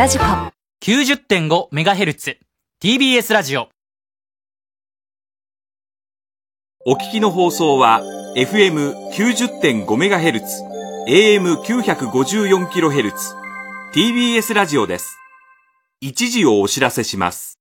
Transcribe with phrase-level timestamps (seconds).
[0.00, 0.24] ラジコ。
[0.82, 2.38] 90.5MHz
[2.82, 3.68] TBS ラジオ。
[6.86, 8.00] お聞きの放送は
[8.34, 10.40] FM90.5MHz
[11.06, 13.12] AM954kHz
[13.92, 15.18] TBS ラジオです。
[16.00, 17.59] 一時をお知らせします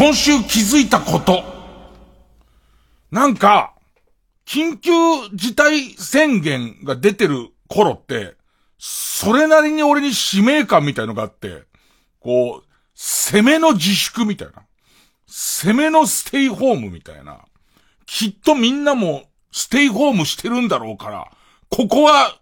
[0.00, 1.44] 今週気づいたこと。
[3.10, 3.74] なんか、
[4.46, 4.90] 緊急
[5.34, 8.34] 事態宣言が出てる頃って、
[8.78, 11.64] それなりに俺に使命感みたいのがあって、
[12.18, 14.62] こう、攻めの自粛みたいな。
[15.26, 17.44] 攻めのステイホームみたいな。
[18.06, 21.30] きっとみんなもステイホームしてるんだろうから、
[21.68, 22.40] ここは、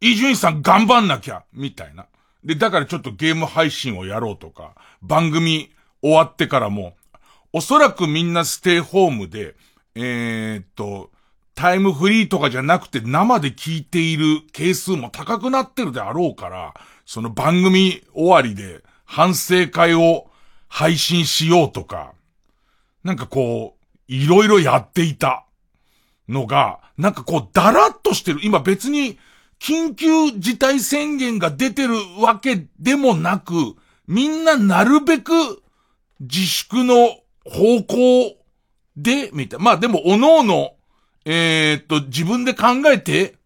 [0.00, 2.06] 伊集院さん頑張んなきゃ、みたいな。
[2.42, 5.70] で、だからちょっとゲーム配信をやろうとか、番組
[6.02, 6.96] 終わってからも、
[7.52, 9.54] おそらくみんなステイホームで、
[9.94, 11.10] えー、っと、
[11.54, 20.30] タイムフリーとかじゃなくて生で聞いている係数も高くなってるであろうから、その番組終わりで反省会を
[20.68, 22.12] 配信しようとか、
[23.02, 25.46] なんかこう、いろいろやっていた
[26.28, 28.40] のが、なんかこう、だらっとしてる。
[28.42, 29.18] 今別に、
[29.58, 33.54] 緊急事態宣言が出てるわけでもなく、
[34.06, 35.32] みんななるべく
[36.20, 37.08] 自粛の
[37.44, 38.36] 方向
[38.96, 39.64] で、みたいな。
[39.64, 40.74] まあでも、おのおの、
[41.24, 43.36] えーっと、自分で考えて、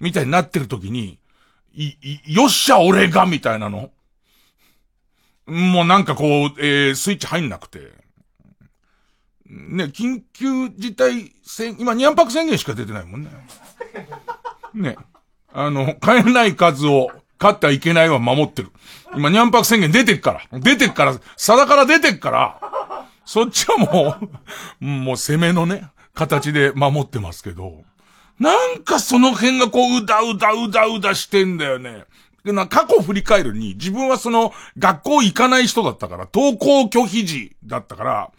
[0.00, 1.18] みたいになってる時に、
[1.72, 3.90] い、い、よっしゃ、俺が、みたいなの。
[5.46, 7.92] もうなんかこう、えー、スイッチ入んなくて。
[9.46, 13.30] ね、緊急事態宣、今、ニャンパク宣言しか出てないもんね。
[14.74, 14.96] ね。
[15.52, 18.70] あの、買えない数を買ってはいけないは守ってる。
[19.14, 20.58] 今、ニャンパク宣言出てっから。
[20.60, 24.16] 出てっから、定から出てっから、そっちはも
[24.80, 27.84] う、 もう攻めのね、形で守ってますけど、
[28.38, 32.04] なんかその辺がこう、うだうだうだうだしてんだよね。
[32.44, 38.30] でな過去振り返るに、自分はその、学校行かない人だったから、登校拒否時だったから、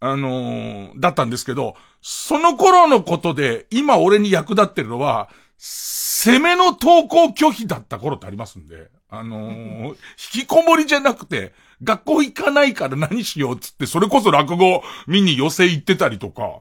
[0.00, 9.96] あのーだったんですけど、その頃のことで、今俺に役立ってるのは、攻めの登校拒否だった頃ってありますんで、あのー引
[10.42, 16.60] きこもりじゃなくて、学校行かないから何しようっつって、それこそ落語見に寄せ行ってたりとか、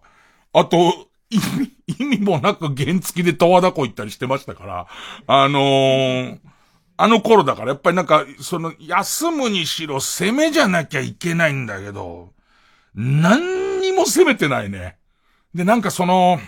[0.54, 4.88] あと、意味、意味もなく原付で十和田湖行ったりしてましたから、
[5.28, 6.40] あのー
[6.96, 12.34] あの頃だからやっぱりなんか、その、休むにしろ攻めじゃなきゃいけないんだけど、
[12.94, 14.98] 何にも攻めてないね。
[15.56, 16.40] で、なんかその、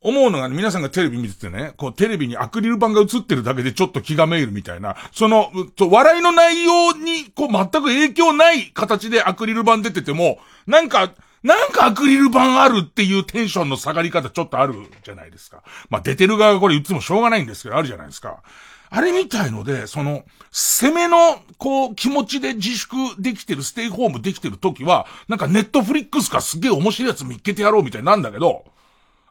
[0.00, 15.62] 思うのがね、皆さんがテレビ見ててね、こうテレビにアクリル板が映ってるだけでちょっと気がめいるみたいな、その、と笑いの内容に、こう全く影響ない形でアクリル板出てても、なんか、なんかアクリル板あるっていうテンションの下がり方ちょっとあるじゃないですか。
[15.88, 18.42] まあ出てる側がこれいつもしょうがないんですけど、あるじゃないですか。
[18.90, 28.64] あれみたいので、その、攻めの、こう、気持ちで自粛できてる、ステイホームできてる時は、なんかネットフリックスかすげえ面白いやつ見っけてやろうみたいなんだけど、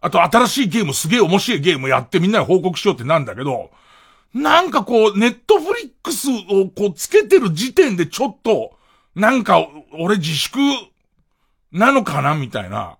[0.01, 3.71] あと新しいゲームすげえ面白いゲームやってみんなに報告しようってなんだけど、
[4.33, 8.77] なんかこう、ネットフリックスをこうつけてる時点でちょっと、
[9.15, 10.59] なんか、俺自粛
[11.71, 12.97] なのかなみたいな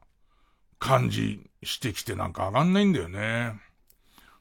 [0.79, 3.53] 感じしてきてなんか上がんないんだよね。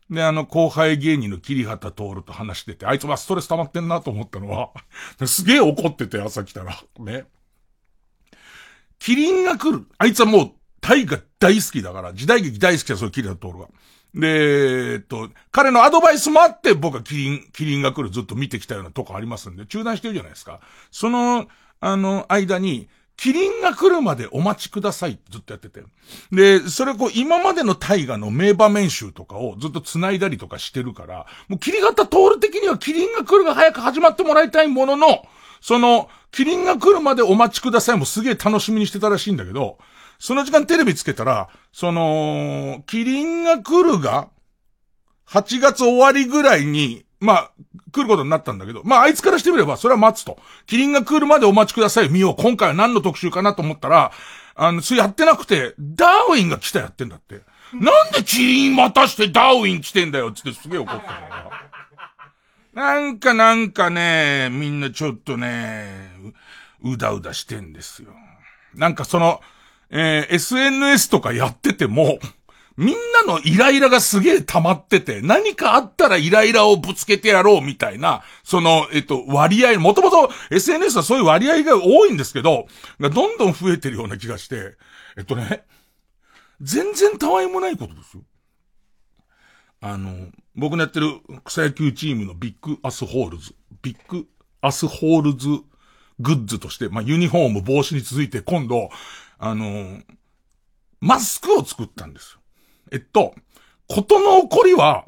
[0.09, 4.71] で、あの、後輩芸人の桐畑徹と話してて、あいつはストレス溜まってんなと思ったのは、
[5.27, 7.27] すげえ怒ってて朝来たら、ね。
[8.99, 9.87] キリンが来る。
[9.99, 10.53] あいつはもう、
[10.87, 13.69] 大河大好きだから、時代劇大好きだ、そういう桐畑徹が。
[14.15, 20.61] で、えっと、彼のアドバイスもあって、僕はキリン、キリンが来るずっと見てきたようなとこありますんで、中断してるじゃないですか。
[20.93, 21.49] その、
[21.81, 25.83] あの、間に、キリンが来るまでお待ちくださいってずっとやってて。
[26.31, 35.27] で、それこう、今までの大河の名場面集とかをずっと繋いだりとかしてるから、もう、キリガタ通る的にはキリンが来るが早く始まってもらいたいものの、
[35.61, 39.79] その、キリンが来るまでお待ちくださいもすげえ楽しみにしてたらしいんだけど、
[40.19, 44.29] その時間テレビつけたら、その、キリンが来るが、
[45.29, 47.51] 8月終わりぐらいに、まあ、
[47.93, 50.39] 来ることになったんだけど、まあ、あいつからしてみれば、それは待つと。
[50.67, 52.43] キリンが来るまでお待ちください、見よう。
[52.43, 54.13] 今回は何の特集かなと思ったら、
[54.55, 57.43] あの、それやってなくて、ダーウィンが来たやってんだって。
[57.73, 61.67] なんでキリン待たしてダーウィン来てんだよ、つってすげえ怒ったから。
[62.77, 66.11] なんかなんかね、みんなちょっとね、
[66.83, 68.11] ううだうだしてんですよ。
[68.75, 69.41] なんかその、
[69.91, 72.19] えー SNS とかやってても、
[72.77, 82.67] みんなのイライラがすげえ溜まってて、何かあったらイライラをぶつけてやろうみたいな、その、えっと、割合、もともと SNS はそういう割合が多いんですけど、
[83.01, 84.77] どんどん増えてるような気がして、
[85.17, 85.65] えっとね、
[86.61, 88.23] 全然たわいもないことですよ。
[89.81, 94.27] あの、僕のやってる草野球チームのビッグアスホールズ、ビッグ
[94.61, 95.49] アスホールズ
[96.19, 98.91] グッズとして、まあ、ユニフォーム、帽子に続いて今度、
[99.39, 100.01] あの、
[101.01, 102.41] マスクを作ったんですよ。
[102.93, 103.35] えっと、
[103.89, 105.05] ことの起こりは、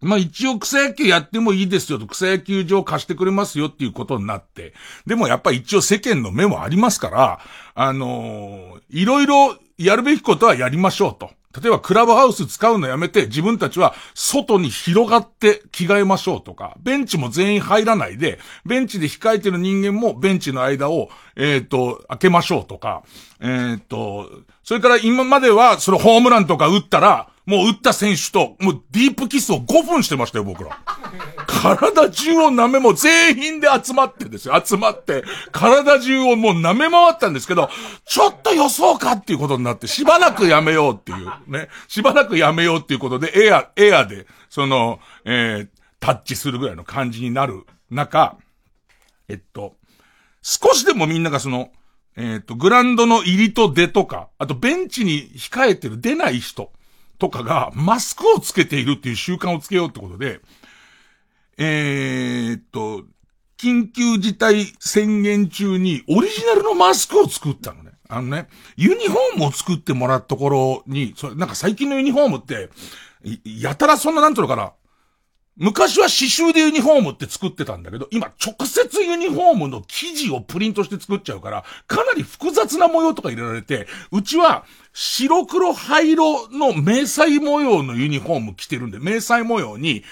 [0.00, 4.74] まあ一応草野球やってもいいですよと草野球場貸してくれますよっていうことになって、
[5.06, 7.40] でもやっぱり一応世間の目もありますから、
[7.74, 11.30] あのーいろいろやるべきことはやりましょうと。
[11.60, 23.02] 例えばクラブハウス使うのやめて自分たちは外に広がって着替えましょうとか、ベンチも全員入らないで、ベンチで控えてる人間もベンチの間を、えっ、と、開けましょうとか、
[23.40, 24.30] えっ、と、
[24.64, 30.78] それから今まではそのホームランとか打ったら、もう打った選手と、もうディープキスを5分してましたよ、僕ら。
[31.46, 34.60] 体中を舐めも全員で集まってですよ。
[34.62, 35.22] 集まって、
[35.52, 37.70] 体中をもう舐め回ったんですけど、
[38.04, 41.68] ちょっと予想かっていうことになって、しばらくやめようっていう、ね。
[41.86, 45.68] しばらくやめようっていうことで、エア、エアで、その、えー、
[46.00, 48.36] タッチするぐらいの感じになる中、
[49.28, 49.76] えっと、
[50.42, 51.70] 少しでもみんながその、
[52.16, 56.72] えっ、と、グランドの入りと出とか、あとベンチに控えてる出ない人
[57.18, 60.40] とかがマスクをつけているっていう習慣をつけようってことで、
[61.58, 63.04] えーっと、
[63.58, 67.92] 緊急事態宣言中にオリジナルのマスクを作ったのね。
[68.08, 72.70] あのね、ユニフォームを作ってもらったところに、それなんか最近のユニフォームって、
[73.44, 74.72] やたらそんななんていうのかな、
[75.56, 90.04] 昔は刺繍でユニフォームって作ってたんだけど、今直接ユニフォームの生地をプリントして作っちゃうから、かなり複雑な模様とか入れられて、うちは白黒灰色の迷彩模様のユニフォーム着てるんで、迷彩模様に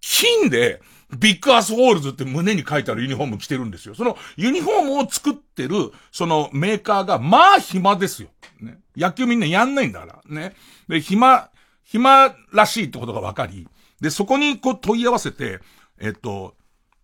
[0.00, 0.80] 金で
[1.18, 3.96] ビッグアスホールズって胸に書いてあるユニフォーム着てるんですよ。
[3.96, 8.28] そのユニフォームを作ってる、そのメーカーが、まあ暇ですよ。
[8.60, 8.78] ね。
[8.96, 10.20] 野球みんなやんないんだから。
[10.28, 10.54] ね。
[10.88, 11.50] で、暇、
[11.84, 13.66] 暇らしいってことが分かり、
[14.02, 15.60] で、そこにこう問い合わせて、
[16.00, 16.56] えっと、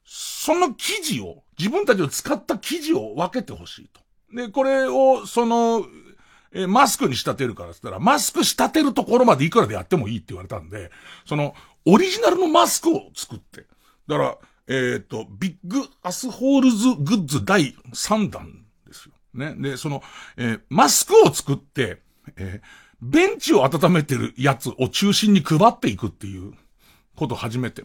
[0.04, 4.00] その生地を、自分たちを使った生地を分けてほしいと。
[4.34, 5.86] で、これを、その、
[6.52, 10.90] えマスクに仕立てるからって言ったら、マスク仕立てるところまでいくらでやってもいいって言われたんで、
[11.24, 11.54] その、
[11.86, 13.66] オリジナルのマスクを作って。
[14.08, 19.14] だから、えっ、と、ビッグアスホールズグッズ第3弾ですよ。
[19.34, 19.54] ね。
[19.56, 20.02] で、その、
[20.36, 22.02] えーマスクを作って、
[22.36, 22.60] え
[23.00, 26.52] ベンチを温めてるやつを中心に配っていくっていう
[27.18, 27.84] ことを始めて。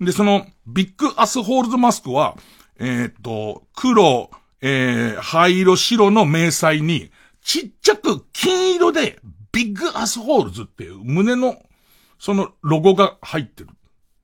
[0.00, 2.36] で、その、ビッグアスホールズマスクは、
[2.78, 7.10] えっ、と、黒、えー灰色、白の迷彩に、
[7.42, 9.20] ちっちゃく金色で、
[9.52, 11.62] ビッグアスホールズっていう胸の、
[12.18, 13.70] そのロゴが入ってる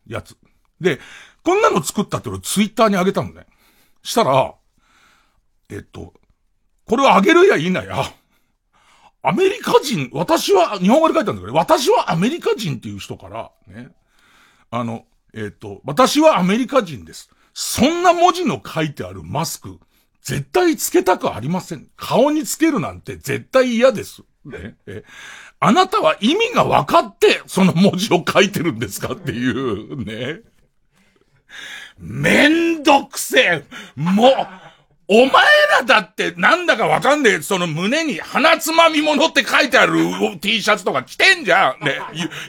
[0.07, 0.37] やつ。
[0.81, 0.99] で、
[1.45, 3.47] こんなの作ったって俺ツイッターに上げたのね。
[4.03, 4.55] したら、
[5.69, 6.15] えっと、
[6.87, 8.13] これを上げるや否や、
[9.23, 13.91] アメリカ人、私は、日本語で書いたんだけど、私はアメリカ人っていう人から、ね、
[14.71, 17.31] あの、えっ、と、私はアメリカ人です。
[17.55, 19.79] そんな文字の書いてあるマスク、
[20.23, 21.89] 絶対つけたくありません。
[21.97, 24.23] 顔につけるなんて絶対嫌です。
[24.45, 25.05] ね、え
[25.59, 29.13] あなたは意味が分かって、その文字を書いてるんですか？
[29.13, 30.41] っていう、ね。
[31.99, 34.31] めんどくせえもう、
[35.13, 35.45] お前
[35.81, 39.99] らだってなんだかわかんねえ、その胸に鼻つまみ物って書いてある
[40.41, 41.85] T シャツとか着てんじゃん。
[41.85, 41.99] ね。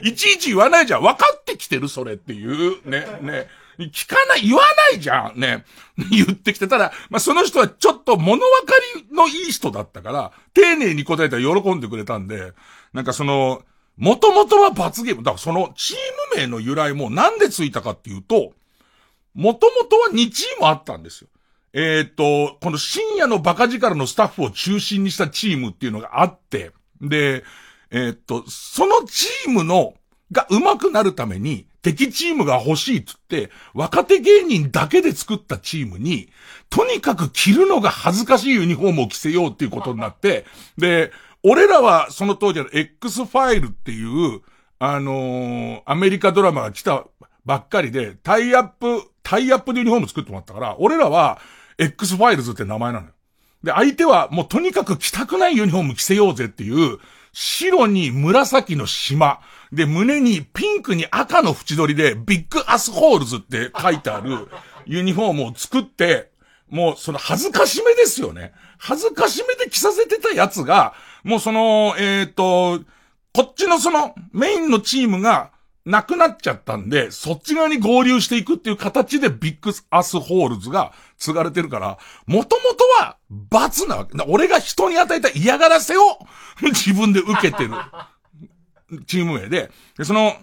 [0.04, 1.02] いちいち言わないじゃん。
[1.02, 2.88] 分かってきてるそれっていう。
[2.88, 3.04] ね。
[3.20, 3.48] ね。
[3.78, 5.40] 聞かない、言わないじゃん。
[5.40, 5.64] ね。
[6.12, 6.68] 言ってきて。
[6.68, 8.74] ただ、まあ、その人はちょっと物分か
[9.10, 12.52] りのいい人だったから、丁寧に答えたら喜んでくれたんで、
[12.92, 13.62] なんかその、
[13.96, 15.24] もともとは罰ゲーム。
[15.24, 15.96] だからそのチー
[16.36, 18.52] ム名の由来もなんでついたかっていうと、
[19.34, 21.28] もともとは2チームあったんですよ。
[21.72, 27.44] えっ、と、この深夜のバカ力のスタッフを中心にしたチームっていうのがあって、で、
[27.90, 29.94] えっ、と、そのチームの、
[30.30, 36.28] が上手くなるために、敵チームが欲しいっつって、若手芸人だけで作ったチームに、
[36.70, 40.44] とにかく着るのが恥ずかしいユニフォームを着せようっていうことになって、
[40.78, 41.10] で、
[41.42, 44.42] 俺らはその当時の X ファイルっていう、
[44.78, 47.04] あのーアメリカドラマが来た
[47.44, 51.40] ばっかりで、タイアップ、タイアップでユニフォーム作ってもらったから、俺らは
[51.78, 53.12] X ファイルズって名前なのよ。
[53.62, 56.98] で、相手はもうとにかく着たくないユニフォーム着せようぜっていう、
[57.32, 59.40] 白に紫の縞、
[59.72, 64.48] で、胸にピンクに赤の縁取りで、ビッグアスホールズって書いてある
[64.84, 66.30] ユニフォームを作って、
[66.68, 68.52] もうその恥ずかしめですよね。
[68.78, 72.84] 恥ずかしめで着させてたやつが、もうその、えっ、ー、と、
[73.32, 75.52] こっちのそのメインのチームが
[75.84, 84.12] なくなっちゃったんで、そっち側に合流していくっていう形でビッグアスホールズが継がれてるから、もともとは罰なわけ。
[84.28, 86.18] 俺が人に与えた嫌がらせを
[86.62, 87.70] 自分で受けてる
[89.06, 90.36] チーム名で、でその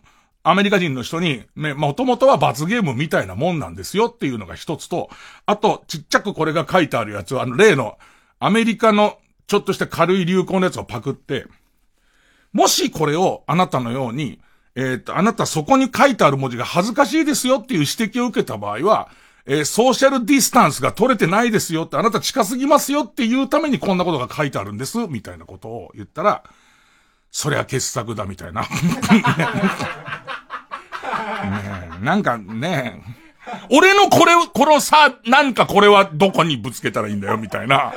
[0.44, 5.10] アメリカ人の人に、ね、もともとは罰ゲームみたいなもんなんですよっていうのが一つと、
[5.46, 7.98] あと、ちっちゃくこれが書いてあるやつは、あの、例の、
[8.40, 11.46] アメリカのちょっとした軽い流行のやつをパクって、
[12.54, 14.40] もしこれをあなたのように、
[14.82, 19.10] えっ、と、あなたそこに書いてある文字が恥ずかしいですよっていう指摘を受けた場合は、
[19.46, 26.44] えー、ソーシャルディスタンスが取れてないですよって、あなた近すぎますよっていうためにこんなことが書いてあるんです、みたいなことを言ったら、
[27.30, 28.62] そりゃ傑作だみたいな。
[31.44, 33.02] ねなんかね、
[33.70, 37.94] 俺のこれ、このさ、なんかこれはどこにぶつけたらいいんだよ、みたいな。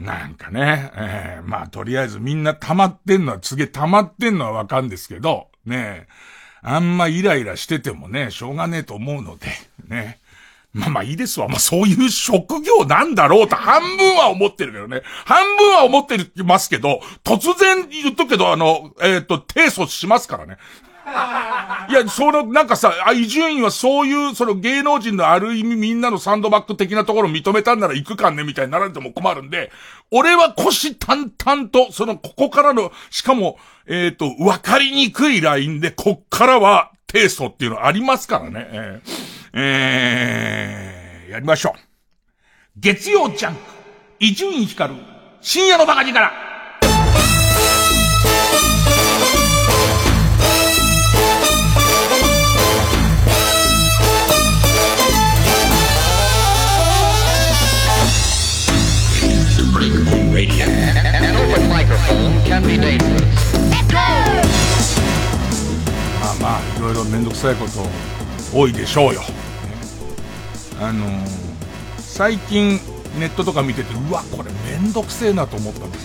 [0.00, 6.06] なんかね、えー、まあとりあえずみんな溜まってんのは、次溜まってんのはわかんですけど、ね
[6.62, 9.46] あんまイライラしててもね、しょうがねえと思うので、
[9.86, 10.18] ね。
[10.74, 11.48] まあまあいいですわ。
[11.48, 15.02] まあそういう職業なんだろうと半分は思ってるけどね。
[15.24, 20.58] 半分は思ってますけど、突然言っとくけど、あの、えっ、ー、と、提訴しますからね。
[21.88, 29.70] いや、その、なんかさ、あ伊集院はそういう、その芸能人のある意味みんなのサンドバッグ的なところを認めたんなら行くかんねみたいになられても困るんで、
[30.10, 38.68] 俺は腰淡々と、その、ここからの、しかも、えっ、ー、と、わかりにくいラインで、こっからは、提訴っていうのありますからね。
[38.70, 39.10] えー、
[39.54, 41.80] えー、やりましょう。
[42.76, 43.60] 月曜ジャンク、
[44.20, 45.00] 伊集院光る、
[45.40, 46.30] 深夜のバカ力。
[66.20, 69.22] まあまあいろいろめんどくさいこと多いでしょうよ、
[70.80, 71.26] あのー、
[71.98, 72.80] 最近
[73.18, 75.98] ネットとか見ててうわこれめんどくせえなと思ったのさ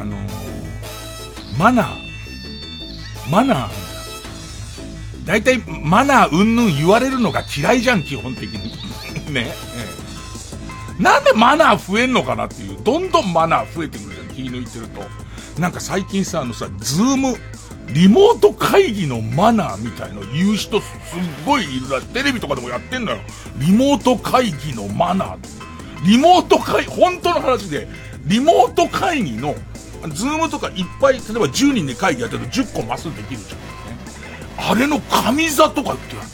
[0.00, 2.04] あのー、マナー。
[3.30, 3.70] マナー
[5.26, 8.74] 大体マナーうんぬん言われるのが嫌いじゃん基本的に。
[9.32, 10.03] ね、ええ、
[10.98, 15.02] なんでマナー増えんのかなっていうどんどんマナー増えてくるじゃん気抜いてると、
[15.60, 17.36] なんか最近さ、あのさ、ズーム、
[17.92, 20.90] リモート会議のマナーみたいの言う人すっ
[21.44, 23.18] ごいいるら、テレビとかでもやってんのよ。
[23.58, 25.38] リモート会議のマナー。
[26.06, 27.88] リモート会、本当の話で、
[28.24, 29.54] リモート会議の、
[30.12, 34.72] ズームとかいっぱい、例えば10人で会議やってると10個マスできるじゃん。
[34.72, 36.28] あれの上座とか言ってやる。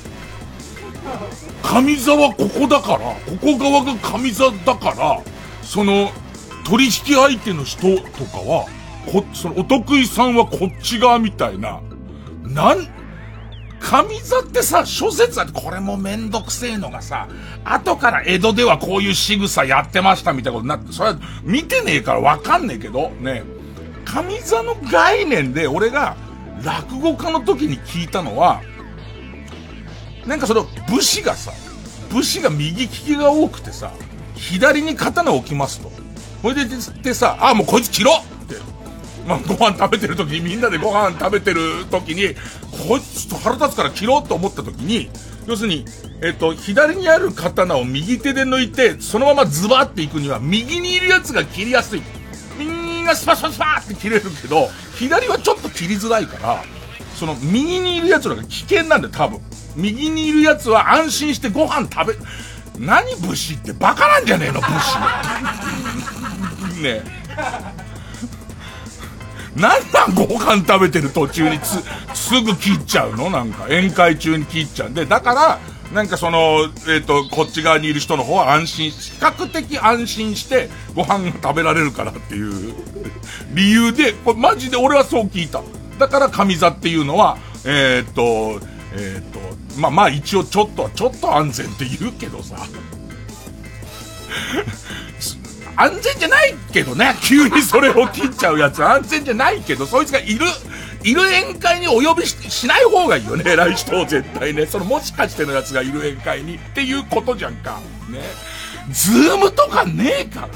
[1.63, 5.23] 上座はここだから、ここ側が上座だから、
[5.63, 6.11] その、
[6.65, 8.67] 取引相手の人とかは、
[9.11, 11.81] こ、そのお得意さんはこっち側みたいな、
[12.45, 12.89] なん、
[13.81, 17.29] 神座ってさ、諸説あって、これもめんどくせえのがさ、
[17.65, 23.43] 後から江戸ではこういう仕草やってましたみたいなことになって、それは見てねえからわかんねえけど、ね、
[24.05, 26.17] 神座の概念で俺が
[26.63, 28.61] 落語家の時に聞いたのは、
[30.31, 31.53] なんかその武士がさ、
[32.09, 33.93] 武士が右利きが多くてさ、
[34.37, 35.91] 左に刀を置きますと。
[36.41, 38.55] それででさ、あ、もうこいつ切ろって。
[39.27, 42.37] まあ、ご飯食べてる時に、みんなでご飯食べてる時に、
[42.89, 45.11] こいつちょっと腹立つから切ろうと思った時に、
[45.49, 45.85] 要するに、
[46.23, 52.03] えっ、と、左にある刀を右手で抜いて、そのままズバっていくには、右にいるやつが切りやすい。
[52.57, 56.63] 右がスパスパスパって切れるけど、左はちょっと切りづらいから、
[57.17, 59.41] その右にいるやつのが危険なんだよ、多分。
[59.77, 62.15] 右にいるやつは安心してご飯食べ、
[62.79, 64.67] 何武士ってバカなんじゃねえの武
[66.77, 66.83] 士。
[66.83, 67.21] ね
[69.57, 71.83] なんなんご飯食べてる途中につ、
[72.15, 73.31] すぐ切っちゃうの？
[73.31, 75.59] なんか、宴会中に切っちゃうんで、だから、
[75.93, 82.75] なんかその、えっ、ー、と、こっち側にいる人の方は安心、比較的安心してご飯が食べられるからっていう
[83.53, 85.63] 理由で、これマジで俺はそう聞いた。
[85.99, 89.41] だから上座っていうのは、えっ、ー、と、えっ、ー、と、
[89.79, 92.57] まあまあ一応ちょっと、ちょっと安全って言うけどさ。
[95.77, 97.17] 安全じゃないけどね。
[97.23, 100.47] 急にそれを切っちゃうやつ安全じゃないけど、そいつがいる、
[101.03, 104.67] いる宴会にお呼びしない方がいいよね、偉い人を絶対ね。
[104.67, 107.81] そのもしかしてのやつがいる宴会にっていうことじゃんか。
[108.11, 108.21] ね。
[108.93, 110.49] ズームとかねえから。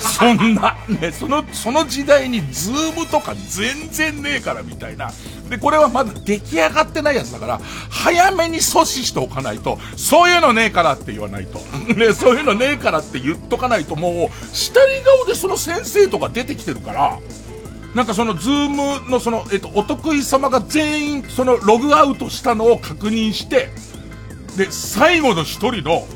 [0.00, 5.10] そんな、ね、その、その時代にズームとか全然ねえからみたいな。
[5.50, 11.58] で、これはまだ出来上がってないやつだから、早めに阻止しておかないと、そういうのねえからって言わないと。
[11.92, 17.18] ね、そういうのねえからって言っとかないと、もう、したり顔でその先生とか出てきてるから、
[17.94, 23.70] なんかそのズームのその、えっと、お得意様が全員そのログアウトしたのを確認して、
[24.56, 26.06] で、最後の一人の、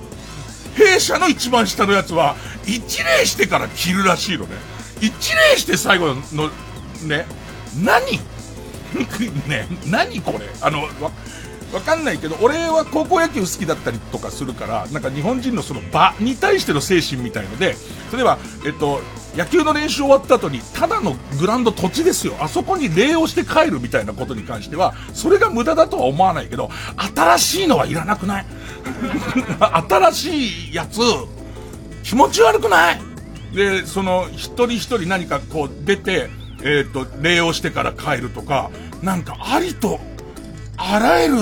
[0.77, 2.37] 弊社の一番下のやつは、
[2.67, 4.55] 一礼してから切るらしいのね。
[5.01, 6.51] 一礼して最後の、
[7.03, 7.27] ね、
[7.83, 8.21] 何
[9.49, 10.47] ね、何これ？
[10.61, 10.89] あの、わ、
[11.73, 17.75] わかんないけど、俺は高校野球好きだったりとかするから、なんか日本人のその場に対しての精神みたいので、
[18.13, 19.01] 例えば、えっと、
[19.37, 22.37] 野球の練習終わった後に、ただのグラウンド土地ですよ。
[22.39, 26.71] あそこに礼をして帰るみたいなことに関しては、それが無駄だとは思わないけど、
[27.17, 28.47] 新しいのはいらなくない？
[29.89, 31.01] 新しいやつ、
[32.05, 33.01] 気持ち悪くない？
[33.53, 36.31] で、その、一人一人何かこう出て、
[36.63, 38.71] えっ、ー、と、礼をしてから帰るとか、
[39.05, 40.01] なんかありと、
[40.79, 41.37] あらゆる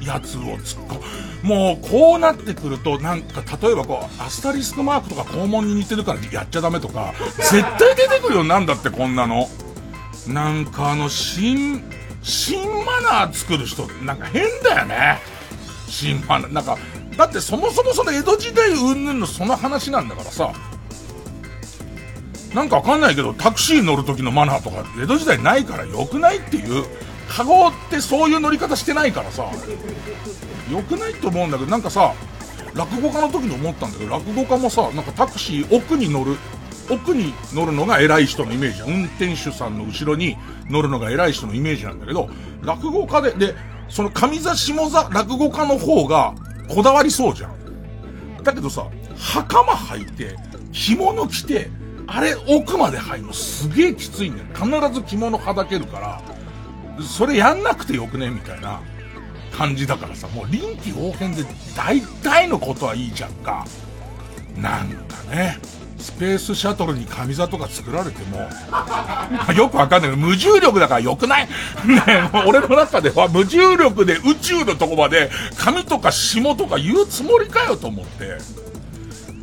[0.00, 9.48] やつを突っ込もうこうなってくると、なんか例えばこう、アスタリスクマークとか肛門に似てるからやっちゃダメとか、絶対出てくるよなんだってこんなの。
[10.28, 11.82] なんかあの、新、
[12.22, 15.18] 新マナー作る人、なんか変だよね。
[15.88, 16.52] 新マナー。
[16.52, 16.78] なんか、
[17.18, 20.52] だってそもそもその江戸時代云々のその話なんだからさ、
[22.54, 26.84] なんかわかんないけど、タクシー乗る時のマナーとか、江戸時代ないから良くないっていう、
[27.28, 29.50] カゴってそういう乗り方してないからさ、
[30.70, 32.14] 良くないと思うんだけど、なんかさ、
[32.74, 36.36] 落語家の時に思ったんだけど、落語家もさ、なんかタクシー奥に乗る、
[36.88, 40.36] 奥に乗るのが偉い人のイメージ運転手さんの後ろに
[40.68, 42.28] 乗るのが偉い人のイメージなんだけど、
[42.62, 43.54] 落語家で、で、
[43.88, 46.34] その上座下座落語家の方が
[46.68, 47.54] こだわりそうじゃん。
[48.44, 50.36] だけどさ、袴履いて、
[50.72, 51.70] 着物着て、
[52.06, 54.48] あれ奥まで入るのすげえきついんだよ。
[54.54, 56.22] 必ず着物はだけるから、
[57.02, 58.80] それやんなくてよくねみたいな。
[59.56, 61.44] 感じだからさ、もう臨機応変で
[61.76, 63.64] 大体のことはいいじゃんか。
[64.56, 65.58] なんかね、
[65.96, 68.48] スペースシャトルに上座とか作られても、
[69.54, 71.46] よくわかんないけど、無重力だから良くない？
[71.86, 72.02] ね
[72.48, 78.38] 俺の中では無重力で宇宙のとこまで紙とか霜とか言うつもりかよと思って。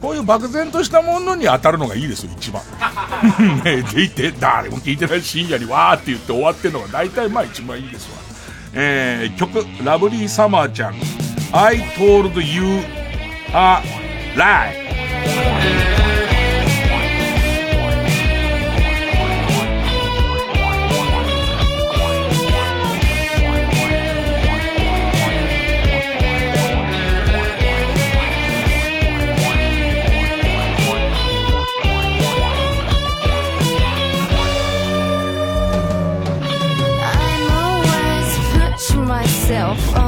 [0.01, 2.63] こういう漠然としたものに当たるのがいいですよ、一番。
[3.63, 8.17] ねでいて、誰も聞いてない深夜にわーって言って終わってるのが大体まあ一番いいですわ。
[8.73, 10.95] えー、曲、ラブリーサマーちゃん、
[11.51, 12.81] I told you
[13.53, 13.83] a
[14.35, 15.90] lie.
[39.73, 40.00] Oh.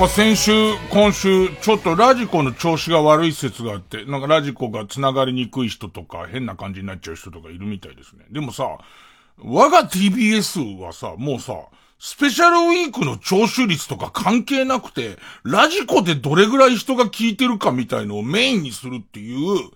[0.00, 0.52] か先週、
[0.88, 8.24] 今週、ちょっとラジコの調子が悪い説があって、なんかラジコが繋がりにくい人とか、変な感じになっちゃう人とかいるみたいですね。
[8.30, 8.78] でもさ、
[9.36, 11.52] 我が TBS はさ、もうさ、
[11.98, 19.70] スペシャルウィークの聴取率とか関係なくて、ラジコでどれぐらい人が聞いてるかみたいのをメインにするっていう、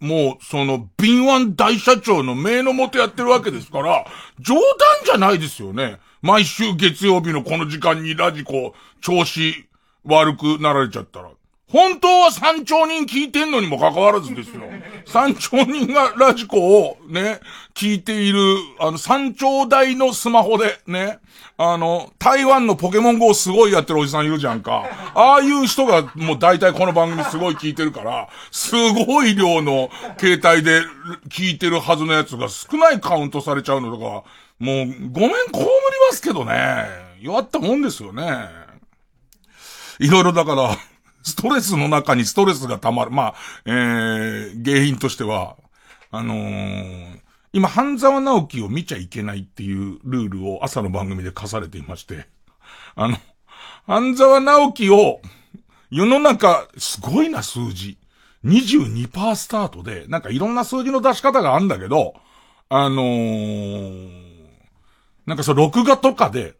[0.00, 4.06] もう、その、敏腕大社長の命のもとやってるわけですから、
[4.40, 4.62] 冗談
[5.04, 5.98] じゃないですよね。
[6.22, 9.68] 毎週月曜日のこの時間にラジコ、調子
[10.04, 11.30] 悪くなられちゃったら。
[11.68, 14.62] 本当は三兆人聞いてんのにもかかわらずですよ。
[15.04, 17.40] 三兆人がラジコをね、
[17.74, 21.18] 聞いている、あの、三兆台のスマホでね、
[21.58, 24.84] あの、台湾のポケモン GO すごいやってるおじさんいるじゃんか。
[25.14, 30.82] ああいう人がもう大体この番組すごい聞いてるから、すごい量の携帯で
[31.28, 34.22] 聞いてるはずのやつが少ないカウントされちゃうのとか、
[34.58, 35.66] もうごめん、被り
[36.10, 36.86] ますけどね。
[37.20, 38.48] 弱ったもんですよね。
[39.98, 40.76] いろいろだから、
[41.22, 43.10] ストレスの中にストレスが溜まる。
[43.10, 45.56] まあ、えー、原因としては、
[46.10, 47.20] あのー、
[47.52, 52.26] 今、半沢直樹を見ちゃいけないっていうルールを朝の番組で課されていまして、
[52.94, 53.16] あの、
[53.86, 55.20] 半沢直樹を、
[55.90, 57.98] 世の中、すごいな数字。
[58.44, 62.14] 22%スタートで、なんかいろんな数字の出し方があるんだけど、
[62.68, 64.25] あのー、
[65.26, 66.54] なんかそう、録画とかで、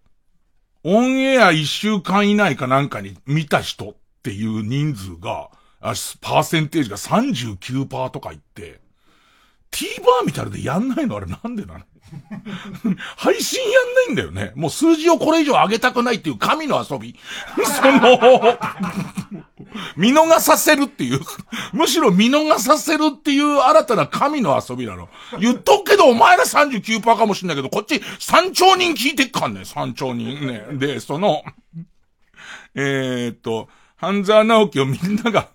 [0.82, 5.50] オンエア一週間以内かなんかに見た人っていう人数が、
[5.80, 8.80] あパーセンテージが39%とかいって、
[9.70, 11.84] TVer みたいでやんないのあれなんでなの？
[13.16, 14.52] 配信やんないんだよね。
[14.54, 17.18] もう数字をこれ以上上げたくないっていう神の遊び。
[17.64, 18.58] その、
[19.96, 21.20] 見逃させるっていう、
[21.72, 25.08] むしろ見逃させるっていう新たな神の遊びなの。
[25.40, 30.64] 言っとくけどお前ら39%かもしんないけど、こっち3兆人聞いてっかんね、3兆人ね。
[30.72, 31.42] で、その、
[32.74, 35.48] えー、っと、半沢直樹をみんなが、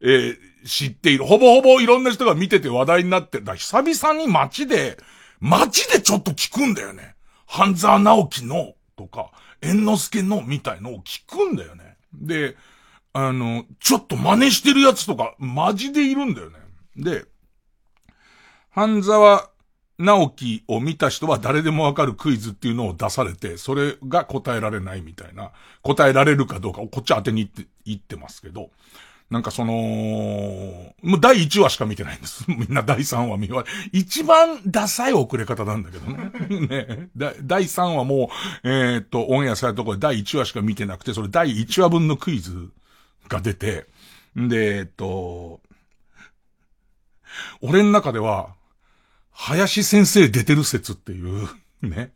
[0.00, 1.24] えー、知っている。
[1.24, 3.54] ほぼほぼいろんな人が見てて話題になってた。
[3.54, 4.96] 久々に街で、
[5.42, 7.16] 街でちょっと聞くんだよね。
[7.46, 11.96] 半沢直樹の、とか、猿之助の、みたいのを聞くんだよね。
[12.14, 12.56] で、
[13.12, 16.58] あの、ちょっと真似してるやつとか、マジでいるんだよね。
[16.96, 17.24] で、
[18.70, 19.50] 半沢
[19.98, 25.50] 直樹を見た人は誰でもわかるクイズっていうのを出されて、それが答えられないみたいな、
[25.82, 28.70] 答えられるかどうかをこっち当てに行って、言ってますけど、
[29.32, 32.44] なんかその、もう第1話しか見てないんです。
[32.52, 33.98] みんな第3話見終わり。
[33.98, 36.30] 一番ダサい遅れ方なんだけどね。
[37.08, 37.08] ね
[37.42, 38.30] 第3話も
[38.62, 42.68] う、えー、っと、オンエアされたところで第1話しか見てなくて、それ第1話分のクイズ
[43.26, 43.86] が出て、
[44.36, 45.62] で、えっと、
[47.62, 48.50] 俺の中では、
[49.30, 51.48] 林先生出てる説っていう、
[51.80, 52.12] ね。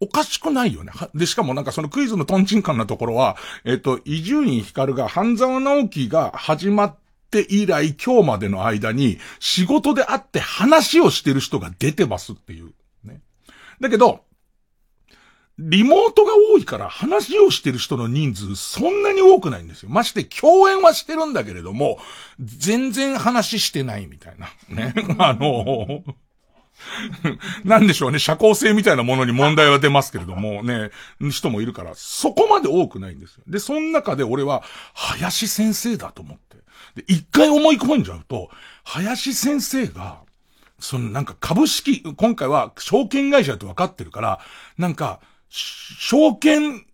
[0.00, 0.92] おかしくないよね。
[1.14, 6.96] で、しかもなんかそのクイズのトンチンカンなところは、えっと、伊集院光が半沢直樹が始まっ
[7.30, 12.72] て以来今日までの間に仕事で会って話をしてる人が出てますっていう。
[13.04, 13.20] ね。
[13.80, 14.24] だけど、
[15.58, 19.88] リモートが多いから話をしてる人の人数そんなに多くないんですよ。
[19.90, 21.98] まして共演はしてるんだけれども、
[22.38, 24.48] 全然話してないみたいな。
[24.68, 24.94] ね。
[25.18, 26.04] あの、
[27.64, 30.90] なんでしょうね、社交性みたいなものに問題は出ますけれども、ね、
[31.30, 33.42] 人もいるから、そこまで多くないんですよ。
[33.46, 34.62] で、その中で俺は、
[34.94, 36.56] 林先生だと思って。
[36.94, 38.50] で、一回思い込んじゃうと、
[38.84, 40.20] 林先生が、
[40.80, 44.40] そのなんか株式、今回は証券会社って分かってるから、
[44.76, 46.84] なんか、証券、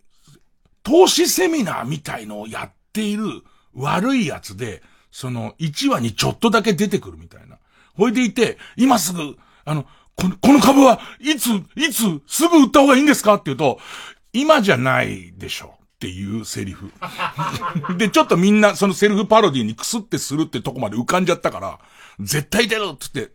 [0.83, 3.25] 投資セミナーみたいのをやっている
[3.73, 7.57] 悪いやつで、その1話にちょっとだけ出てくるみたいな。
[7.93, 13.33] ほいでいて、今すぐあの、この、この株はいつ、いつ、すぐ売った方がいいんですか？
[13.35, 13.79] って言うと、
[14.31, 15.75] 今じゃないでしょ。
[15.95, 16.91] っていうセリフ。
[17.97, 21.79] で、ちょっとみんなそのセルフパロディにクスってするってとこまで浮かんじゃったから、
[22.19, 23.33] 絶対出るって言って、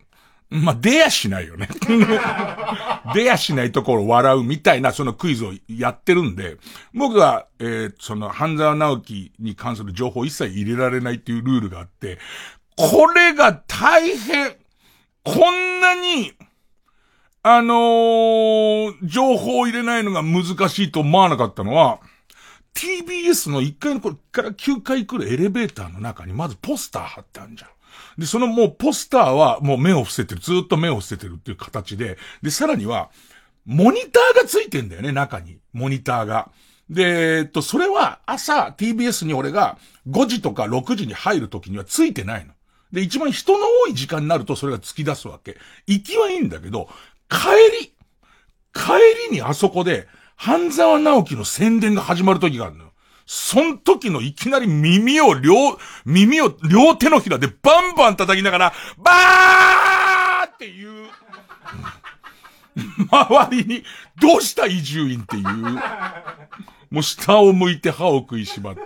[0.50, 1.68] まあ、出やしないよね。
[3.14, 6.58] 出やしないところを笑うみたいなそのクイズをやってるんで、
[6.92, 12.18] 僕は、えー、その、半沢直樹に関する情報一切入れられないっていうルールがあって、
[12.76, 14.56] これが大変、
[15.24, 16.32] こんなに、
[17.42, 22.00] あのー、情報を入れないのが難しいと思わなかったのは、
[22.74, 27.70] TBS の1階のこれから9階来るエレベーターの中にまずポスター貼ってあるじゃん。
[28.20, 30.40] で、そのもうポスターはもう目を伏せてる。
[30.40, 32.18] ずっと目を伏せてるっていう形で。
[32.42, 33.10] で、さらには、
[33.66, 35.58] モニターがついてんだよね、中に。
[35.72, 36.50] モニターが。
[36.88, 39.78] で、えっと、それは朝 TBS に俺が
[40.08, 42.52] 5時とか6時に入る時にはついてないの。
[42.92, 45.56] で、一番人の多い時間になるとそれが突き出すわけ。
[45.86, 46.88] 行きはいいんだけど、
[47.28, 47.36] 帰
[47.80, 47.92] り、
[48.72, 52.90] 帰りにあそこで、半沢直樹の宣伝が始まる時があるのよ。
[53.26, 55.54] そん時のいきなり耳を両、
[56.04, 61.08] 耳を両手のひらでバンバン叩きながら、バーっていう、
[63.08, 63.84] 周りに、
[64.20, 65.44] どうした移住院っていう、
[66.90, 68.80] もう下を向いて歯を食いしばって。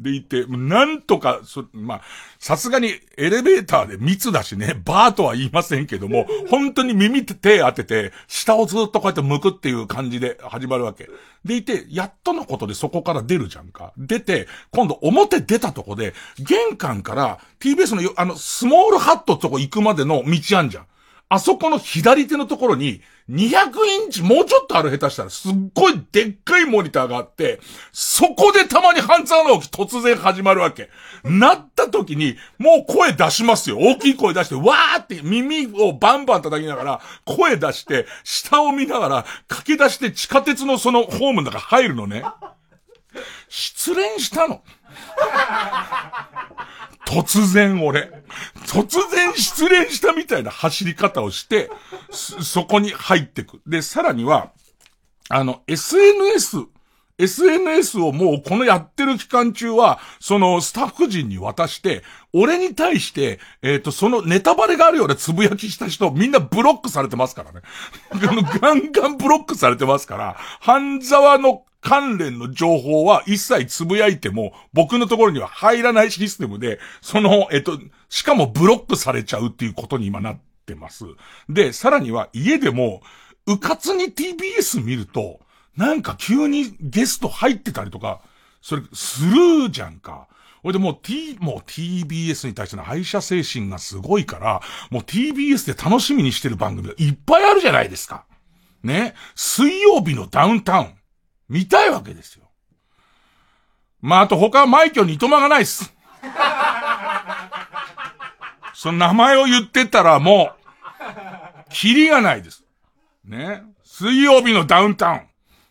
[0.00, 2.02] でいて、なんとか、そ、まあ、
[2.38, 11.08] さすがにエレベーターで密だしね、バーとは言いませんけども、本当に耳って手当てて、下をずっとこうやって向くっていう感じで始まるわけ。
[11.44, 13.92] でいて、やっとのことでそこから出るじゃんか。
[13.96, 20.86] 出て、今度表出たとこで、玄関から TBS のあの、スモールハットとこ行くまでの道あんじゃん。
[21.30, 27.60] あそこの左手のところに、200インチ、もうちょっとある下手したら、すっごいでっかいモニターがあって、
[27.92, 30.88] そこでたまに半沢直樹突然始まるわけ。
[31.24, 33.78] なった時に、もう声出しますよ。
[33.78, 42.24] 大きい声出して、わーって耳をバンバン叩きながら、声出して、下を見ながら、駆け出して地下鉄のそのホームの中入るのね。
[43.48, 44.62] 失恋したの。
[47.06, 48.10] 突然俺、
[48.66, 51.70] 突然失恋したみたいな走り方をして、
[52.10, 53.60] そこに入ってく。
[53.66, 54.52] で、さらには、
[55.30, 56.66] あの、SNS、
[57.18, 67.62] SNS をもうこのやってる期間中は、そのスタッフ陣に渡して、俺に対して、えっ、ー、と、そのネタバレがあるようなつぶやきした人、みんなブロックされてますからね。
[68.60, 81.04] ガンガンブロックされてますから、半沢の関連の情報は一切つぶやいても、僕のところには入らないシステムで、その、えっと、しかもブロックされちゃうっていうことに今なってます。
[81.48, 83.02] で、さらには家でも、
[83.46, 85.40] うかつに TBS 見ると、
[85.76, 88.20] なんか急にゲスト入ってたりとか、
[88.60, 90.26] それ、するじゃんか。
[90.62, 94.60] ほいでもう T、もう TBS に対しての愛者精神がすごいから、
[94.90, 98.24] もう TBS で楽しみにしてる番組がいっぱいあるじゃないですか。
[98.82, 99.14] ね。
[99.36, 100.97] 水曜日のダウンタウン。
[101.48, 102.44] 見たいわけですよ。
[104.00, 105.92] まあ、あと他は枚挙にとまがないっす。
[108.74, 110.58] その名前を言ってたらもう、
[111.70, 112.64] キリがないです。
[113.24, 113.62] ね。
[113.82, 115.22] 水曜日のダウンタウン。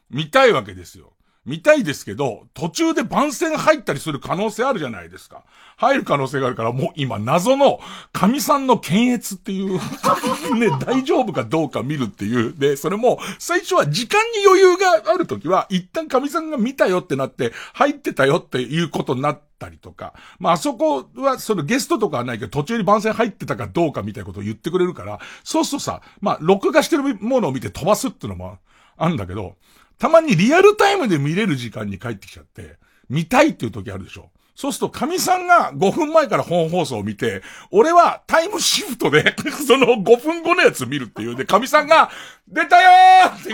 [0.10, 1.14] 見たいわけですよ。
[1.46, 5.44] 見たいですけど、途中で番宣入ったりする可能性あるじゃないですか。
[5.78, 7.80] 入る可能性があるから、もう今謎の
[8.12, 9.80] 神さんの検閲っていう
[10.58, 12.56] ね、大丈夫かどうか見るっていう。
[12.58, 20.14] で、それも、最初は時間に余裕があるときは、一旦神さんが見たよってなって、入ってたよっていうことになったりとか。
[20.40, 28.58] まあ、あそこは、そのゲストとかはないけど、途中に番宣入ってたかどうかみたいなことを言ってくれるから、そうするとさ、まあ、録画してるものを見て飛ばすっていうのも
[28.98, 29.58] あるんだけど、
[30.00, 32.78] たまにリアルタイムで見れる時間に帰ってきちゃって、
[33.10, 34.32] 見たいっていう時あるでしょ。
[34.58, 39.36] そうすると、神さんが5分前から本放送を見て、俺はタイムシフトで
[39.68, 41.36] その5分後のやつ見るっていう。
[41.36, 42.10] で、神さんが、
[42.48, 43.54] 出たよーって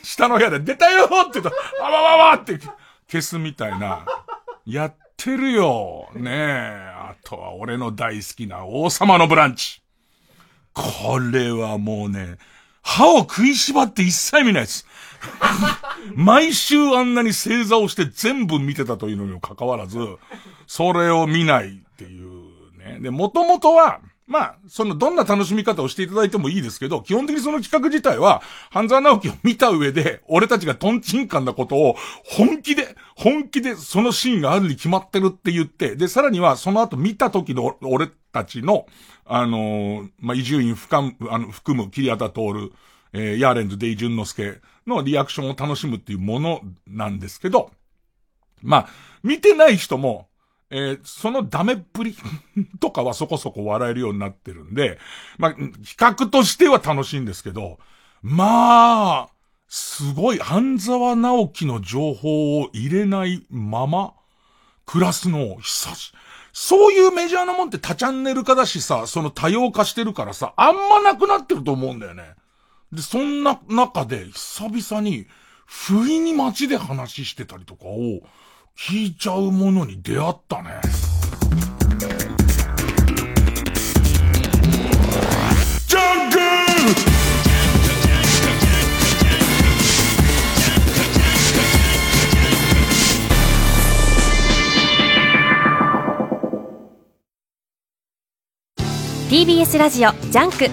[0.02, 2.58] 下の部屋で、出たよーって言うと、あわわわって
[3.06, 4.06] 消すみたいな。
[4.64, 6.08] やってるよ。
[6.14, 6.92] ねえ。
[6.94, 9.82] あとは俺の大好きな王様のブランチ。
[10.72, 12.38] これはもうね、
[12.82, 14.86] 歯を食いしばって一切見ないです。
[16.14, 19.98] 毎週あんなに正座をして全部見てたというのにもかかわらず、
[20.66, 22.98] それを見ないっていうね。
[23.00, 38.86] で、もともとは、まあ、その、どんな楽しみ方をしていただいてもいいですけど、基本的にその企画自体は、半沢直樹を見た上で、俺たちがトンチンカンなことを、本気で、本気でそのシーンがあるに決まってるって言って、で、さらには、その後見た時の俺たちの、
[39.24, 42.72] あのー、まあ、伊集院深、あの、含む、桐畑徹、
[43.14, 47.70] えー、ヤーレンズ、デイジュンノスケのリアクションを楽しむっていうものなんですけど、
[48.62, 48.88] まあ、
[49.22, 50.28] 見てない人も、
[50.70, 52.16] えー、そのダメっぷり
[52.80, 54.98] とかはそこそこ笑えるようになってるんで、
[55.38, 57.78] まあ、比較としては楽しいんですけど、
[58.22, 59.28] まあ、
[59.68, 64.14] すごい、半沢直樹の情報を入れないまま、
[64.86, 66.12] 暮らすのを久し、
[66.54, 72.34] そういうメジャーなもんって多チャンネル化だしさ、その多様化してるからさ、あんまなくなってると思うんだよね。
[72.92, 75.26] で、そんな中で、久々に、
[75.66, 78.22] 不意に街で話してたりとかを、
[78.78, 80.80] 聞いちゃうものに出会ったね。
[85.86, 86.38] ジャンク
[99.28, 100.70] TBS ラジオジャンク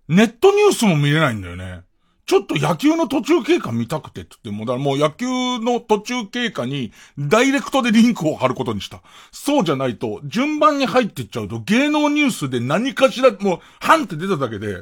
[0.07, 1.81] ネットニュースも見れないんだよね。
[2.25, 5.25] ちょっと野球の途中経過見たくてって言っても、だからもう野球
[5.59, 9.01] の途中経過にダイレクトでリンクを貼ることにした。
[9.31, 14.77] そうじゃないと、順番に入ってっちゃうと芸能ニュースで何かしら、もう、ハンって出ただけで、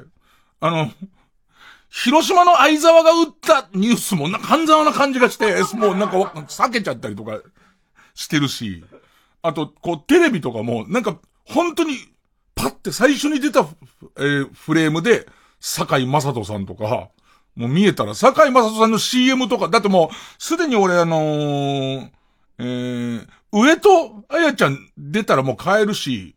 [0.61, 0.91] あの、
[1.89, 7.41] 広島の相沢が打ったニュースもなんか半沢な感じがして、もうなんか避けちゃったりとか
[8.15, 8.83] してるし、
[9.43, 11.97] あと、こう、テレビとかも、なんか、本当に、
[12.55, 13.67] パって最初に出た、
[14.17, 15.27] えーフレームで、
[15.59, 17.09] 坂井正人さんとか、
[17.55, 22.09] もう見えたら、坂井正人さんの CM とか、だってもう、すでに俺あのー
[22.59, 26.35] えー、上戸彩ちゃん出たらもう変えるし、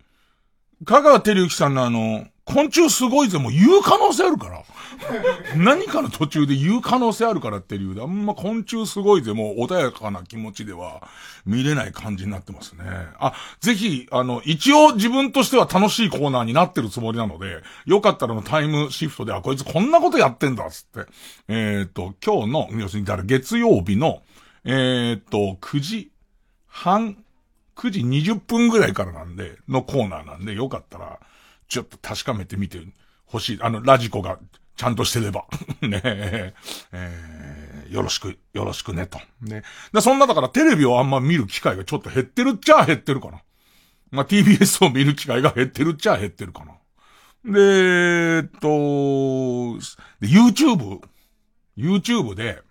[0.85, 4.63] 香川照之さんのあの、昆虫すごいぜもう言う可能性あるから。
[5.57, 11.07] 何かの途中で言う可能性あるからっていう理由で、あんま昆虫すごいぜもう穏やかな気持ちでは
[11.45, 12.85] 見れない感じになってますね。
[13.19, 21.11] あ、ぜひ、あの、一応自分としては楽しいコーナーになってるつもりなので、よかったらのタイムシフトで、あ、こいつこんなことやってんだ、つって。
[21.49, 24.23] えっ、と、今日の、要するに、だから月曜日の、
[24.65, 26.11] えっ、と、9時
[26.67, 27.17] 半、
[27.77, 31.21] 9時20分ぐらいからなんで、のコーナーなんで、よかったら、
[31.69, 32.81] ちょっと確かめてみて
[33.27, 33.59] ほしい。
[33.61, 34.39] あの、ラジコが
[34.77, 35.45] ちゃんとしてれば。
[35.83, 36.55] ねえ、
[36.93, 37.57] えー
[37.91, 39.19] よろしく、よろしくね、と。
[39.41, 39.63] ね。
[39.93, 43.43] で、そんなだからテレビをあんま見る機会がちょっと減ってるっちゃ減ってるかな。
[44.11, 46.73] まあ、TBS を見る機会が減ってるっちゃ減ってるかな。
[47.45, 48.69] で、えっと、
[50.21, 51.01] で YouTube、
[51.77, 52.63] YouTube で、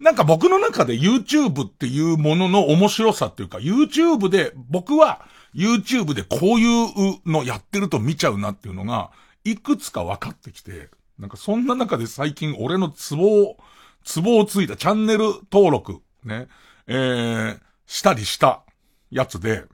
[0.00, 9.10] なんか僕の中で YouTube っていうものの面白さっていうか、YouTube で、僕は YouTube でこういうのやってると見ちゃうなっていうのが、
[9.44, 13.56] いくつか分かってきて、なんかそんな中で最近俺のツボを、
[14.04, 16.48] ツボをついたチャンネル登録、ね、
[16.86, 18.62] えー、したりした
[19.10, 19.64] やつで、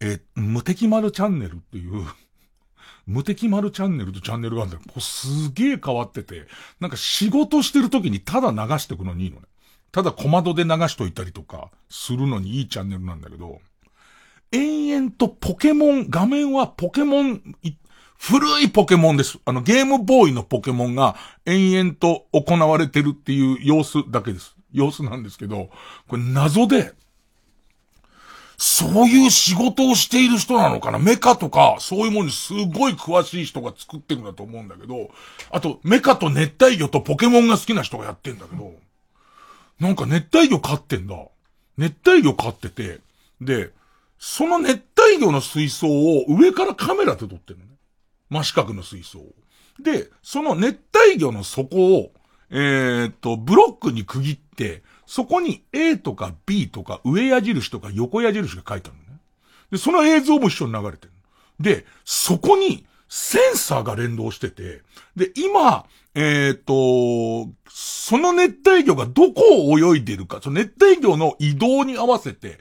[0.00, 2.06] えー無敵丸チャンネルっていう、
[3.06, 4.82] 無敵丸チャンネルとチャンネルがあるんだよ。
[4.86, 6.46] こうすげえ変わってて、
[6.78, 9.46] なんか仕事してる時にただ流してくのにいいのね。
[9.92, 13.60] ただ小窓で流しといたりとかするのにいいチャンネルなんだけど、
[14.52, 17.72] 延々とポケモン、画面はポケモン、い
[18.22, 19.38] 古いポケモンです。
[19.46, 21.16] あの、ゲームボーイのポケモンが
[21.46, 24.54] 延々と行われてるっていう様子だけです。
[24.72, 25.70] 様子なんですけど、
[26.06, 26.92] これ謎で、
[28.58, 30.98] そういう仕事をしている人なのかな？
[30.98, 35.10] メカとか、そういうものにすごい詳しい人が作ってるんだと思うんだけど、
[35.50, 38.74] あと、メカと熱帯魚とポケモンが好きな人がやってんだけど、
[39.80, 41.16] なんか熱帯魚飼ってんだ。
[41.78, 43.00] 熱帯魚飼ってて、
[43.40, 43.70] で、
[44.18, 47.64] その熱帯魚の水槽を上からカメラで撮ってるの。
[48.30, 49.20] 真四角の水槽。
[49.78, 50.78] で、その熱
[51.10, 52.12] 帯魚の底を、
[52.50, 59.20] えーっと、ブロックに区切って、そこに A とか B とか上矢印とか横矢印が書いてあるのね。
[59.72, 61.12] で、その映像も一緒に流れてる。
[61.58, 64.82] で、そこにセンサーが連動してて、
[65.16, 72.58] で、今、えーっと、その熱帯魚がどこを泳いでるか、その熱帯魚の移動に合わせて、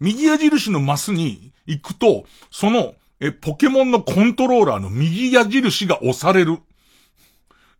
[0.00, 6.58] 右矢印のマスに行くと、その、え、ポケモンのコントローラーの右矢印が押される。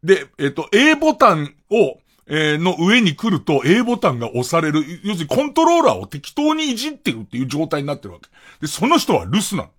[0.02, 4.84] で、えっ、と、A ボタンを、えーの上に来ると A ボタンが押される。
[5.02, 8.28] 要するにコントローラーを適当にいじってるっていう状態になってるわけ。
[8.60, 9.70] で、その人は留守なの。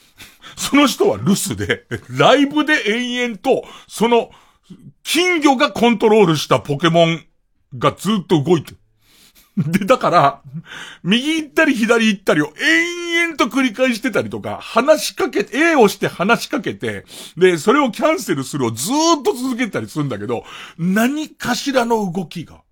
[0.56, 4.30] その人は留守で、ライブで延々と、その、
[5.02, 7.24] 金魚がコントロールしたポケモン
[7.76, 8.79] がずっと動いてる。
[9.66, 10.42] で、だから、
[11.02, 17.04] 右行ったり左行ったりを延々と繰り返してたりとか、話しかけ、A をして話しかけて、
[17.36, 20.44] で、それをキャンセルするをずーっと続けたりするんだけど、
[20.78, 22.62] 何かしらの動きが、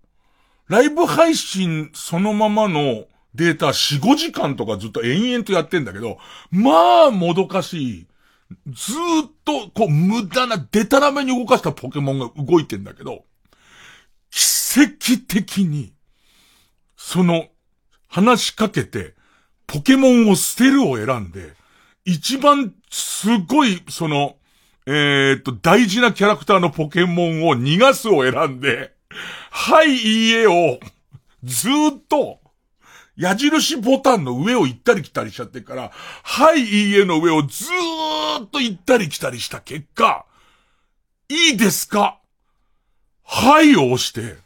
[0.68, 6.18] ライブ配信そのままのデータ4、5時間とかずっと延々とやってんだけど、
[6.51, 8.07] まあ、もどかしい。
[8.66, 13.24] ずーっと、こう、無駄な、デタラメに動かしたポケモンが動いてんだけど、
[14.30, 15.93] 奇跡的に、
[17.09, 17.49] その、
[18.07, 19.15] 話しかけて、
[19.67, 21.55] ポケモンを捨てるを選んで、
[22.05, 24.37] 一番すごい、その、
[24.85, 28.93] えー、っと、大事なキャラクターのポケモンを逃がすを選んで、
[29.51, 30.79] はい、いいえを、
[31.45, 32.41] ずーっと、
[33.17, 35.91] 矢印ボタンの上を行ったり来たりしちゃってから、
[36.23, 40.27] はい、いいえの上をずーっと行ったり来たりした結果、
[41.31, 42.21] いいですか？
[43.25, 44.37] はいを押して、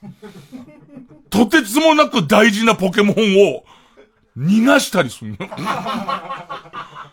[1.33, 3.65] とてつもなく大事なポケモンを
[4.37, 5.39] 逃がしたりするの。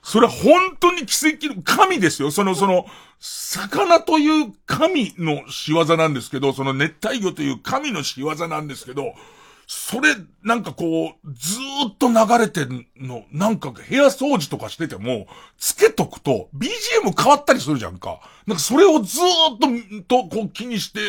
[0.04, 2.30] それは本当に奇跡の神ですよ。
[2.30, 2.86] その、その、
[3.20, 9.14] 魚という神の仕業なんですけど、その熱帯魚という神の仕業なんですけど、
[9.68, 18.20] それ、なんかこう、ずーっと流れてんの、なんか部屋掃除とかしてても、つけとくと、BGM 変わったりするじゃんか。
[18.48, 21.00] なんかそれをずーっと、と、こう気にして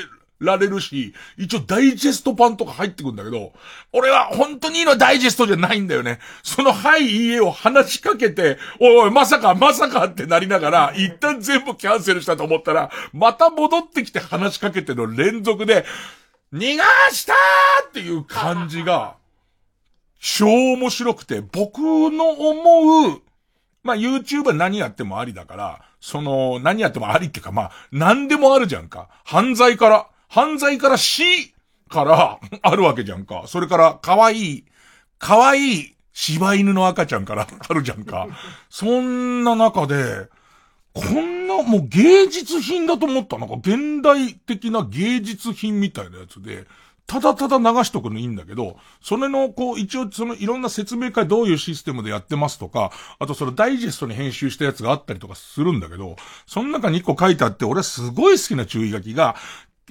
[0.40, 3.52] られるし、一応ダイジェスト版とか入ってくんだけど、
[3.92, 6.18] 俺は本当にいいのダイジェストじゃないんだよね。
[6.42, 15.84] そのはいいいえを話しかけて、おいおい、まさかまさかってなりながら、一旦全部キャンセルしたと思ったら、また戻ってきて話しかけての連続で、
[16.52, 19.16] 逃がしたーっていう感じが、
[20.18, 23.22] 超面白くて、僕の思う、
[23.82, 29.08] まあ YouTube は何やってもありだから、その、何やってもありっていうか、まあ、何でもあるじゃんか。
[29.24, 31.52] 犯罪から、犯罪から死
[31.88, 33.44] からあるわけじゃんか。
[33.46, 34.64] それから、可愛い、
[35.18, 38.28] 可愛い柴犬の赤ちゃんからあるじゃんか。
[38.70, 40.28] そんな中で、
[40.94, 43.38] こんな、もう芸術品だと思った。
[43.38, 46.66] なんか現代的な芸術品みたいなやつで、
[47.08, 56.14] ただただ流しとくのいいんだけど、それの、こう、一応そのいろんな説明会どういうシステムでやってますとか、あとそのダイジェストに編集したやつがあったりとかするんだけど、
[56.46, 59.34] その中に一個書いてあって、俺すごい好きな注意書きが、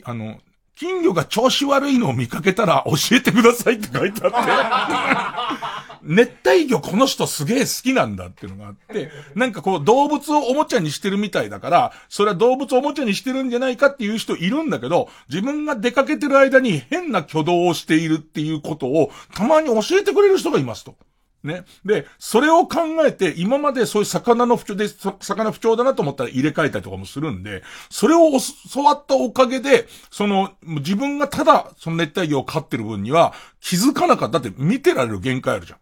[0.04, 0.40] あの、
[0.76, 20.96] 金魚が調子悪いのを見かけたら教えてくださいって書いてあって 熱帯魚この人すげえ好きなんだっていうのがあって、なんかこう動物をおもちゃにしてるみたいだから、それは動物をおもちゃにしてるんじゃないかっていう人いるんだけど、自分が出かけてる間に変な挙動をしているっていうことをたまに教えてくれる人がいますと。
[21.44, 21.64] ね。
[21.86, 28.32] で、それを考えて、今までそういう魚の不調で、魚不調だなと思ったら入れ替えたりとかもするんで、それを
[28.74, 35.80] 教わったおかげで、その、自分がただ、その熱帯魚を飼ってる分には、気づかなかったって見てられる限界あるじゃん。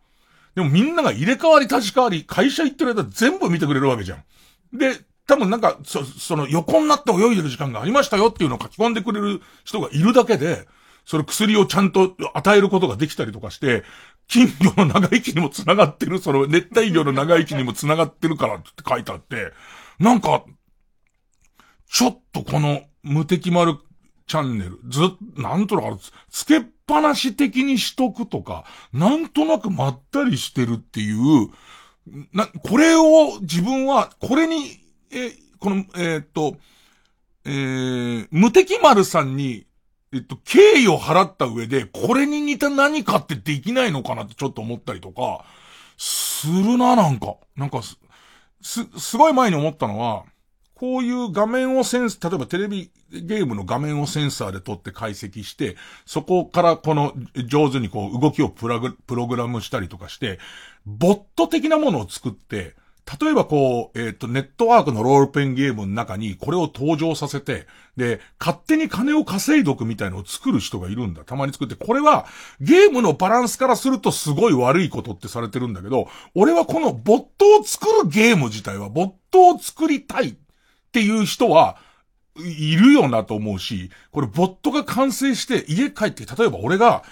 [0.56, 4.24] でもみんなが入れ替わり立ち替わり、会社行ってる間全部見てくれるわけじゃん。
[4.78, 10.68] で、多分なんか、そ、その横になって泳いでる時間がありましたよっていうのを書き込んでくれる人がいるだけで、
[11.08, 13.86] それ薬をちゃんと与えることができたりとかして、
[14.28, 19.54] 金魚の長生きにも繋がってる、その熱帯魚の長生きにも繋がってるからって書いてあって、
[20.00, 20.44] なんか、
[21.90, 23.78] ちょっとこの無敵丸
[24.28, 25.00] チャンネル、ず、
[25.42, 31.48] なんとなく、つけっぱなし的にしとくとか、なんとなくまったりしてるっていう、
[32.34, 36.58] な、これを自分は、これに、え、この、えー、っと、
[37.46, 39.67] えー、無敵丸さんに
[40.14, 45.46] えっと、敬意を払った上で、これに似た何かってできないのかなってちょっと思ったりとか、
[45.98, 47.36] するな、なんか。
[47.56, 47.98] なんかす、
[48.62, 50.24] す、すごい前に思ったのは、
[50.76, 57.14] こういう画面をセンス、例えばテレビゲームの画面をセンサーで撮って解析して、そこからこの
[57.48, 60.40] 上手にこう動きをプラグ、プログラムしたりとかして、
[60.86, 62.76] ボット的なものを作って、
[63.22, 71.24] 例えばこう、えっ、ー、と、ネットワークのロールペンゲームの中にこれを登場させて、で、勝手に金を稼いどくみたいのを作る人がいるんだ。
[71.24, 71.76] たまに作って。
[71.76, 72.26] これは、
[72.60, 80.36] ゲームのバランスからするとすごい悪いことってされてるんだけど、俺はこのボットを作るゲーム自体は、ボットを作りたいっ
[80.92, 81.78] ていう人は、
[82.40, 87.04] いるよなと思うし、これボットが完成して家帰って、例えば俺が、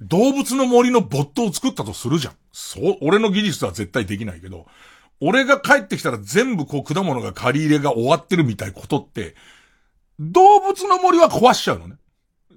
[0.00, 2.34] 動物の森のボットを作ったとするじゃん。
[2.52, 4.66] そう、俺の技術は絶対できないけど、
[5.20, 9.34] 俺が帰ってきたら全部こう果物が借り入れが終わってるみたいことって、
[10.18, 11.96] 動物の森は壊しちゃうのね。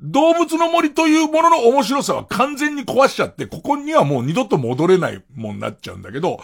[0.01, 6.41] 動物の森というものの面白さは完全に壊しちゃって、ここにはもう二度と戻れないもんなっちゃうんだけど、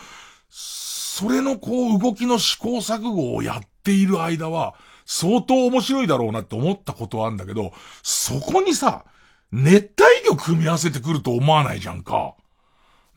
[0.49, 9.03] それのこう動きの試行錯誤をやっている間は、相当面白いだろうなって思ったことはあるんだけど、そこにさ、
[9.51, 11.80] 熱帯魚組み合わせてくると思わない？
[11.80, 12.36] じゃんか。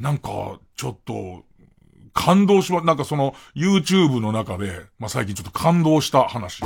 [0.01, 1.45] なんか、ちょっと、
[2.13, 6.63] 感動しま、なんかその、YouTube の中で、まあ、最近ちょっと感動した話。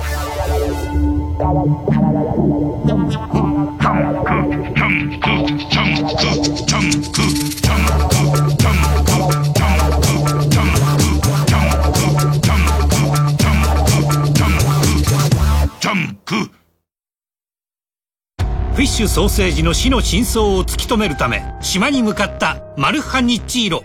[18.76, 23.82] フィッシュソーセージの死の真相を突き止めるため島に向かったマルハニッチーロ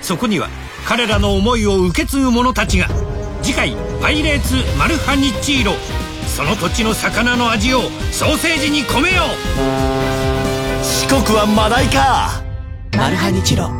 [0.00, 0.48] そこには
[0.88, 2.88] 彼らの思いを受け継ぐ者たちが
[3.42, 5.74] 次回「パイレーツマルハニッチーロ」
[6.26, 10.82] その土地の魚の味をソーセージに込めよう。
[10.82, 12.42] 四国はマダイか。
[12.96, 13.70] マルハニチロ。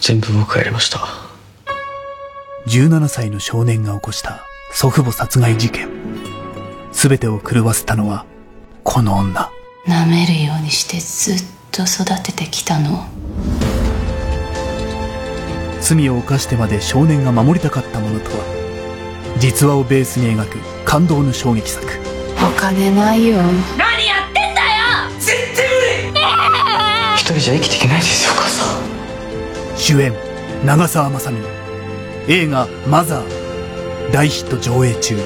[0.00, 1.08] 全部僕がやりました。
[2.68, 4.38] 17歳の少年が起こした
[4.72, 5.88] 祖父母殺害事件。
[6.92, 8.26] 全てを狂わせたのは
[8.84, 9.50] この女。
[9.88, 13.08] 舐めるようにしてずっと育ててきたの
[15.80, 18.44] 罪を犯してまで少年が守りたかったものとは
[19.38, 21.86] 実話をベースに描く感動の衝撃作。
[22.36, 23.36] お金ないよ。
[23.76, 25.10] 何やってんだよ！
[25.20, 26.20] 絶対無理！
[27.16, 29.78] 一人じゃ生きていけないですよお母さん。
[29.78, 30.14] 主演
[30.64, 31.38] 長澤まさみ。
[32.26, 35.16] 映画「マザー」大ヒット上映中。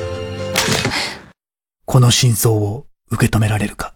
[1.87, 3.95] この真相を受け止められるか？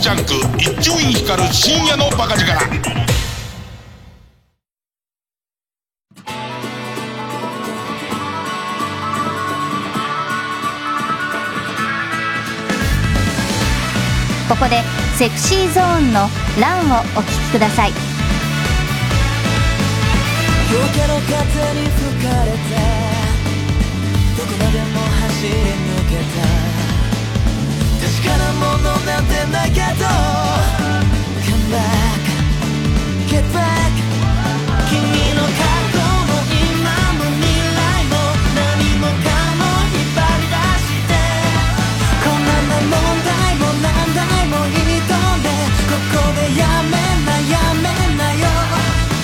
[0.00, 2.58] ジャンク一丁院光る深夜のバカ力。
[14.48, 14.82] ここで
[15.18, 17.92] セクシーゾーンの「ラン」をお聴きください。
[20.72, 21.36] 夜明けの風
[21.74, 22.58] に吹かれて
[24.38, 25.89] どこまでも走り抜けた
[28.10, 30.02] 確かなものなんてないけど
[31.46, 32.18] Come back
[33.30, 33.94] Get back
[34.90, 34.98] 君
[35.38, 35.62] の過
[35.94, 38.18] 去も今も未来も
[38.58, 39.62] 何もかも
[39.94, 41.14] 引っ張り出して
[42.18, 42.50] こんな
[42.82, 43.86] 問題も何
[44.18, 45.54] 台も挑んで
[45.86, 48.50] ここでやめなやめなよ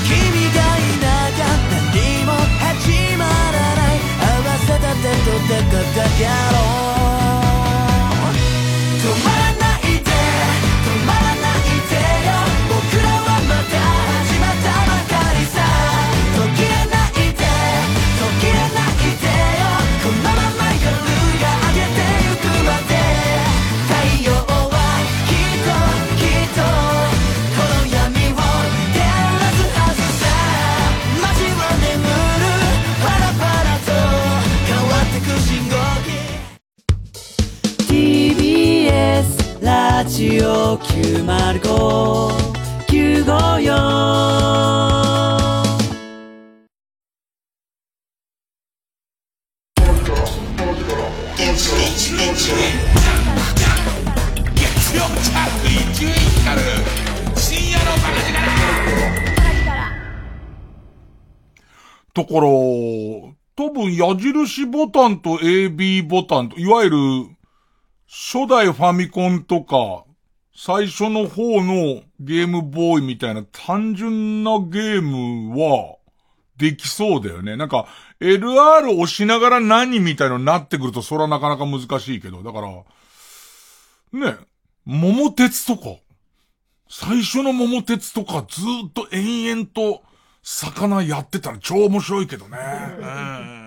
[0.06, 0.14] 君
[0.54, 2.30] がいなきゃ何も
[2.62, 6.22] 始まらない合わせた手と手がだけ
[6.54, 6.75] ろ
[40.16, 41.26] ジオ905954
[51.36, 51.68] 月
[54.96, 56.64] 曜ジャンク一丁院光る
[57.36, 58.32] 深夜のバカ力
[62.14, 62.40] だから、
[63.54, 66.96] 多分矢印ボタンと AB ボタンと、いわゆる、
[68.08, 70.05] 初代ファミコンとか、
[70.56, 75.96] 最初の方のゲームボーイみたいな単純なゲームは、
[76.56, 77.56] できそうだよね。
[77.56, 77.86] なんか、
[78.20, 84.38] LR 押しながら何みたいのになってくると、それはなかなか難しいけど、だから、ね、
[84.86, 85.96] 桃鉄とか、
[86.88, 90.02] 最初の桃鉄とかずっと延々と、
[90.42, 92.58] 魚やってたら超面白いけどね。
[92.98, 93.65] うん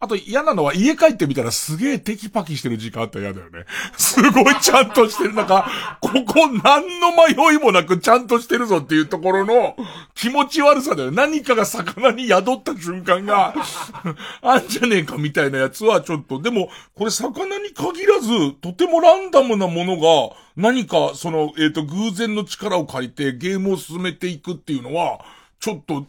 [0.00, 3.64] あと嫌なのは家帰ってみたらすげえテキパキしてる時間あったら嫌だよね。
[3.96, 5.34] すごいちゃんとしてる。
[5.34, 5.70] なんか、
[6.00, 9.76] ここ何の迷いもなくちゃんとしてるぞっていうところの
[10.14, 11.10] 気持ち悪さだよ。
[11.10, 13.54] 何かが魚に宿った瞬間が、
[14.42, 25.20] あんじゃねえかみたいなやつはちょっと、でも、これ魚に限らず、とてもランダムなものが、何かその、えっ、と、偶然の力を借りてゲームを進めていくっていうのは、
[25.60, 26.06] ちょっと、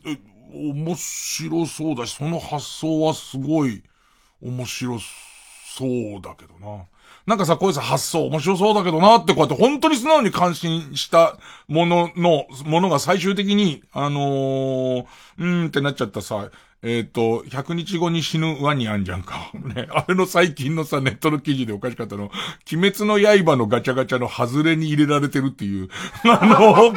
[0.55, 3.83] 面白そうだし、その発想はすごい
[4.41, 6.85] 面白そうだけどな。
[7.25, 11.37] なんかさ、こういうさ、発想面白そうだけどなってこうやって本当に素直に感心した
[11.67, 15.05] ものの、ものが最終的に、あのー、
[15.39, 16.49] うーんってなっちゃったさ、
[16.87, 19.49] えっ、ー、と、100日後に死ぬワニあんじゃんか。
[19.57, 19.87] ね。
[19.89, 22.29] あれの最近のさ、ネットの記事でおかしかったの、
[22.71, 25.89] 鬼滅の刃のガチャガチャの外れに入れられてるっていう、
[26.29, 26.93] あの、鬼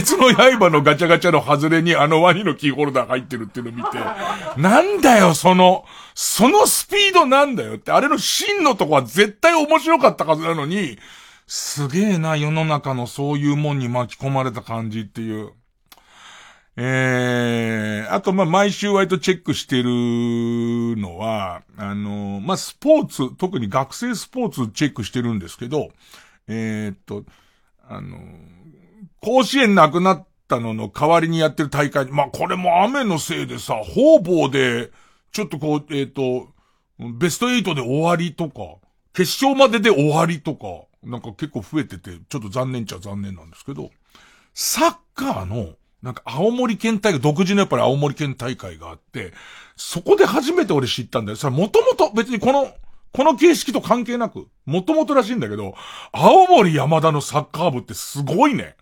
[0.00, 3.98] 滅の刃のガチャガチャの外れにあのワニのキーホルダー入ってるっていうのを見て、
[4.56, 5.84] なんだよ、その、
[6.14, 10.98] そのスピードなんだよって、あれの真のとこは絶対面白かったはずなのに、
[11.46, 15.52] すげえな、世の中のそういうもんに巻き込まれた感じっていう。
[16.80, 19.90] えー、あと、ま、毎週割とチェックしてる
[20.96, 25.88] のは、あの、まスポーツ、特に学生スポーツチェックしてるんですけど、
[26.46, 27.24] え、っと、
[27.88, 28.18] あの、
[29.20, 34.92] 甲子園なくなったのの代わりにやってる大会、まあ、これも雨のせいでさ、方々で、
[35.32, 36.46] ちょっとこう、え、っと、
[37.00, 38.76] ベスト8で終わりとか、
[39.12, 43.90] 決勝までで終わりとか、なんか結構増えてて、ちょっと残念っちゃ残念なんですけど、
[44.54, 49.32] サッカーの、なんか青森県大会、独自のやっぱり青森県大会があって、
[49.76, 51.36] そこで初めて俺知ったんだよ。
[51.36, 52.72] それもともと別にこの、
[53.12, 55.74] この形式と関係なく、もともとらしいんだけど、
[56.12, 58.76] 青森山田のサッカー部ってすごいね。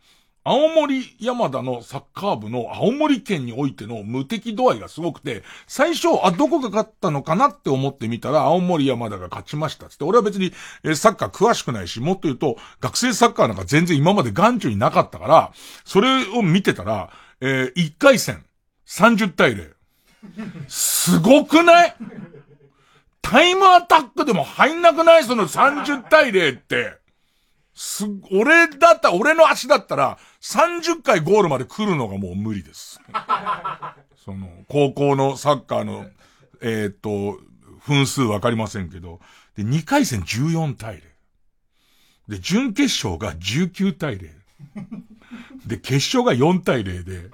[0.49, 10.53] 青森山田のサッカー部の青森県においての無敵度合いがすごくて、最初、あ、どこが勝ったのかなって思ってみたら、青森山田が勝ちましたつって、俺は別に、
[10.85, 15.53] えサッカー詳しくないし、もっと言うと、学生サッカーなんか全然今まで眼中になかったから、
[15.85, 18.45] それを見てたら、えー、1回戦、
[18.87, 19.73] 30対0。
[20.69, 21.97] すごくない？
[23.21, 25.25] タイムアタックでも入んなくない？
[25.25, 27.05] その30対0って。
[27.77, 32.99] す、俺だった、俺の足だったら、30回ゴールまで来るのがもう無理です。
[34.17, 36.09] その、高校のサッカーの、
[36.63, 37.39] えー、っと、
[37.87, 39.21] 分数わかりませんけど、
[39.57, 41.03] で、2回戦14対0。
[42.29, 44.31] で、準決勝が19対0。
[45.67, 47.31] で、決勝が4対0で、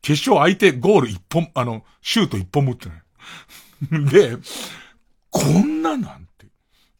[0.00, 4.10] 決勝相手ゴール1本、あの、シュート1本も打ってない。
[4.10, 4.36] で、
[5.30, 6.46] こんななんて、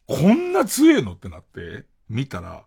[0.07, 2.65] こんな強えのってなって、見たら、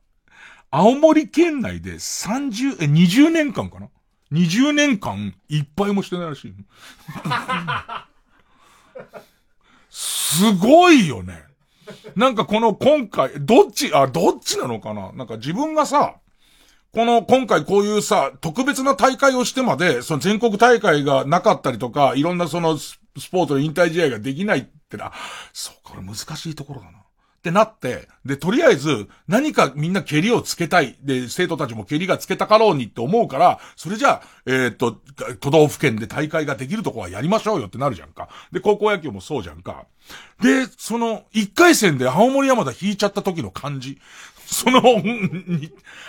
[0.72, 3.90] 青森県内で30、え、20年間かな
[4.32, 6.54] ?20 年間、いっぱいもしてないらしい。
[9.90, 11.44] すごいよね。
[12.16, 15.12] なんかこの今回、どっち、あ、どっちなのかな？
[15.14, 16.18] なんか自分がさ、
[16.92, 23.00] この、今回こういうさ、特別な大会をしてまで、その全国大会がなかったりとか、いろんなそのス
[23.32, 25.12] ポーツの引退試合ができないってな、
[25.54, 26.99] そう、これ難しいところだな。
[27.40, 30.98] ってなって、で、とりあえず、何かみんな蹴りをつけたい。
[31.02, 34.98] で、生徒たちも蹴りがつけたかろうにって思うから、それじゃあ、えー、っと、
[35.40, 38.28] 都道府県で大会ができるとこはやりましょうよってなるじゃんか。
[38.52, 39.86] で、高校野球もそうじゃんか。
[40.42, 44.00] で、その、一回戦で青森山田引いちゃった時の感じ。
[44.46, 44.82] その、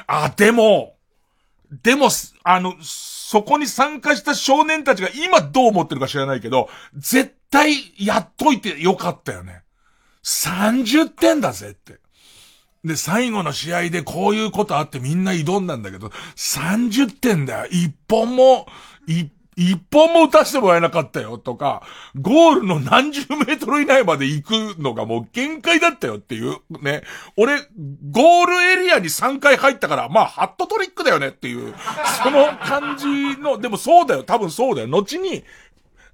[0.08, 0.96] あ、でも、
[1.70, 2.08] でも、
[2.42, 9.62] あの、そこに参加した少年たちが今どう思ってるか知らないけど、絶対やっといてよかったよね。
[10.24, 11.98] 30点だぜって。
[12.84, 17.66] で、最後の試合でこういうことあってみんな挑んだんだけど、30点だよ。
[17.70, 18.66] 一本も、
[19.56, 21.82] 一本も打たせてもらえなかったよとか、
[22.18, 24.50] ゴールの何十メートル以内まで行く
[24.80, 27.02] のがもう限界だったよっていう、ね。
[27.36, 27.58] 俺、
[28.10, 31.74] ゴールエリアに3回入ったから、まあ、ハットトリックだよねっていう、
[32.22, 34.88] その感じの、でもそうだよ、多分そうだよ。
[34.88, 35.44] 後に、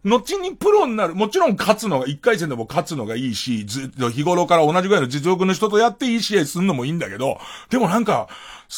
[0.04, 1.14] 後にプロになる。
[1.14, 7.38] もちろん勝つのが、一回戦でも勝つのがいいし、ずっと、日頃から同じぐらいの実力の人とやっていい試合すんのもいいんだけど、
[7.70, 8.28] でもなんか、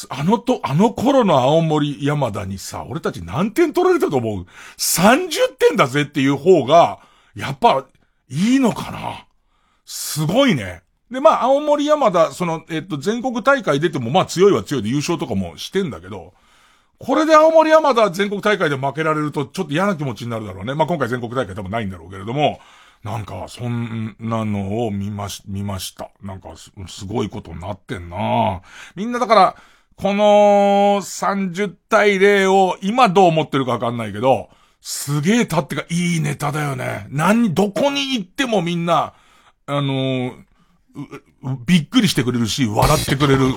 [0.08, 4.46] あのと、あの頃の青森山田にさ、俺たち何点取られたと思う
[4.78, 7.00] ?30 点だぜっていう方が、
[7.34, 7.86] やっぱ、
[8.30, 9.26] いいのかな？
[9.84, 10.82] すごいね。
[11.10, 16.34] で、まあ、青森山田、その、えっと、全国大会出ても、まあ、強いは強いで優勝とかもしてんだけど、
[16.98, 20.74] これで青森山田全国大会で負けられると、ちょっと嫌な気持ちになるだろうね。
[20.74, 22.58] まあ、今回全国大会多分ないんだろうけれども、
[23.04, 26.10] なんか、そんなのを見まし、見ました。
[26.20, 28.62] なんかす、すごいことになってんな
[28.96, 29.56] みんなだから、
[29.94, 34.48] この30対0を今どう思ってるかわかんないけど、
[34.80, 37.06] すげえ立ってかいいネタだよね。
[37.10, 39.14] 何、どこに行ってもみんな、
[39.66, 40.34] あのー、
[41.64, 43.54] びっくりしてくれるし、笑ってくれる。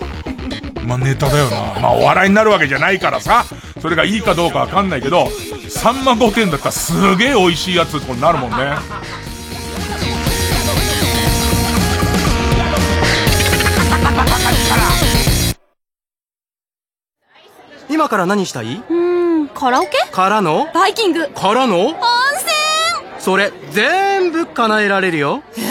[0.85, 1.79] まあ、ネタだよな。
[1.79, 3.45] まあ、お笑いになるわけじゃないからさ。
[3.81, 8.75] それがいいかどうかわかんないけど、3万5点だったらすげえ美味しいやつってなるもんね。
[17.89, 18.75] 今から何したい？
[18.75, 19.97] うーん、カラオケ？
[20.11, 20.67] からの？
[20.73, 21.87] バイキングからの？
[21.87, 22.01] 温泉
[23.19, 25.43] それ、全部叶えられるよ。
[25.57, 25.61] え？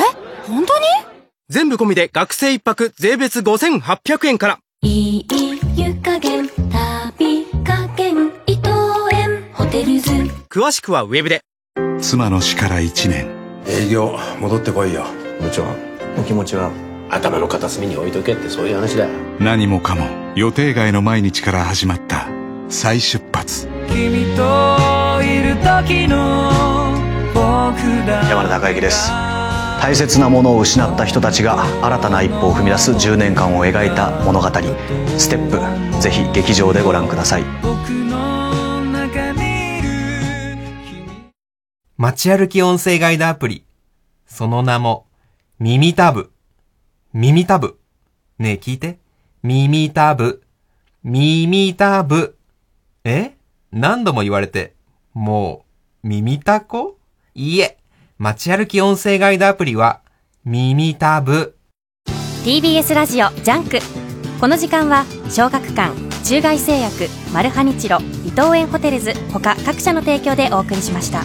[0.47, 0.87] 本当に？
[1.49, 4.59] 全部込みで学生一泊税別5800円から。
[4.83, 5.27] いい
[5.77, 8.71] 湯加減旅加減伊藤
[9.13, 10.11] 園ホテルズ。
[10.49, 11.43] 詳しくはウェブで。
[12.01, 13.29] 妻の死から1年。
[13.67, 15.05] 営業戻ってこいよ
[15.43, 15.65] 部長。
[16.19, 16.71] お気持ちは
[17.11, 19.07] 頭の片隅に置いとけってそういう話だ。
[19.39, 22.27] 何もかも予定外の毎日から始まった。
[22.71, 23.69] 再出発。
[23.87, 26.95] 君といる時の
[27.35, 27.77] 僕
[28.07, 28.27] だ。
[28.31, 29.11] 山田孝之です
[29.81, 34.49] 大切なものを失った人たちが新たな一歩を踏み出す10年間を描いた物語
[35.19, 35.59] 「ステップ」
[36.01, 37.45] ぜひ劇場でご覧ください
[42.01, 43.63] 街歩き音声ガイドアプリ。
[44.27, 45.05] その名も、
[45.59, 46.33] 耳タブ。
[47.13, 47.79] 耳タブ。
[48.39, 48.99] ねえ聞いて。
[49.43, 50.43] 耳タブ。
[51.05, 52.39] 耳タブ。
[53.05, 53.37] え？
[53.71, 54.73] 何度も言われて、
[55.13, 55.67] も
[56.03, 56.97] う、耳タコ
[57.35, 57.77] いいえ。
[58.23, 60.03] 街歩き音声ガイドアプリは、
[60.45, 61.57] 耳タブ。
[62.45, 63.79] TBS ラジオジャンク
[64.39, 67.97] この時間は小学館中外製薬マルハニチロ
[68.27, 71.23] 伊藤園ホテルズ他各社の提供でお送りしました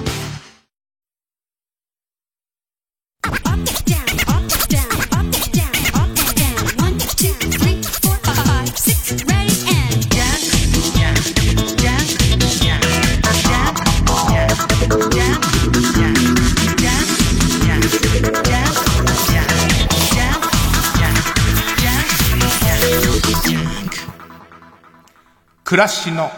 [25.68, 26.30] 暮らしの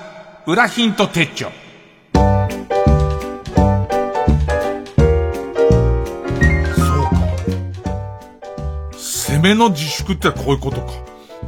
[0.45, 1.47] 裏ヒント手帳。
[1.47, 2.23] そう
[7.03, 7.11] か
[8.95, 10.93] 攻めの自粛ってこういうことか。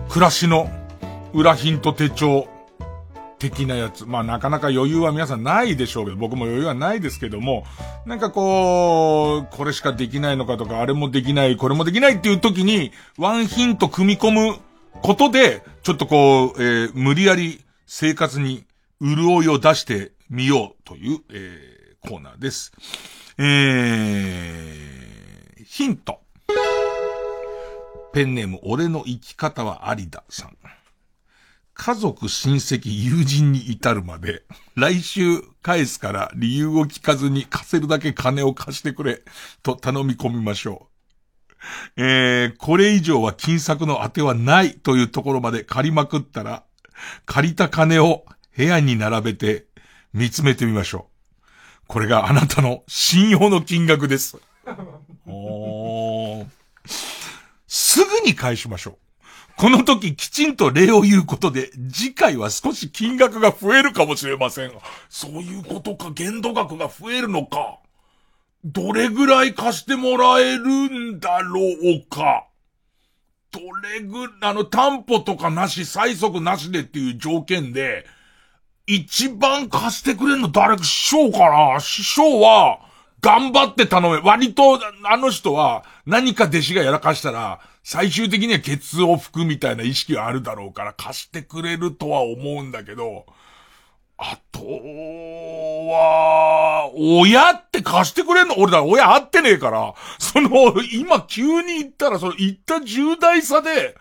[0.09, 0.69] 暮らしの
[1.31, 2.49] 裏ヒント手帳
[3.37, 4.05] 的なやつ。
[4.05, 7.63] まあなかなか余裕は皆さんないでしょうけど、僕も余裕はないですけども、
[8.05, 14.57] なんかこう、これしかできないのかとか、あれもできない、これもできないっていう時に、ワンヒント組み込む
[15.01, 18.67] ことで、ちょっとこう、えー無理やり生活に
[19.01, 22.71] 潤いを出してみようという、えーコーナーです。
[23.37, 26.21] えー、ヒント。
[28.13, 30.57] ペンネーム、俺の生き方はありださん。
[31.73, 34.43] 家族、親戚、友人に至るまで、
[34.75, 39.23] 来週返すから理由を聞かずに貸せるだけ金を貸してくれ、
[39.61, 40.87] と頼み込みましょ
[41.97, 42.01] う。
[42.01, 46.63] えー、これ以上は金策の当てはないというところまで借りまくったら、
[47.25, 48.25] 借りた金を
[48.55, 49.65] 部屋に並べて
[50.13, 51.43] 見つめてみましょう。
[51.87, 54.37] これがあなたの信用の金額です。
[55.25, 56.45] おー
[57.67, 58.97] すぐに返しましょう。
[59.55, 64.71] この時きちんと礼を言うことで、次回は少し金額が増えるかもしれません。
[65.09, 67.79] そういうことか、限度額が増えるのか。
[68.63, 72.48] どれぐらい貸してもらえるんだろうか。
[73.51, 78.05] どれぐ、あの、担保とかなし、催促なしでっていう条件で、
[78.85, 81.79] 一番貸してくれるの誰か師匠かな？
[81.79, 82.79] 師匠は、
[83.21, 84.17] 頑張って頼め。
[84.19, 93.25] 割と、あの人は、何か弟子がやらかしたら、最終的にはケツを吹くみたいな意識はあるだろうから、貸してくれるとは思うんだけど、
[94.21, 94.59] あと
[95.87, 98.59] は、親って貸してくれんの？
[98.59, 103.95] 俺だ、親会ってねえから、その、今急に言ったら、その言った重大さで、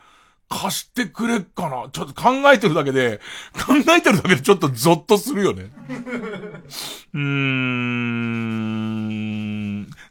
[0.48, 1.88] 貸してくれっかな？
[1.92, 3.20] ちょっと考えてるだけで、
[3.54, 5.70] 考えてるだけでちょっとゾッとするよね。
[7.14, 8.58] うーん。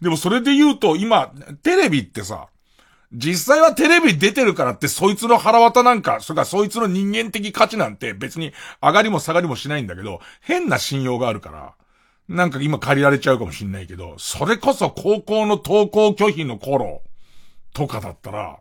[0.02, 1.34] でもそれで言うと、今、
[1.64, 2.48] テレビってさ、
[3.14, 11.74] 実際はテレビ出てるからって、そいつの腹渡なんか、それからそいつの人間的価値なんて別に上がりも下がりもしないんだけど、変な信用があるから、
[12.28, 17.02] なんか今借りられちゃうかもしんないけど、それこそ高校の登校拒否の頃
[17.74, 18.60] とかだったら、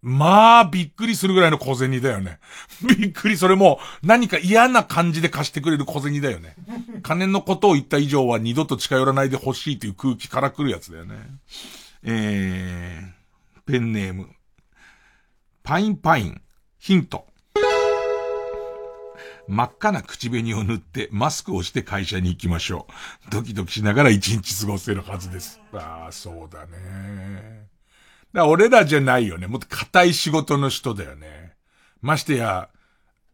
[0.00, 2.38] まあ、びっくりするぐらいの小銭だよね。
[2.98, 6.54] びっくり、それも、何か嫌な感じで貸してくれる小銭だよね。
[7.02, 11.16] 金のことを言った以上は二度と近寄らないでほしいという空気から来るやつだよね。
[12.04, 13.17] えー、
[13.68, 14.30] ペンネーム。
[15.62, 16.40] パインパイン。
[16.78, 17.26] ヒント。
[19.46, 22.86] 真っ赤な口紅を塗ってマスクをして会社に行きましょ
[23.28, 23.30] う。
[23.30, 25.60] ドキドキしながら一日過ごせるはずです。
[25.74, 27.68] ああ、そうだね。
[28.32, 29.46] だら俺らじゃないよね。
[29.46, 31.52] もっと硬い仕事の人だよね。
[32.00, 32.70] ましてや、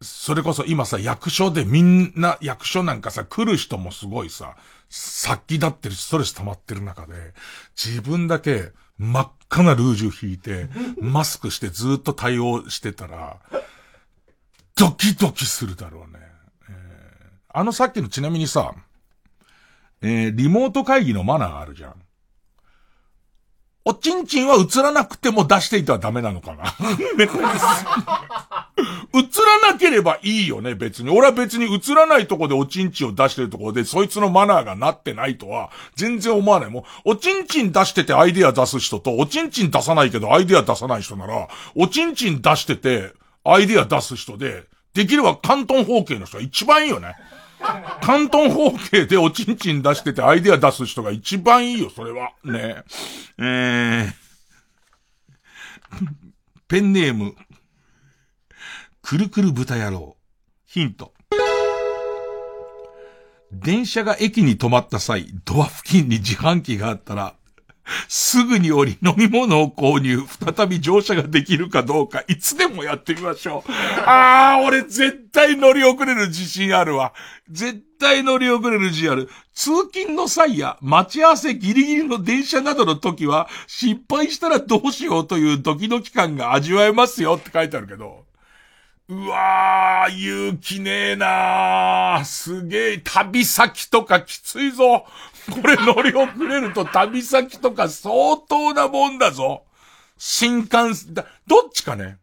[0.02, 4.56] それこそ今さ、役所でみんな、役所なんかさ、来る人もすごいさ、
[4.88, 7.34] 殺気立ってるストレス溜まってる中で、
[7.76, 10.68] 自分だけ真っかなルージュ引いて、
[11.00, 13.36] マスクしてずっと対応してたら、
[14.76, 16.18] ドキドキするだろうね。
[16.68, 16.74] えー
[17.56, 18.74] あのさっきのちなみにさ、
[20.02, 21.94] えーリモート会議のマナーあるじゃん。
[23.84, 26.64] おちんちんは映らなくても出していてはダメなのかな
[29.14, 29.20] 映
[29.62, 31.10] らなければいいよね、別に。
[31.10, 36.70] 俺は別に映らないとこでおちんちんを出してるところで、そいつのマナーがなってないとは、全然思わない。
[36.70, 43.12] もう、おちんちん出しててアイデア出す人と、おちんちん出さないけどアイデア出さない人なら、おちんちん出してて、
[43.44, 44.64] アイデア出す人で、
[44.94, 47.14] できれば関東方形の人が一番いいよね。
[48.02, 52.32] 関東方形でおちんちん出しててアイデア出す人が一番いいよ、それは。
[52.44, 52.82] ね
[53.38, 53.42] え。
[53.42, 54.12] ー、
[56.68, 57.34] ペンネーム、
[59.06, 60.16] くるくる豚野郎。
[60.64, 61.12] ヒント。
[63.52, 67.34] 電車が駅に止まった際、ドア付近に自販機があったら、
[68.08, 73.70] すぐに降り飲み物を購入、再び乗車ができるかどうか、いつでもやってみましょう。
[74.06, 77.12] あー、俺絶対乗り遅れる自信あるわ。
[77.50, 79.28] 絶対乗り遅れる自信ある。
[79.52, 88.23] 通勤の際や待ち合わせギリギリの電車などの時は、失敗したらどうしようというドキドキ感が味わえますよって書いてあるけど。
[89.06, 92.24] うわー、勇気ねえなー。
[92.24, 95.04] すげえ、旅先とかきついぞ。
[95.50, 99.64] これ乗り遅れると旅先とか相当なもんだぞ。
[100.16, 102.16] 新幹線、だ、どっちかね。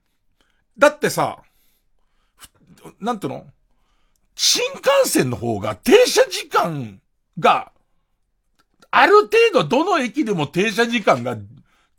[0.75, 1.43] だってさ、
[2.99, 3.45] なんていうの？
[4.33, 6.99] 新幹線の方が停車時間
[7.37, 7.71] が、
[8.89, 11.37] ある程度どの駅でも停車時間が、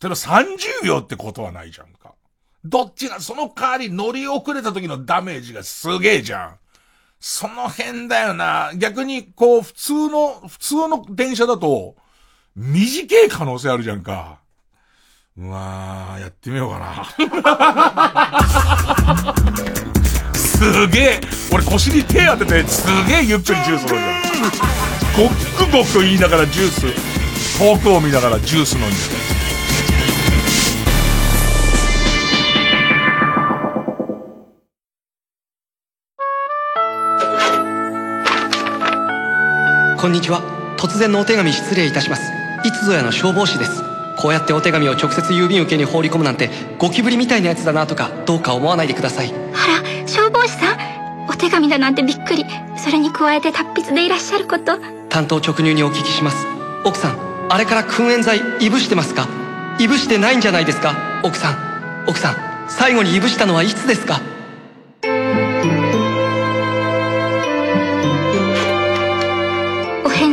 [0.00, 2.14] ての30秒ってことはないじゃんか。
[2.64, 6.56] どっちが、その代わり乗り遅れた時のダメージがすげえじゃん。
[7.18, 8.72] その辺だよな。
[8.76, 11.96] 逆に、こう、普通の、普通の電車だと、
[12.54, 14.38] 短い可能性あるじゃんか。
[15.36, 17.04] うわー、やってみようかな。
[20.34, 21.20] すげえ、
[21.52, 24.02] 俺腰に手当てて、すげえゆっくりジュース飲んでる。
[25.16, 25.28] ごっ
[25.68, 26.86] くごく言いながらジュース、
[27.58, 28.92] 遠くを見ながらジュース飲んで
[40.02, 40.42] こんにちは。
[40.78, 42.32] 突然のお手紙失礼いたします。
[42.66, 43.84] いつぞやの消防士です。
[44.18, 49.32] こうやってお手紙を直接郵便受けに放り込むなんてゴキブリみたいなやつだなとかどうか思わないでください。
[49.32, 51.28] あら消防士さん。
[51.28, 52.44] お手紙だなんてびっくり。
[52.76, 54.76] それに加えて達筆でいらっしゃること。
[55.08, 56.48] 担当直入にお聞きします。
[56.84, 59.28] 奥さんあれから燻煙剤いぶしてますか？
[59.78, 60.96] いぶしてないんじゃないですか？
[61.22, 62.36] 奥さん奥さん
[62.68, 64.20] 最後にいぶしたのはいつですか？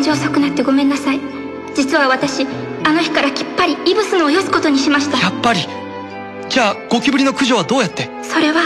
[0.10, 1.20] 遅くなってごめんなさい。
[1.76, 2.46] 実は私
[2.84, 5.18] あの日からきっぱりイブスのをよすことにしました。
[5.20, 5.62] やっぱり。
[6.50, 8.10] じゃあゴキブリの駆除はどうやって？
[8.24, 8.62] それは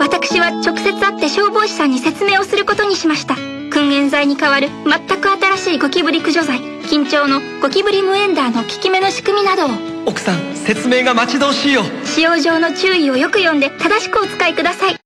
[0.00, 3.34] 私は直接会って消防士さんに説明をすることにしました。
[3.34, 6.58] 燻煙剤に代わる全く新しいゴキブリ駆除剤。
[6.58, 9.68] 緊張のゴキブリ無エンダーの効き目の仕組みなどを。
[10.06, 11.82] 奥さん説明が待ち遠しいよ。
[12.04, 14.96] 使用上の注意をよく読んで正しくお使いください。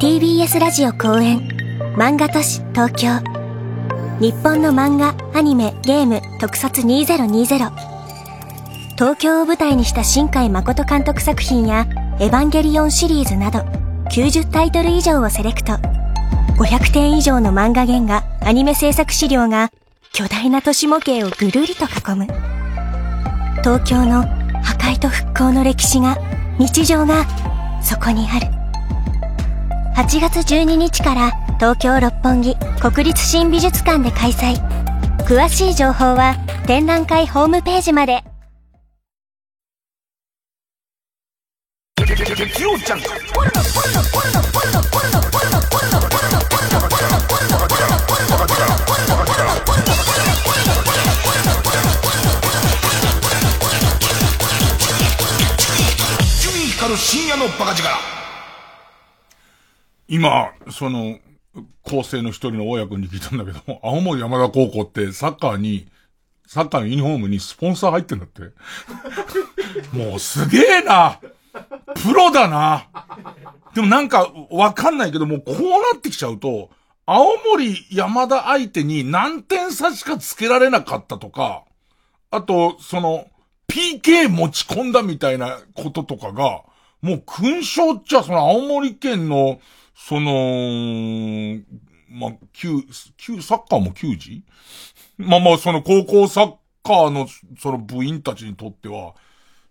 [0.00, 1.53] TBS ラジオ公演
[1.96, 3.20] 漫画都市東京。
[4.18, 7.70] 日本の漫画、アニメ、ゲーム特撮2020
[8.96, 11.86] 東京を舞台にした新海誠監督作品や
[12.18, 13.60] エヴァンゲリオンシリーズなど
[14.10, 15.74] 90タイトル以上をセレクト。
[16.58, 19.70] 500点以上の漫画原画、アニメ制作資料が
[20.12, 22.26] 巨大な都市模型をぐるりと囲む。
[23.62, 24.22] 東京の
[24.64, 26.16] 破壊と復興の歴史が
[26.58, 27.24] 日常が
[27.80, 28.63] そこにある。
[29.94, 31.30] 8月12日から
[31.60, 34.56] 東京六本木国立新美術館で開催。
[35.24, 36.34] 詳しい情報は
[36.66, 38.24] 展覧会ホームページまで。
[56.76, 57.88] 光深夜のバカ力。
[60.08, 61.18] 今、その、
[61.82, 65.86] 構成の一人の大家君に聞いたんだけど、 青森山田高校ってサッカーに、
[66.46, 68.42] サッカーのユニフォームにスポンサー入ってんだって。
[69.96, 71.18] もうすげえな
[71.94, 72.86] プロだな
[73.74, 76.70] でもなんかわかんないけどもうこうなってきちゃうと、
[77.06, 81.64] 青森山田相手に何点差しかつけられなかったとか、
[82.30, 83.26] あと、その、
[83.68, 86.62] PK 持ち込んだみたいなこととかが、
[87.02, 89.60] もう勲章っちゃその青森県の、
[89.94, 91.60] その、
[92.08, 92.82] まあ、球、
[93.16, 94.44] 球、サッカーも球児
[95.16, 97.26] まあまあ、その高校サッカーの、
[97.58, 99.14] その部員たちにとっては、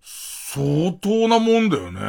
[0.02, 2.00] 相当なもんだよね。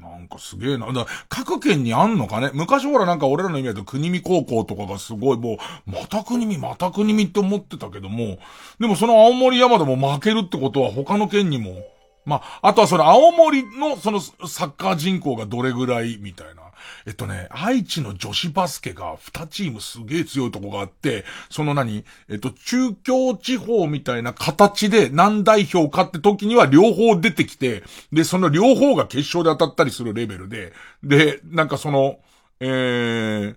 [0.00, 0.92] なんかすげえな。
[0.92, 2.50] だ各県にあんのかね？
[2.54, 8.38] 昔ほらなんか俺らの意味だと国見高校とかがすごいもう、また国見、また国見って思ってたけども、
[8.80, 11.84] でもその青森山田も負けるってことは他の県にも、
[12.24, 16.61] まあ、あとはその青森のそのサッカー人口がどれぐらいみたいな。
[17.06, 30.72] えっとね、愛知の女子バスケが2チームすげえ強いとこがあって、その何えっと、中京地方みたいな形で何代表かって時には両方出てきて、で、その両方が決勝で当たったりするレベルで、
[31.02, 32.18] で、なんかその、
[32.60, 33.56] えー、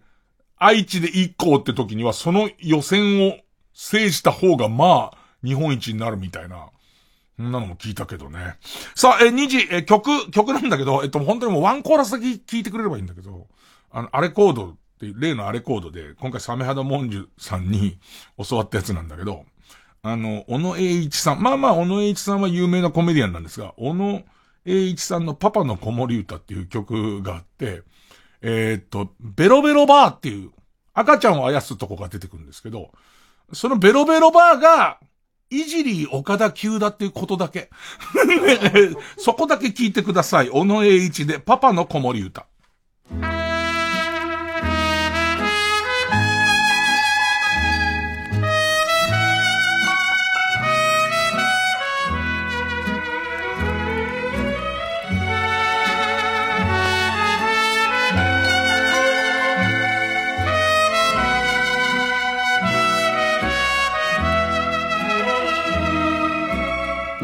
[0.58, 3.38] 愛知で1校って時にはその予選を
[3.74, 6.70] 制した方がまあ、日本一になるみたいな。
[7.38, 8.58] そんなのも聞いたけどね。
[8.96, 13.48] さあ、え、2時、え、曲、曲なんだけど、えっと、本当にもうワンコーラスだけ聞いてくれればいいんだけど、
[13.92, 18.00] あの、アレコードっていう、例のアレコードで、今回サメハダモンジュさんに
[18.50, 19.46] 教わったやつなんだけど、
[20.02, 24.24] あの、小野栄一さん、まあまあ、小野栄一さんは有名なコメディアンなんですが、小野
[24.66, 27.84] 栄一さんのパパの子守歌っていう曲があって、
[28.42, 30.52] えーっと、ベロベロバーっていう、
[30.94, 32.92] 赤ちゃんをあやすとこが出てくるんですけど、
[33.52, 35.00] そのベロベロバーが、
[35.62, 37.70] いじり岡田急だっていうことだけ。
[39.18, 40.50] そこだけ聞いてください。
[40.50, 42.46] 小野栄一でパパの子守歌。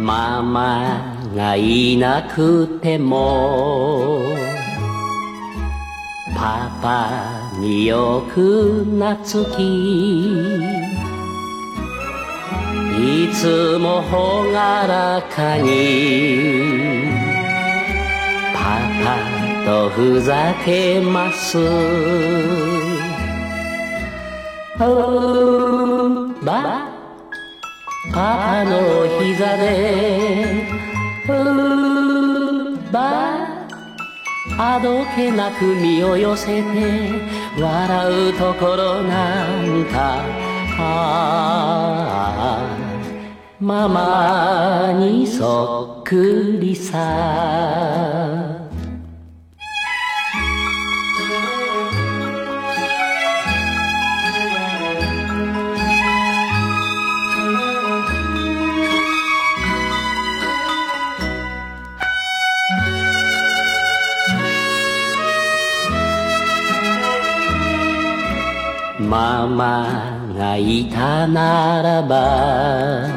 [0.02, 4.34] ママがいなくても
[6.36, 10.34] パパによく懐き
[12.98, 17.04] いつもほがらかに
[18.56, 21.60] パパとふざけます。
[26.44, 26.91] ば
[28.14, 30.66] パパの膝で
[31.28, 33.48] うーば
[34.58, 36.62] あどけなく身を寄せて
[37.58, 40.26] 笑うところなんか
[40.78, 42.82] ああ
[43.62, 48.61] ママにそっくりさ。
[69.12, 73.10] ママがいたならば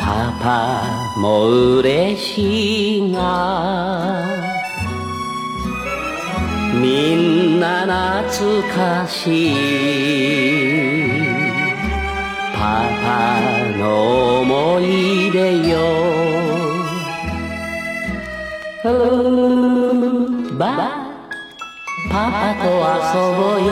[0.00, 4.26] パパも嬉しいが
[6.82, 7.86] みんな
[8.28, 9.54] 懐かしい
[12.52, 13.38] パパ
[13.78, 15.78] の思い出よ。
[18.82, 20.99] うば
[22.10, 23.70] パパと遊ぼうよ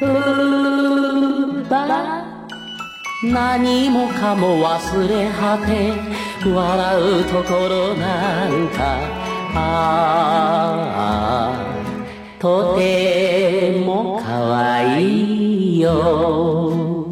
[0.00, 1.76] うーば
[3.22, 5.92] 何もかも忘れ果て
[6.50, 8.98] 笑うところなんか
[9.54, 9.60] あ
[10.96, 17.06] あとても可愛いよ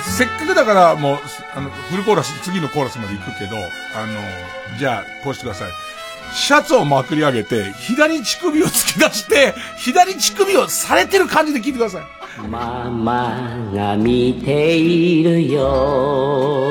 [0.00, 1.18] せっかくだからもう、
[1.54, 3.60] あの、フルコーラス、次のコーラスまで行くけど、あ
[4.06, 5.95] の、じゃあ、こうしてください。
[6.34, 12.02] シャツをまくり上げて、左乳首を突き出して、左乳首をされてる感じで聞いてください。
[12.48, 16.66] ママが見ているよ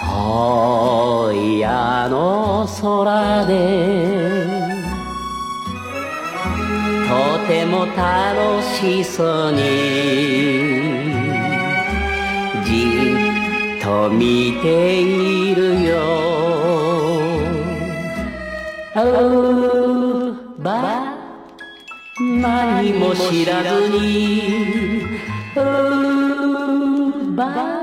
[0.00, 3.52] 遠いあの空で
[7.08, 9.60] とても楽しそうに
[12.64, 12.70] じ
[13.78, 16.31] っと見ているよ
[19.04, 21.14] うば
[22.20, 25.02] 何も知らずに
[25.56, 25.58] う
[27.34, 27.82] ば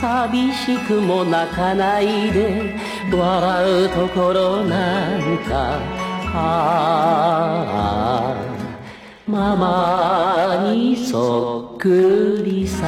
[0.00, 2.74] 寂しくも泣かないで
[3.12, 5.78] 笑うところなんか
[6.36, 6.74] あ
[8.36, 8.44] あ
[9.26, 12.84] ママにそっくりさ。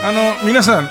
[0.00, 0.88] あの、皆さん、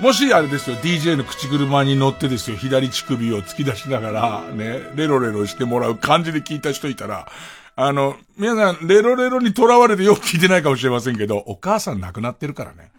[0.00, 7.28] もしあれですよ、DJ の口車に乗ってですよ、左乳首を突き出しながら、ね、レロレロしてもらう感じで聞いた人いたら、
[7.76, 12.92] あの、皆さん、レロレロに囚われてよく聞いてないかもしれませんけど、お母さん亡くなってるからね。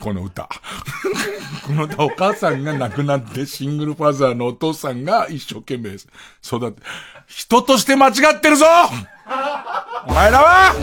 [0.00, 0.48] この歌。
[1.66, 5.96] この歌、お母さんが亡くなって、シングルファザーのお父さんが一生懸命
[6.42, 6.82] 育て、
[7.26, 8.64] 人として間違ってるぞ
[10.08, 10.74] お前らは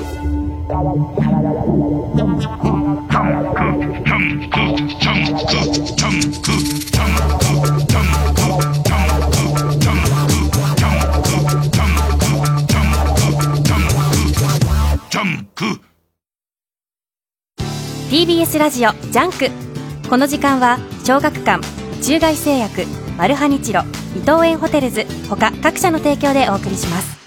[18.10, 19.50] TBS ラジオジャンク。
[20.10, 21.62] この時間は小学館
[22.02, 22.86] 中外製薬
[23.18, 23.82] マルハニチロ
[24.16, 27.18] 伊藤園ホテルズ他各社の提供でお送りします。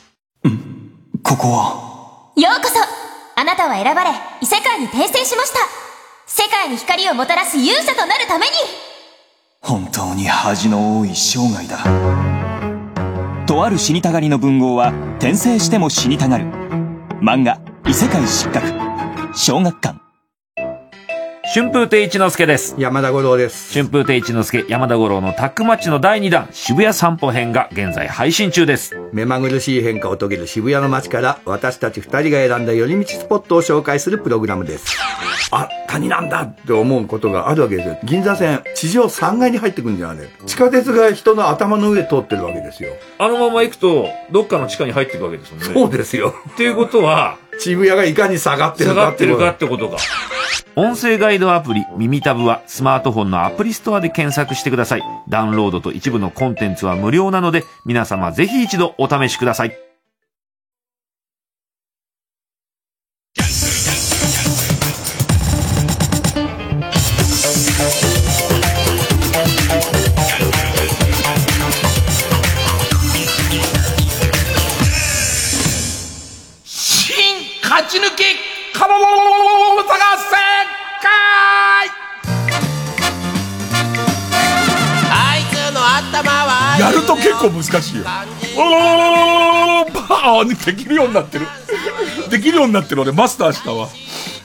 [1.23, 2.33] ここは？
[2.37, 2.75] ようこそ。
[3.39, 5.88] あなたは選ばれ異世界に転生しました
[6.31, 8.53] 世界に光をもたらす勇者となるために。
[9.63, 11.79] 本当に恥の多い生涯だ。
[13.47, 16.45] とある死にたがりの文豪は転生しても死にたがる。
[17.23, 18.67] 漫画異世界失格。
[19.35, 20.08] 小学館。
[21.55, 22.75] 春風亭一之輔です。
[22.77, 23.73] 山田五郎です。
[23.73, 28.95] 春風亭一之輔、山田五郎のタックマッチの第2弾、渋谷散歩編が現在配信中です。
[29.15, 34.99] 目まぐるしい変化を遂げる渋谷の街から私たち二人が選んだ寄り道スポットを紹介するプログラムです。
[35.51, 37.99] あ、谷なんだって思うことがあるわけですよ。
[38.05, 40.29] 銀座線、地上3階に入ってくんじゃん、あれ。
[40.45, 42.91] 地下鉄が人の頭の上通ってるわけですよ。
[43.19, 45.67] あのまま行くと、どっかの地下に入っていくわけですもんね。
[45.73, 46.35] そうですよ。
[46.51, 49.97] っていうことは、渋谷がいかに下がってる下かっってるかってことか。
[50.77, 55.03] 音声ガイドアプリ、耳タブはスマートフォンのアプリストアで検索してください。
[55.29, 59.88] ダウンロードと一部のコンテンツは無料なので、皆様ぜひ一度お試しください。
[86.89, 88.05] やると結構難しいよ。
[88.57, 91.47] おーバーンできるようになってる。
[92.31, 93.89] できるようになってる俺マスターしたわ。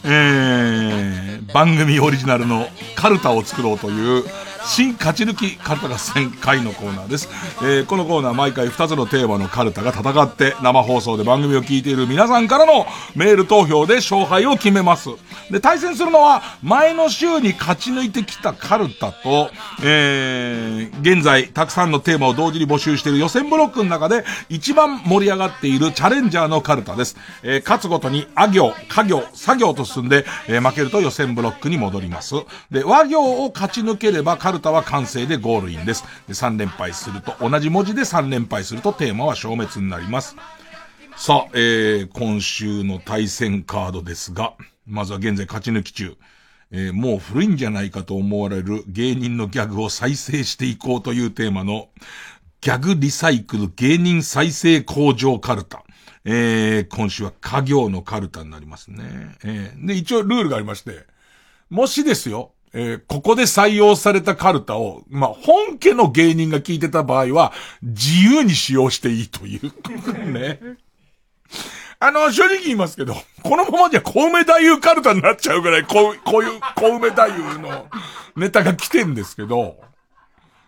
[0.05, 4.25] えー、番組オリジナルのカルタを作ろうという
[4.65, 7.27] 新勝ち抜きカルタ合戦会のコーナーです。
[7.61, 12.85] えーこのコーナー毎回2つのテーマのカルタが戦って生放送で番組を聞いている皆さんからの
[13.15, 15.09] メール投票で勝敗を決めます。
[15.51, 19.49] で、対戦するのは前の週に勝ち抜いてきたカルタと、
[19.83, 27.17] えー、現在たくさんのテーマを同時に募集している予選ブロックの中で一番盛り上がっているチャレンジャーのカルタです。
[27.43, 32.35] えー勝つごとにあ行、家行、作業と進んで、えー負けると予選ブロックに戻ります。
[32.71, 36.03] で、和行を勝ち抜ければカルタは完成でゴールインです。
[36.27, 40.35] で、3連敗すると、同じ文字で3連敗するとテーマは消滅になります。
[41.15, 44.53] さあ、えー、今週の対戦カードですが、
[44.85, 46.17] まずは現在勝ち抜き中。
[46.71, 51.89] えーもう古いんじゃないかと思われる芸人のギャグを再生していこうというテーマの、
[52.61, 55.83] ギャグリサイクル芸人再生工場カルタ。
[56.25, 59.03] えー、今週は家業のカルタになりますね。
[59.43, 61.05] えーで、一応ルールがありまして、
[61.69, 69.71] もしですよ、えーここで採用されたカルタを、まあ、本家の芸人が聞いてた場合は、自由に使用していいという。
[70.31, 70.59] ね。
[71.99, 77.87] あの、正直言いますけど、このままじゃ小梅太夫カルタになっちゃうぐらい、こう、こういう、小梅太夫の
[78.35, 79.77] ネタが来てんですけど、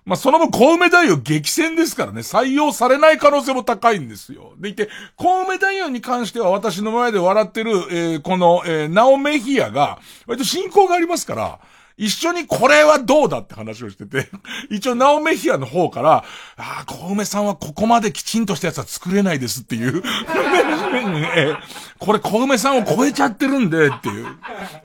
[0.06, 4.54] まあ、その分、小梅太夫激戦ですからね、採用されない可能性も高いんですよ。
[4.60, 11.60] でいて、小梅太夫に関しては私の前で笑ってる、えーこの、えー、ナオメヒアが、割と親交がありますから、
[11.98, 14.30] 一緒にこれはどうだって話をしてて、
[14.70, 16.26] 一応ナオメヒアの方から、
[16.58, 20.04] ああ、小梅さんはここまできちんとしたやつは作れないですっていう、
[22.00, 24.28] これ小梅さんを超えちゃってるんでっていう、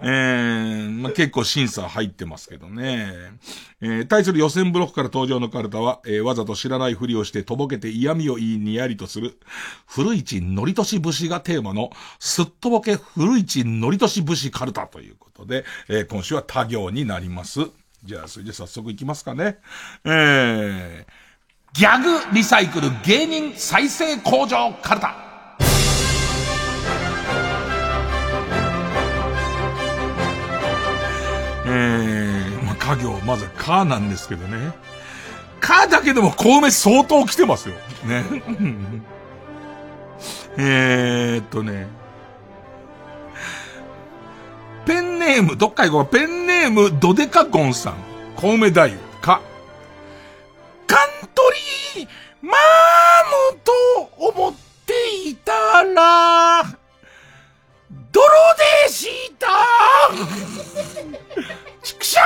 [0.02, 3.12] えーまあ、結構審査入ってますけどね。
[3.82, 9.38] えー対する予選ブロックから登場のカルタは、えーわざと知らないふりをしてとぼけて嫌味を言いにやりとする、
[9.86, 17.60] 古市のりとし節がテーマの、すっとぼけ古市のりとし節カルタということで、えー今週は他行になります。
[18.04, 19.58] じゃあ、それで早速いきますかね。
[20.04, 21.04] えー、
[21.74, 25.16] ギャグリサイクル芸人再生工場カルタ。
[31.66, 34.72] えー、まあ、家業、まずはカーなんですけどね。
[35.60, 37.74] カーだけでも小梅相当来てますよ。
[38.04, 38.24] ね。
[40.56, 41.99] えーっとね。
[44.86, 46.06] ペンネーム、どっか行こう。
[46.06, 47.94] ペンネーム、ドデカゴンさん。
[48.36, 49.10] 小梅太夫。
[49.20, 49.40] か。
[50.86, 51.42] カント
[51.96, 52.08] リー、
[52.42, 52.54] マー
[53.54, 53.72] ムと
[54.18, 54.54] 思っ
[54.86, 55.52] ていた
[55.84, 56.64] ら、
[58.12, 58.24] 泥
[58.86, 59.08] でし
[59.38, 59.46] た
[61.82, 62.22] ちくしゃ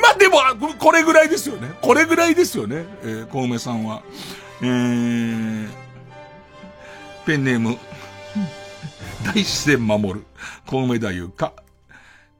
[0.00, 0.38] まあでも、
[0.78, 1.72] これぐらいですよね。
[1.80, 2.84] これぐらいですよね。
[3.02, 4.02] えー、小梅さんは。
[4.60, 5.68] えー、
[7.24, 7.78] ペンネーム、
[9.26, 10.24] 大自然守る、
[10.66, 11.52] 小梅太夫か。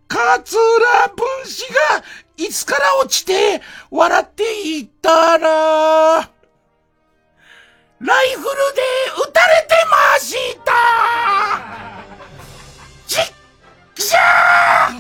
[0.09, 2.05] 勝浦分子が、
[2.37, 3.61] いつから落ちて、
[3.91, 6.19] 笑っていったら、
[7.99, 8.83] ライフルで
[9.29, 10.73] 撃たれてました
[13.07, 13.33] ちっ
[13.95, 14.91] くしゃ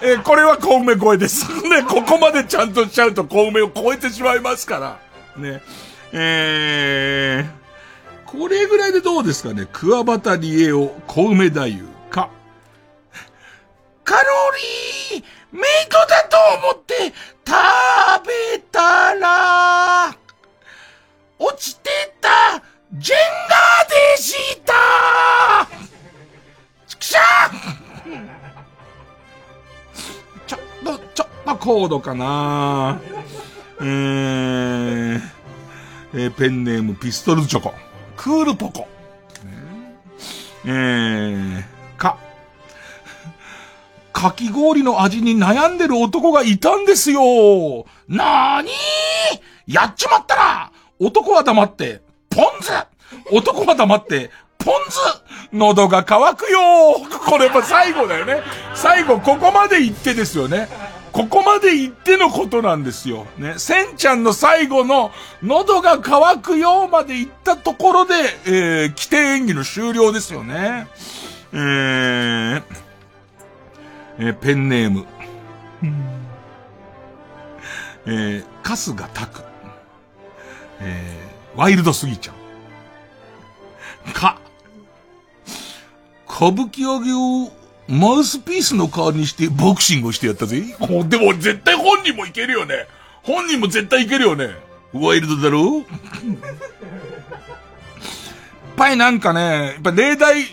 [0.00, 1.46] ーえ、これは小梅声です。
[1.68, 4.98] ね、ここまでちゃんとしちゃうと小梅を超えてしまいますから。
[5.36, 5.62] ね。
[6.12, 7.61] えー、
[8.32, 9.68] これぐらいでどうですかね？
[9.70, 12.30] 桑畑理恵を小梅太夫か。
[14.04, 14.20] カロ
[15.12, 17.12] リーメイトだと思って
[17.46, 17.52] 食
[18.26, 20.16] べたら、
[21.38, 21.90] 落ちて
[22.22, 22.62] た
[22.94, 23.18] ジェン
[23.48, 24.72] ガーでした
[26.86, 27.20] ちくしゃ
[30.46, 32.98] ちょっと、ちょっと高度かな
[33.80, 35.20] えー、
[36.14, 37.74] えー、ペンネームピストルチョコ。
[38.16, 38.88] クールポコ。
[40.64, 41.62] えー、
[41.96, 42.16] か。
[44.12, 47.20] かき氷の味に悩んでる男がいたんですよ。
[48.08, 48.72] なーにー？
[49.66, 52.70] やっちまったな男は黙って、ポンズ
[53.30, 54.98] 男は黙って、ポンズ
[55.52, 56.58] 喉が渇くよ
[57.26, 58.42] これやっぱ最後だよね。
[58.74, 60.68] 最後ここまで言ってですよね。
[61.12, 63.26] ここまで言ってのことなんですよ。
[63.36, 63.54] ね。
[63.58, 65.12] せんちゃんの最後の、
[65.42, 68.14] 喉が渇くよまで言ったところで、
[68.46, 70.88] えー、規定演技の終了ですよね。
[71.52, 72.62] えー、
[74.18, 75.06] えー、ペンネーム。
[78.06, 79.42] えー、カスがタク。
[80.80, 84.12] えー、ワイルドすぎちゃう。
[84.14, 84.38] か。
[86.26, 87.52] 歌舞伎揚げを
[87.88, 90.62] マウスピースの代わりにしてボクシングをしてやったぜ。
[91.08, 92.86] でも絶対本人もいけるよね。
[93.22, 94.50] 本人も絶対いけるよね。
[94.92, 95.84] ワイルドだろやっ
[98.76, 100.44] ぱりなんかね、やっぱ例題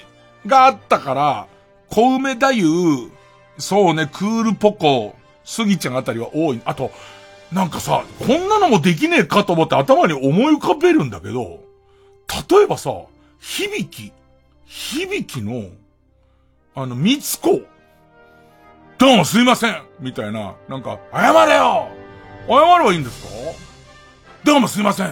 [0.45, 1.47] があったから、
[1.89, 3.10] 小梅太夫、
[3.57, 6.61] そうね、クールポコ、スギちゃんあたりは多い。
[6.64, 6.91] あと、
[7.51, 11.64] なんかさ、こんなのもできねえかと思って頭に思い浮かべるんだけど、
[12.49, 12.91] 例えばさ、
[13.39, 14.14] 響き、
[14.65, 15.65] 響きの、
[16.81, 17.60] あの、みつこ、
[18.97, 19.81] どうもすいません。
[19.99, 21.89] みたいな、なんか、謝れよ。
[22.47, 23.30] 謝ればいいんですか？
[24.45, 25.10] どうもすいません。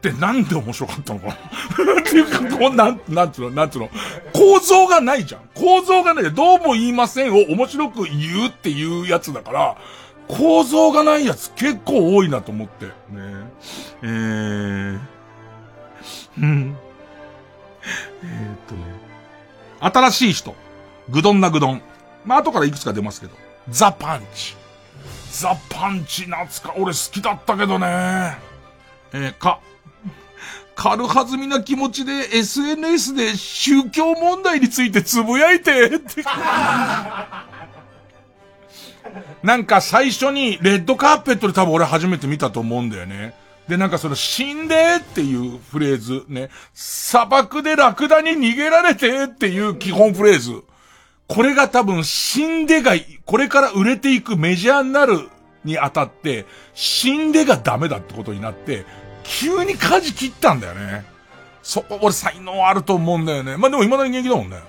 [0.00, 1.34] てなんで面白かったのかな？
[2.00, 3.90] っていうか、こう、なん、なんつうの、なんつうの、
[4.32, 5.42] 構造がないじゃん。
[5.54, 6.32] 構造がない。
[6.32, 9.76] どうも言いませんを面白く言うっていうやつだから、
[10.26, 12.86] 構造がないやつ結構多いなと思って。
[12.86, 12.92] ね。
[14.02, 14.98] えー、
[16.40, 16.76] うん。
[18.22, 18.87] えー、っとね。
[19.80, 20.54] 新しい人。
[21.08, 21.82] ぐどんなぐどん。
[22.24, 23.32] まあ、後からいくつか出ますけど。
[23.68, 24.56] ザ・パンチ。
[25.30, 28.38] ザ・パンチ懐か、俺好きだったけどね。
[29.12, 29.60] えー、か。
[30.74, 36.22] 軽はずみな気持ちで SNS で宗教問題についてつぶやいてって。
[39.42, 43.34] なんか最初にレッドカーペットで多分俺初めて見たと思うんだよね。
[43.68, 46.50] で、なんかその死んでっていうフレーズね。
[46.72, 50.62] 砂漠でラクダに逃げられてっていう基本フレーズ。
[51.26, 52.92] これが多分死んでが、
[53.26, 55.28] これから売れていくメジャーになる
[55.64, 58.86] にあたって、死んでがダメだってことになって、
[59.22, 61.04] 急に舵切ったんだよね。
[61.62, 63.58] そこ、俺才能あると思うんだよね。
[63.58, 64.56] まあ、でも未だに元気だもんね。
[64.56, 64.62] ね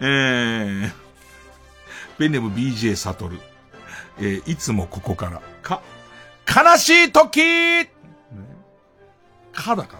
[0.00, 0.92] えー、
[2.18, 3.40] ペンネーム BJ サトル。
[4.18, 5.42] えー、いつもここから。
[5.62, 5.82] か、
[6.46, 7.40] 悲しい時、
[9.54, 9.98] かだか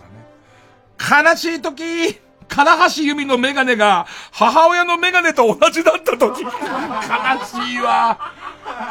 [1.08, 1.30] らね。
[1.30, 6.42] 悲しい時、金橋由美のメガネが母親のメガネと同じだった時。
[6.42, 8.18] 悲しいわ。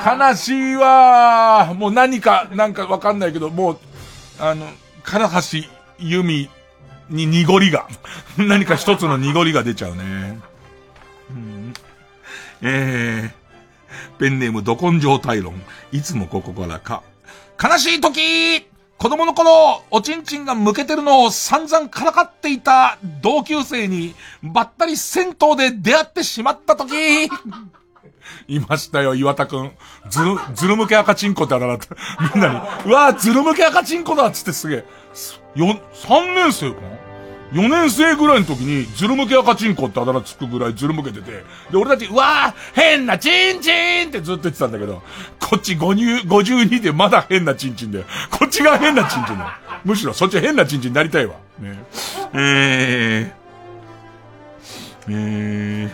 [0.05, 1.73] 悲しいわ。
[1.75, 3.79] もう何か、なんかわかんないけど、もう、
[4.39, 4.67] あの、
[5.03, 5.67] 金橋
[5.99, 6.49] 由美
[7.09, 7.87] に濁りが、
[8.37, 10.39] 何か一つの濁りが出ちゃうね。
[11.29, 11.73] うん、
[12.61, 15.61] えー、ペンネームど根性大論。
[15.91, 17.03] いつもここからか。
[17.61, 18.67] 悲しい時
[19.03, 26.93] 子供の頃、おちんちんが向けてるのを散々からかっていた同級生に、ばったり銭湯で出会ってしまった時
[28.47, 29.73] いましたよ、岩田くん。
[30.09, 31.97] ずる、ずるむけ赤チンコってあだ名だった。
[32.33, 32.55] みんなに、
[32.89, 34.85] うわぁ、ずるむけ赤チンコだっつってすげえ。
[35.55, 37.02] よ、3年生かな？
[37.53, 41.31] 4年生ぐらいの時に、ズル向け赤チンコってあだ名つくぐらいズル向けてて、
[41.71, 43.71] で、俺たち、うわー変なチンチ
[44.05, 45.03] ンってずっと言ってたんだけど、
[45.39, 49.49] こっち52でまだ変なチンチンで、こっちが変なチンチンだよ。
[49.85, 51.35] むしろそっち変なチンチンになりたいわ。
[51.59, 51.83] ね。
[52.33, 53.43] えー、
[55.09, 55.91] えー、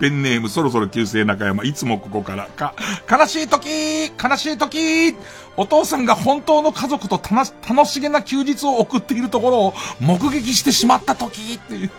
[0.00, 2.46] ペンネームそろそろ旧姓中山、いつもここから。
[2.46, 2.74] か、
[3.10, 5.14] 悲しい時悲しい時
[5.56, 11.90] お父さんが本当の家族と楽しげな休日を送っているところを目撃してしまった時ってい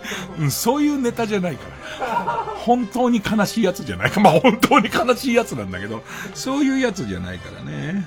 [0.46, 1.78] う、そういうネタじゃないから。
[2.58, 4.20] 本当に悲しいやつじゃないか。
[4.22, 6.04] まあ本当に悲しいやつなんだけど、
[6.34, 8.06] そういうやつじゃないからね。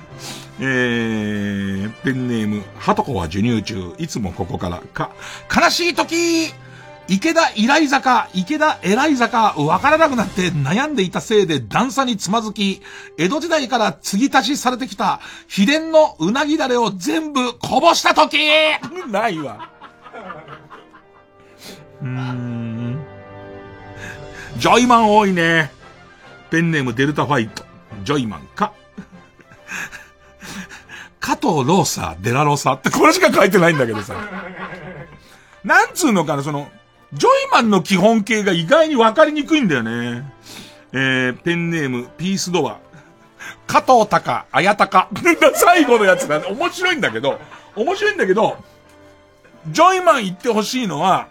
[0.60, 4.80] えー、ペンネーム、はとこは授乳中、いつもここから。
[4.92, 5.10] か、
[5.54, 6.52] 悲しい時
[7.10, 12.82] 池田依頼坂、池田偉い坂、わからなくなって悩んでいたせいで段差につまずき、
[13.18, 15.18] 江戸時代から継ぎ足しされてきた
[15.48, 18.38] 秘伝のうなぎだれを全部こぼした時
[19.08, 19.70] ないわ。
[22.00, 23.04] うーん。
[24.58, 25.72] ジョイマン多いね。
[26.50, 27.64] ペンネームデルタファイト。
[28.04, 28.72] ジョイマンか。
[31.18, 34.14] 加藤ローサー、デラローサーってこれしか書いてないんだけどさ。
[35.64, 36.70] なんつうのかな、その、
[37.12, 40.32] ジョイマンの基本形が意外に分かりにくいんだよね。
[40.92, 42.78] えー、ペンネーム、ピースドア。
[43.66, 45.08] 加藤隆、綾鷹。
[45.54, 47.40] 最後のやつなんで面白いんだけど、
[47.74, 48.58] 面白いんだけど、
[49.68, 51.26] ジョイマン言ってほしいのは、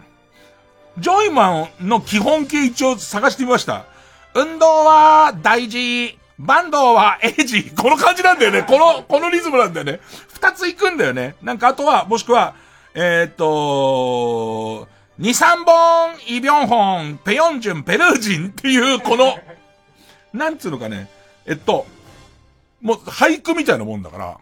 [0.98, 3.84] ジョイマンの基本形一応探してみました。
[4.34, 6.18] 運動は大事。
[6.38, 7.70] バンドはエイジ。
[7.70, 8.62] この感じなんだよね。
[8.62, 10.00] この、このリズムなんだよね。
[10.32, 11.36] 二つ行くんだよね。
[11.42, 12.54] なんかあとは、もしくは、
[12.94, 14.88] えー、っと、
[15.20, 19.38] 二三本、イビョンホン、ペヨンジュン、ペルージンっていう、この、
[20.32, 21.10] なんつうのかね。
[21.44, 21.86] えっと、
[22.80, 24.38] もう俳句みたいなもんだから、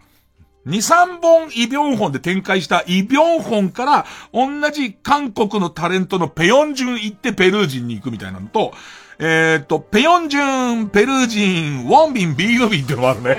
[0.65, 8.73] 二三本イビョンホンで展開したイビョンホンから同じ韓国のタレントのペヨンジュン行ってペルージンに行くみたいなのと、
[9.17, 13.37] えー、っと、ペヨンジュン、ペルージン、ウォンビン、ビーノビンっていうのもあるね。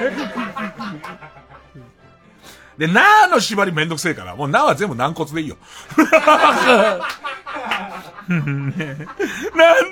[2.80, 5.58] で、なーの縛りめんどくせえから、もうなーは全部軟骨でいいよ。
[8.26, 8.70] なん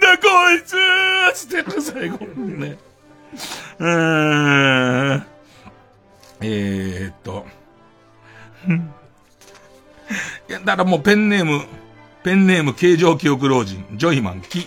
[0.01, 2.25] だこいつーつって最後。
[2.25, 2.79] ね。
[3.79, 5.27] うーん。
[6.41, 7.45] えー、っと。
[10.49, 11.67] いや、だからもうペンネーム、
[12.23, 14.67] ペンネーム形状記憶老人、ジョイマン、き、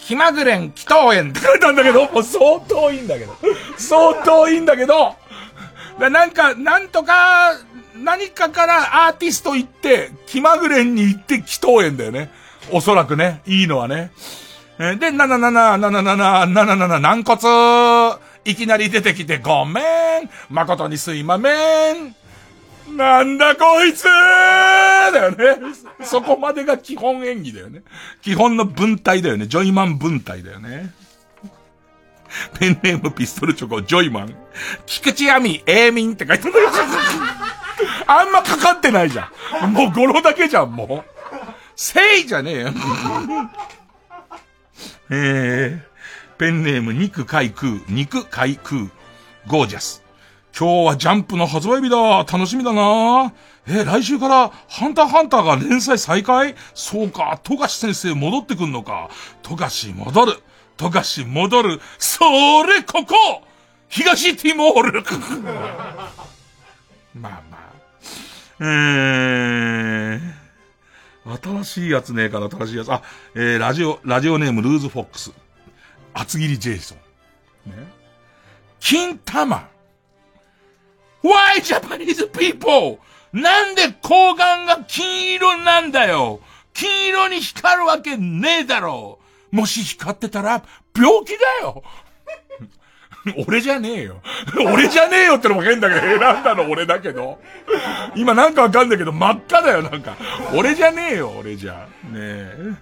[0.00, 3.36] 気まぐれん、祈祷園って書いたんだけど、もう相当いいんだけど。
[3.78, 5.14] 相当いいんだけど、
[5.98, 7.52] だなんか、なんとか、
[7.96, 12.30] 何かからアーティスト行って、気まぐれに行って祈祷園だよね。
[12.70, 14.10] おそらくね、いいのはね。
[14.78, 19.84] えで、なななな、なななな、なななな、軟骨、いきなり出てきてごめん、
[20.50, 21.50] 誠にすいまめ
[21.92, 22.16] ん。
[22.96, 25.36] なんだこいつだよね。
[26.02, 27.82] そこまでが基本演技だよね。
[28.22, 29.46] 基本の文体だよね。
[29.46, 30.92] ジョイマン文体だよね。
[32.58, 34.34] ペンネームピストルチョコ、ジョイマン。
[34.86, 36.54] 菊池亜美、エーミンって書いてる。
[38.06, 39.30] あんまかかってないじゃ
[39.66, 39.72] ん。
[39.72, 41.10] もう語呂だけじゃん、もう。
[41.76, 42.72] せいじゃねえよ。
[45.10, 48.88] えー、ペンネーム肉海空、肉海空、
[49.46, 50.02] ゴージャス。
[50.58, 51.96] 今日はジャンプの発売日だ。
[52.18, 53.32] 楽しみだな。
[53.66, 56.54] え来週からハンターハンターが連載再開？
[56.74, 59.08] そうか、富樫先生戻ってくんのか。
[59.42, 60.42] 富樫戻る。
[60.82, 61.80] 富樫戻る。
[61.98, 62.24] そ
[62.66, 63.14] れここ
[63.88, 65.04] 東ティモール
[67.14, 67.58] まあまあ。
[68.58, 70.20] えー、
[71.42, 72.92] 新しいやつねえから新しいやつ。
[72.92, 73.00] あ、
[73.34, 75.30] えー、ラジオ、ラジオネームルーズフォックス。
[76.14, 76.96] 厚切りジェイソ
[77.66, 77.70] ン。
[77.70, 77.76] ね。
[78.80, 79.68] 金玉。
[81.22, 82.98] Why Japanese people?
[83.32, 86.40] なんで睾丸が金色なんだよ
[86.74, 89.20] 金色に光るわけねえだろ
[89.52, 90.64] もし光ってたら
[90.96, 91.84] 病気だよ
[93.46, 94.20] 俺じゃねえよ。
[94.72, 96.64] 俺じゃねえよってのも変だけど、選んだの？
[96.68, 97.38] 俺だけど。
[98.16, 100.16] 今なんかわかんないけど、真っ赤だよ、なんか。
[100.54, 101.86] 俺じゃねえよ、俺じゃ。
[102.02, 102.74] ねえ。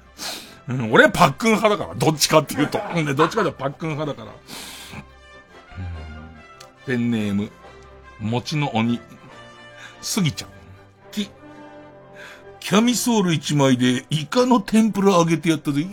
[0.69, 1.95] うん、俺はパックン派だから。
[1.95, 2.79] どっちかっていうと。
[2.79, 4.35] ね、どっちかというとパックン派だから。
[6.87, 7.51] ペンネーム、
[8.21, 8.99] 餅の鬼、
[10.01, 10.51] すぎちゃん。
[11.13, 11.29] き、
[12.61, 15.87] キャミソール一枚でイカの天ぷら揚げてやったぜ。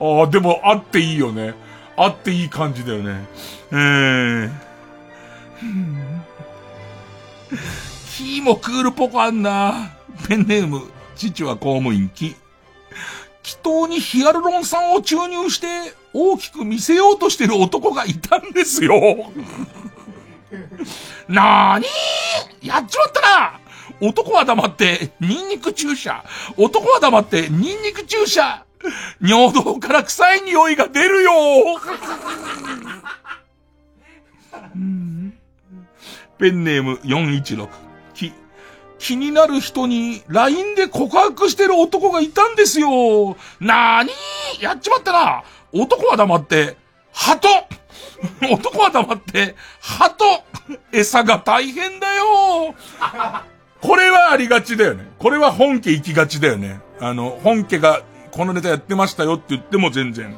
[0.00, 1.54] ああ、でもあっていいよね。
[1.96, 3.26] あっていい感じだよね。
[3.70, 4.50] えー。
[8.16, 9.92] キーもクールっぽくあんな。
[10.28, 10.82] ペンネーム、
[11.16, 12.36] 父は公務員、キ。
[13.44, 15.66] 祈祷にヒアルロン酸を注入して
[16.12, 19.00] 大きく見せようとしてる男がいたんですよ。
[21.28, 23.60] なーにーやっちまったな
[24.02, 26.24] 男は黙って、ニンニク注射。
[26.56, 28.64] 男は黙って、ニンニク注射。
[29.20, 31.30] 尿道から臭い匂いが出るよ
[36.36, 37.68] ペンネーム416。
[38.12, 38.32] き、
[38.98, 43.36] 気になる人に LINE で告白してる男がいたんですよ。
[43.60, 44.10] なーに？
[44.58, 45.44] ーやっちまったな。
[45.72, 46.76] 男は黙って、
[47.12, 47.48] 鳩
[48.50, 50.44] 男は黙って、鳩
[50.90, 52.74] 餌が大変だよ
[53.82, 55.06] これはありがちだよね。
[55.18, 56.80] これは本家行きがちだよね。
[57.00, 60.32] あの、本家がこのネタやってましたよって言っても全然。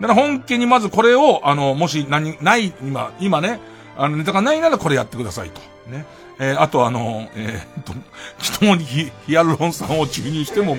[0.00, 3.60] だから本家にまずこれを、あの、もし何、ない、今、今ね、
[3.96, 5.60] あのネタがないならこれやってくださいと。
[5.90, 6.04] ね。
[6.40, 7.92] えーあとあの、えーっと、
[8.38, 10.76] 人にヒヒアルロン酸を注入しても、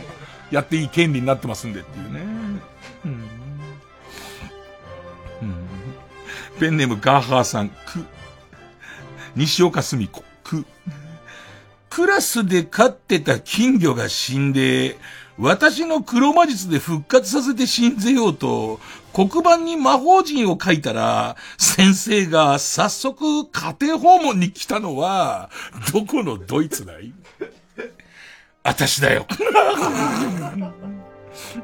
[0.51, 2.19] やっていい権利になってますんでっていうね。
[2.19, 3.11] うん
[5.41, 5.67] うん
[6.59, 7.75] ペンネームガーハーさん、く、
[9.35, 10.65] 西岡澄子、く、
[11.93, 14.97] クラスで飼ってた金魚が死んで、
[15.37, 18.79] 私の黒魔術で復活させて信ぜようと、
[19.13, 25.51] 黒板に魔法陣を書いたら、先生が早速家庭訪問に来たのは、
[25.93, 27.13] どこのドイツだい？
[28.63, 29.27] 私だよ。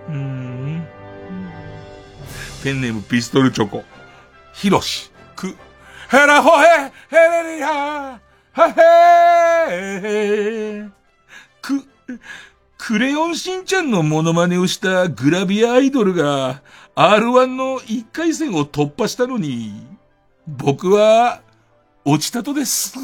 [0.10, 0.88] うん
[2.64, 3.84] ペンネームピストルチョコ。
[4.54, 5.10] ヒロシ。
[5.36, 5.58] く。
[6.12, 8.29] ヘラホヘヘレリ
[8.60, 10.84] ハハヘ
[11.62, 11.86] く、
[12.78, 16.62] クレヨンしんちゃんのモノマネをしたグラビアアイドルが
[16.94, 19.88] R1 の1回戦を突破したのに、
[20.46, 21.40] 僕は
[22.04, 22.96] 落ちたとです。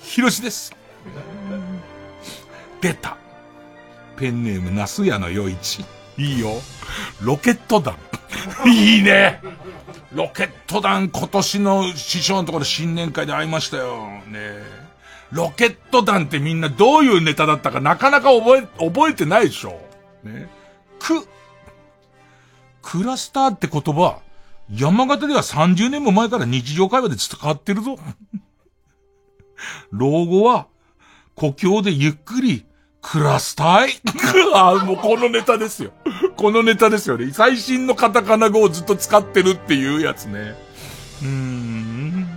[0.00, 0.76] ヒロシです。
[2.82, 3.16] 出た。
[4.18, 5.82] ペンネームナスヤの夜市。
[6.18, 6.50] いいよ。
[7.22, 7.96] ロケット団。
[8.66, 9.40] いいね。
[10.12, 14.08] ロケット団今年の師匠のところで新年会で会いましたよ。
[14.26, 14.88] ね
[15.30, 19.78] ロケット団ってみんなどういうネタだったかなかなか覚え、覚えてないでしょ。
[20.24, 20.48] ね。
[20.98, 21.28] く、
[22.82, 24.20] クラスターって言葉、
[24.70, 27.98] 山形では30年も前から日常会話で使ってるぞ。
[29.90, 30.66] 老後は、
[31.34, 32.64] 故郷でゆっくり、
[33.00, 34.00] クラスターい？
[34.54, 35.92] あ、もうこのネタですよ。
[36.36, 37.30] このネタですよね。
[37.32, 40.54] 最新のカタカナ語をずっと使ってるっていうやつね。
[41.22, 42.28] うーん。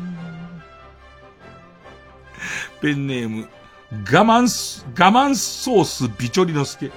[2.81, 3.47] ペンネーム、
[3.91, 6.91] 我慢す、我慢ソースビチョリのスケ。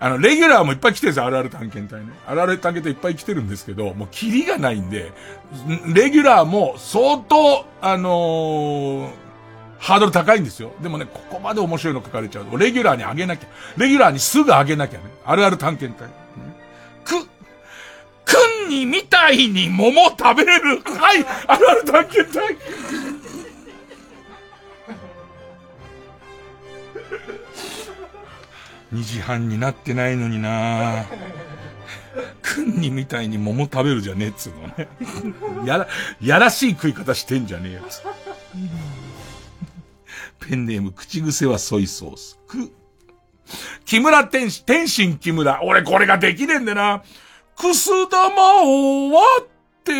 [0.00, 2.12] あの、レギュラーもいっぱい来てるんですよ、あるある探検隊ね。
[2.26, 5.12] あるある探検隊いっぱい来てるんですけど、もうキリがないんで、
[5.92, 9.27] レギュラーも相当、あのー
[9.78, 10.72] ハードル高いんですよ。
[10.82, 13.48] でもね、ここまで面白いの書かれちゃうと、レギュラーにあげなきゃ。
[13.76, 15.04] レギュラーにすぐあげなきゃね。
[15.24, 16.08] あるある探検隊。
[16.08, 16.14] ね
[17.04, 17.26] く、
[18.24, 20.80] くんにみたいに桃食べれる。
[20.82, 22.56] はい、あるある探検隊。
[28.92, 31.04] 2時半になってないのにな
[32.40, 34.88] くんにみたいに桃食べるじゃねえっつうのね。
[35.66, 35.88] やら、
[36.20, 38.02] やらしい食い方してんじゃねえやつ。
[40.40, 42.38] ペンネーム、口癖はソイソース。
[42.46, 42.72] く、
[43.84, 45.60] 木村天心、天心木村。
[45.62, 47.02] 俺これができねえんだな。
[47.56, 49.46] くす玉を割っ
[49.84, 49.92] て、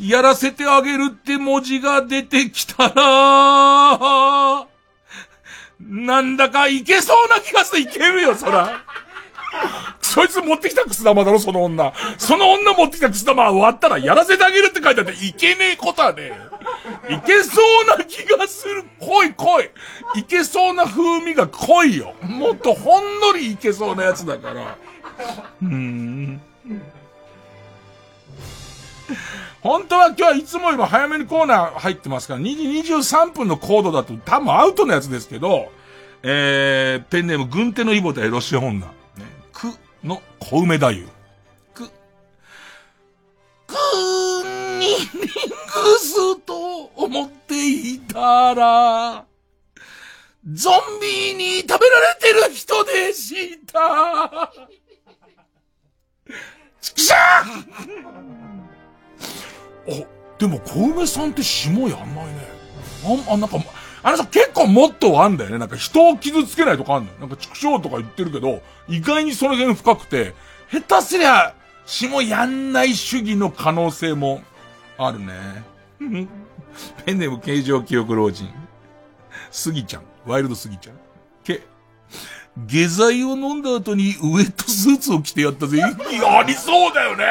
[0.00, 4.66] やらせてあげるって文字が出てきたら、
[5.78, 7.82] なんだかいけそうな気がする。
[7.82, 8.84] いけるよ、そら。
[10.10, 11.92] そいつ持ってきたくす玉だろ、その女。
[12.18, 16.32] その女持ってきたくす玉割ったらやらせてあげるって書いてあって、いけねえことはね
[17.08, 17.14] え。
[17.14, 17.60] いけそ
[17.94, 18.82] うな気がする。
[18.98, 19.70] 濃い濃い。
[20.16, 22.14] いけそうな風味が濃いよ。
[22.22, 24.76] もっとほんのりいけそうなやつだから。
[25.62, 26.40] うーん。
[29.60, 35.70] 本当は今日はいつもよりも早めにコーナー入ってますから、2時23分のコードだと多分アウトのやつですけど、
[36.24, 38.80] えー、ペンネーム軍手のイボ対ロシア女。
[38.80, 38.86] ね、
[39.52, 39.68] く
[40.04, 40.92] の小梅太夫。
[41.74, 41.90] く、
[43.66, 45.28] くーにリング
[45.98, 47.54] スと思って
[47.94, 49.24] いたら、
[50.52, 54.50] ゾンビに食べられてる人でした。
[56.80, 58.60] ちくしゃー
[59.86, 60.06] お、
[60.38, 62.48] でも小梅さんって霜やんないね。
[63.04, 63.58] あん、あ、なんか、
[64.02, 65.58] あの人結構モットーあんだよね。
[65.58, 67.18] なんか人を傷つけないとかあんのよ。
[67.20, 70.34] なんか畜生とか言ってるけど、意外にその辺深くて、
[70.72, 71.54] 下手すりゃ、
[71.86, 74.42] 霜やんない主義の可能性も
[74.96, 75.34] あるね。
[77.04, 78.48] ペンネーム形状記憶老人。
[79.50, 80.02] スギちゃん。
[80.26, 80.96] ワイルドスギちゃん。
[81.44, 81.62] け、
[82.66, 85.78] 下剤を飲んだ後にウエットスーツを着てやったぜ。
[85.78, 87.24] いや、ありそうだよね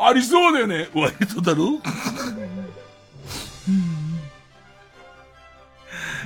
[0.00, 0.88] ありそうだよね。
[0.94, 1.80] ワイルドだろ？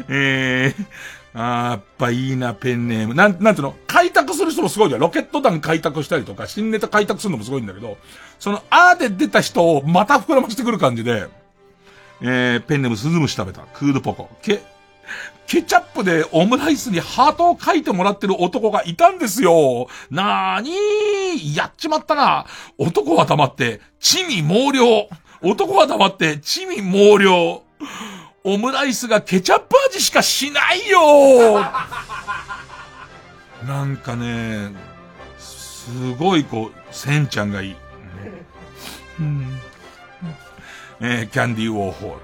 [0.09, 0.87] えー、
[1.35, 3.15] あーやっぱいいな、ペンネーム。
[3.15, 3.77] なん、なんていうの？
[3.87, 5.01] 開拓する人もすごいじゃん。
[5.01, 7.97] ロケット弾開拓したりとか、新ネタ開拓するのもすごいんだけど、
[8.39, 11.29] その、あーで出た人をまた膨らましてくる感じで、
[12.21, 13.63] えー、ペンネームスズムシ食べた。
[13.75, 14.29] クールポコ。
[14.43, 14.63] ケ、
[15.47, 19.89] ケチャップでオムライスにハートを書いてもらってる男がいたんですよ。
[20.11, 22.47] なーにーやっちまったな。
[22.79, 25.09] 男は黙って、地味猛量。
[25.43, 27.63] 男は黙って、地味猛量。
[28.45, 31.61] オムライスがケチャップ味しかしないよ
[33.67, 34.73] なんかね、
[35.39, 37.77] すごいこう、センちゃんがいい。
[39.21, 39.61] うん、
[41.01, 42.15] えー、キャンディーウォーホー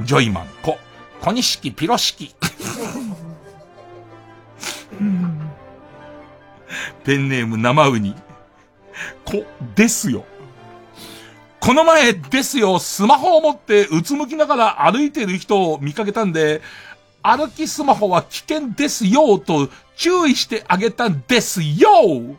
[0.00, 0.06] ル。
[0.06, 0.78] ジョイマン、コ、
[1.20, 2.34] 小錦ピロ式。
[7.04, 8.14] ペンネーム生ウニ。
[9.24, 9.44] こ、
[9.74, 10.24] ですよ。
[11.62, 16.60] この前ですよ、スマホを持ってうつむきながら歩いてる人を見かけたんで、
[17.22, 22.36] 歩きスマホは危険ですよと注意してあげたんですよ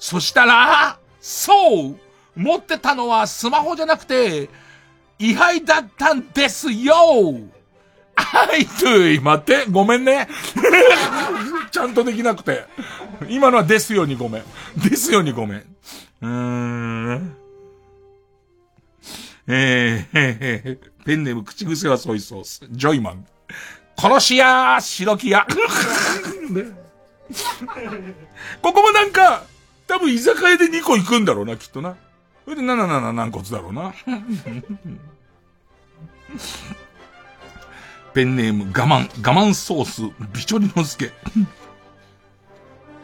[0.00, 1.96] そしたら、そう
[2.34, 4.50] 持ってたのはスマホじゃなくて、
[5.20, 6.94] 位牌だったんですよ
[8.16, 10.26] はい、トゥイ、待って、ごめんね。
[11.70, 12.64] ちゃんとできなくて。
[13.28, 14.44] 今のはですよにごめん。
[14.76, 15.58] ですよにごめん。
[16.22, 17.43] うーん。
[19.46, 22.66] えー、ペンネーム口癖はソイソース。
[22.70, 23.26] ジョイマン。
[23.96, 25.46] 殺し屋白木屋。
[28.62, 29.44] ここもなんか、
[29.86, 31.96] 多分居酒屋で2個行くんだろうな、きっとな。
[32.44, 33.94] それで77軟骨だろうな。
[38.12, 40.02] ペンネーム我慢、我慢ソース、
[40.32, 41.12] ビチョリノスケ。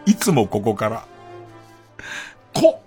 [0.06, 1.04] いつもここから、
[2.54, 2.82] こ、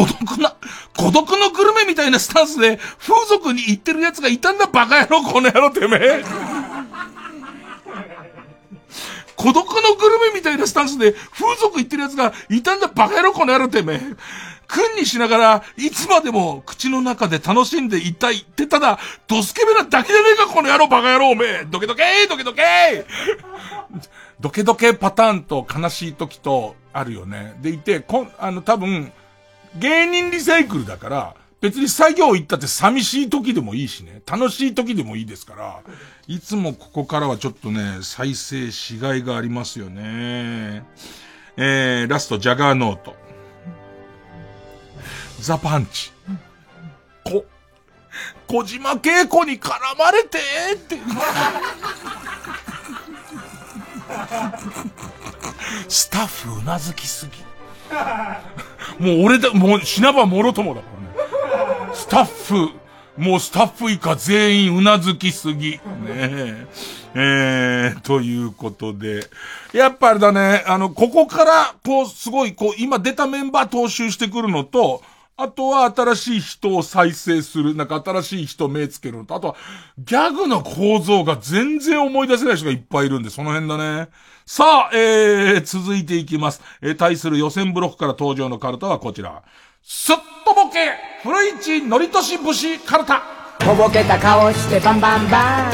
[0.00, 0.56] 孤独な、
[0.96, 6.24] 孤独のグルメみたいなスタンスで風俗に行ってる奴がいたんだバカ野郎この野郎てめえ。
[9.36, 14.00] 孤独のグルメみたいなスタンスで風俗行ってる奴がいたんだバカ野郎この野郎てめえ。
[14.68, 21.66] 君にしながら、いつまでも口の中で楽しんでいたいってただ、ドスケベなだけじゃねえかこの野郎バカ野郎おめえ。
[21.68, 23.04] ドケドケードケドケー
[24.38, 27.56] ドケドケパターンと悲しい時とあるよね。
[27.60, 29.12] でいて、こん、あの多分、
[29.76, 35.80] 芸人リサイクルだから、別に作業行ったって寂しい時でもいいしね、楽しい時でもいいですから、
[36.26, 40.84] いつもここからはちょっとね、再生しがいがありますよね。
[41.56, 43.14] えー、ラスト、ジャガーノート。
[45.40, 46.12] ザパンチ。
[47.24, 47.44] こ、
[48.46, 50.38] 小島恵子に絡まれて？
[50.74, 50.98] って。
[55.88, 57.32] スタッフうなずきすぎ。
[58.98, 61.92] もう俺だ、もう死なばもろともだからね。
[61.94, 62.70] スタッフ、
[63.16, 65.72] もうスタッフ以下全員うなずきすぎ。
[65.72, 66.66] ねえ。
[67.14, 69.26] えー、ということで。
[69.72, 75.02] やっぱあれだね、あの、ここから、こう、すごい、こう、今出たメンバー踏襲してくるのと、
[75.42, 77.74] あとは新しい人を再生する。
[77.74, 79.56] なんか新しい人目つけるのと、あとは
[79.98, 84.08] ギャグの構造が全然思い出せない人がいっぱいいるんで、その辺だね。
[84.44, 86.60] さあ、えー、続いていきます。
[86.82, 89.42] えー、対する予選ブロックから登場のカルタはこちら。
[89.82, 90.92] すっとぼけ、
[91.22, 93.22] 古市のりとし節カルタ。
[93.58, 95.70] とぼけた顔してバンバンバン。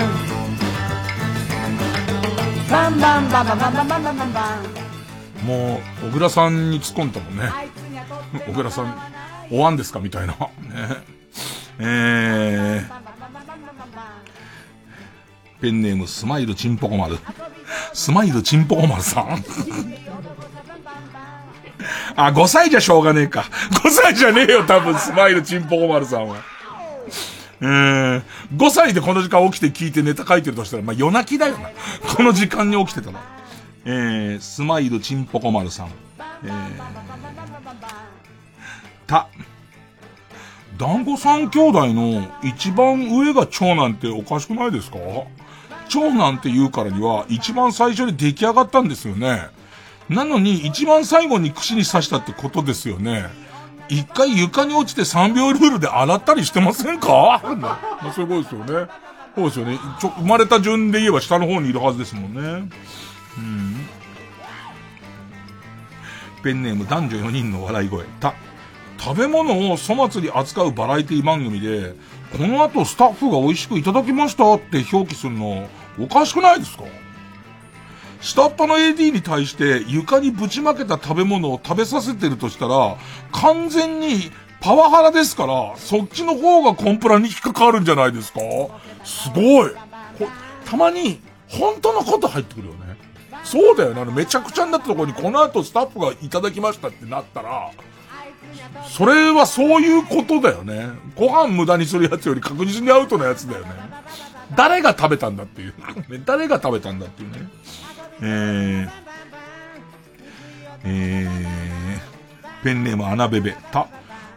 [2.71, 4.61] バンバンバンバンバンバンバンバンバンバ
[5.43, 5.47] ン。
[5.47, 7.51] もう、小倉さんに突っ込んだもんね。
[8.47, 9.01] 小倉さん、
[9.51, 10.01] おわんですか？
[10.01, 10.33] みたいな。
[10.39, 10.49] ね。
[11.79, 12.91] えー、
[15.61, 17.19] ペンネームスマイルチンポコ丸。
[17.93, 19.45] スマイルチンポコ丸さん。
[22.17, 23.45] あ、5歳じゃしょうがねえか。
[23.85, 26.37] 5歳じゃねえよ、多分、スマイルチンポコ丸さんは。
[27.61, 28.23] えー、
[28.57, 31.71] 5歳でこの時間起きて聞いてネタ書いてるとしたら、まあ、夜泣きだよな。
[32.17, 33.19] この時間に起きてたの。
[33.85, 35.89] えー、スマイルチンポコ丸さん。
[36.45, 36.53] えー、
[40.77, 44.99] 団子三兄弟の一番上が長男っておかしくないですか？
[45.89, 49.47] 長男って言うからには一番最初に出来上がったんですよね。
[50.09, 53.27] なのに一番最後に串に刺したってことですよね。
[53.89, 57.41] 一回床に落ちて3秒ルールで洗ったりしてませんか？
[57.57, 58.91] まあ、そういうことですよね。
[59.37, 59.79] そうですよね。
[60.01, 62.41] ちょ、生まれた順で言えば下の方にいるはずですもんね。
[63.39, 63.87] うん。
[66.43, 68.05] ペンネーム男女4人の笑い声。
[68.19, 68.35] た、
[68.99, 71.95] 食べ物を粗末に扱うバラエティ番組で、
[72.37, 75.69] この後スタッフが美味しくいただきましたって表記するの、
[76.01, 76.85] おかしくないですか？
[78.21, 82.97] 下っ端の AD に対して床にぶちまけた食べ物を食べさせてるとしたら、
[83.33, 88.41] 完全にパワハラですから、そっちの方がコンプラに引っかかるんじゃないですか？
[89.05, 89.73] すごい。
[90.65, 92.97] たまに、本当のこと入ってくるよね。
[93.45, 94.01] そうだよね。
[94.01, 97.71] あの、めちゃくちゃになったところにこの後スタッフがいただきましたってなったら、
[98.85, 100.89] それはそういうことだよね。
[101.15, 103.71] ご飯無駄にするやつより確実にアウトなやつだよね。
[104.55, 105.75] 誰が食べたんだっていう。
[106.25, 107.49] 誰が食べたんだっていうね。
[108.23, 108.91] えー、
[110.85, 113.57] えー、ペンネームアナベベ。
[113.73, 113.89] た、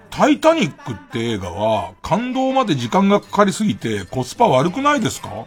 [0.09, 5.45] タイタニックって映画は感動まで時間がかかりすぎてコスパ悪くないですか？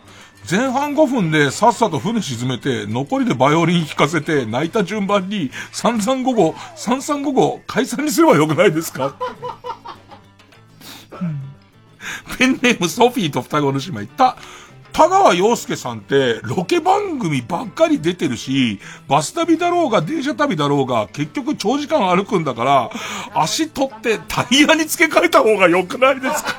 [0.50, 9.14] 前半5分でさっさと船沈めて、残りでバイオリン弾かせて、泣いた順番に、三三五五、三三五五、解散にすればよくないですか？
[12.38, 14.06] ペンネームソフィーと双子の姉妹。
[14.06, 14.36] た、
[14.92, 18.78] 田川陽介さんってロケ番組ばっかり出てるし、
[19.08, 22.90] バス旅だろうが電車旅だろうが結局長時間歩くんだから、
[23.32, 26.56] 足取ってタイヤに付け替えた方が良くないですか？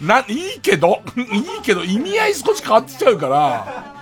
[0.00, 3.94] な、いいけど、いいけど意味合い少し変わってちゃうから、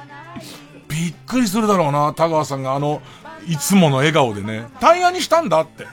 [0.88, 3.02] びっくりするだろうな、田川さんがあの、
[3.46, 5.86] いつもの笑顔でね、タイヤにしたんだって。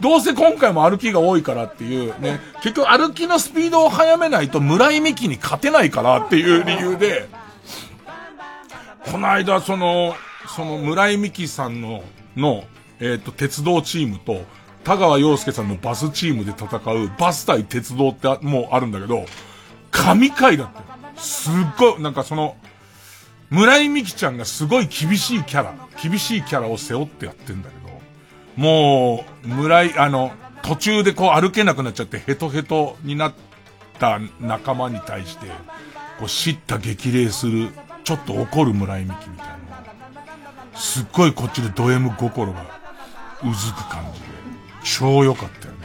[0.00, 7.28] どうせ今回も歩きが多いからっていうね、結局歩きのスピードを速めないと村井美樹に勝てないからっていう理由で、
[9.10, 10.16] この間その、
[10.48, 12.02] その村井美樹さんの、
[12.36, 12.64] の、
[12.98, 14.44] えっ、ー、と、鉄道チームと、
[14.84, 19.26] 田川陽介さんのバスチームで戦うバス対鉄道ってもうあるんだけど、
[19.90, 20.92] 神回だって。
[21.16, 22.56] すっごい、なんかその、
[23.50, 28.00] 村井美樹ちゃんがすごい厳しいキャラ、厳しいキャラを背負ってやってんだけど、
[28.56, 30.32] もう、村井、あの、
[30.62, 33.34] 途中でこう歩けなくなっちゃってヘトヘトになっ
[33.98, 35.46] た仲間に対して、
[36.18, 37.70] こう叱咤激励する、
[38.04, 39.54] ちょっと怒る村井美樹みたいな。
[40.74, 42.64] すっごいこっちでド M 心が
[43.44, 44.26] うずく感じで、
[44.84, 45.80] 超良かったよね。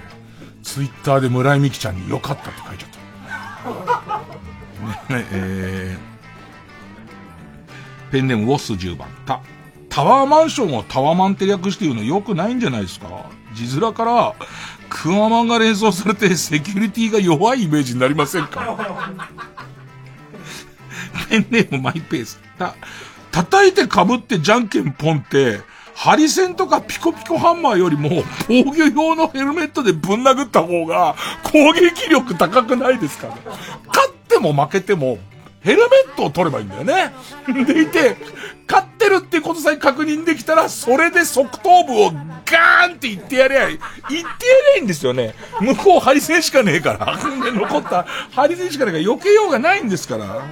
[0.64, 2.90] ツイッターで村井美樹ちゃんに良かったって書いちゃっ
[5.10, 5.14] た。
[5.14, 9.42] ね、えー、ペンネームウォス10番、た。
[9.90, 13.08] タワーマンションをタワーマンって略して言うの良くないんじゃないですか？
[13.54, 14.36] 字面から、
[14.90, 18.78] クワマンが連想されてセキュリティが弱いイメージになりませんか？
[21.30, 22.40] ペンネームマイペース。
[22.60, 22.76] た、
[23.32, 25.62] 叩いて被ってじゃんけんポンって、
[25.98, 33.34] ハリセンとかピコピコハンマーよりも防御用のヘルメットでぶん殴った方が攻撃力高くないですかね。
[33.88, 35.18] 勝っても負けても
[35.62, 37.14] ヘルメットを取ればいいんだよね。
[37.66, 38.16] でいて、
[38.70, 42.12] 勝ってるってことさえ確認できたら、それで側頭部を
[42.46, 45.34] ガーンって言ってやりゃ、言ってやりゃいいんですよね。
[45.60, 47.18] 向こうハリセンしかねえから。
[47.44, 50.46] で、残ったハリセンしかねえから避けようがないんですから。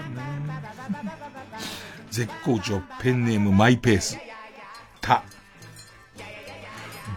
[2.09, 4.17] 絶好調ペンネームマイペース。
[4.99, 5.23] た。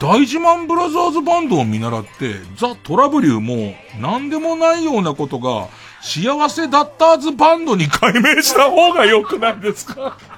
[0.00, 5.68] 大自慢ブラザーズバンドを見習って、ザ・トラブリューも何でもないようなことが
[6.00, 10.16] 幸せだったーズバンドに改名した方が良くないですか？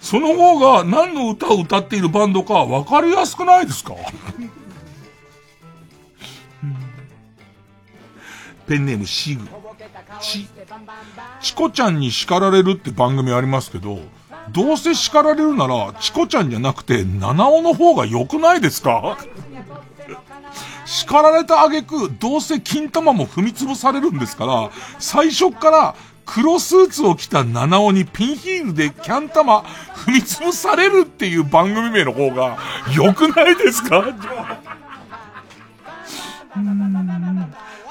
[0.00, 3.94] その方が何の歌を歌っているバンドか分かりやすくないですか？
[8.66, 9.48] ペンネームシグ。
[11.40, 14.00] チコちゃんに叱られるって番組ありますけど、
[14.52, 19.18] どうせ叱られるなら、チコちゃんじゃなくて、七尾の方が良くないですか？
[20.84, 25.94] 叱られた挙句、どうせ金玉も踏み潰されるんですから、最初から
[26.24, 32.58] 黒スーツを着た七尾にピンヒールでキャン玉踏み潰されるっていう番組名の方が
[32.94, 34.04] 良くないですか？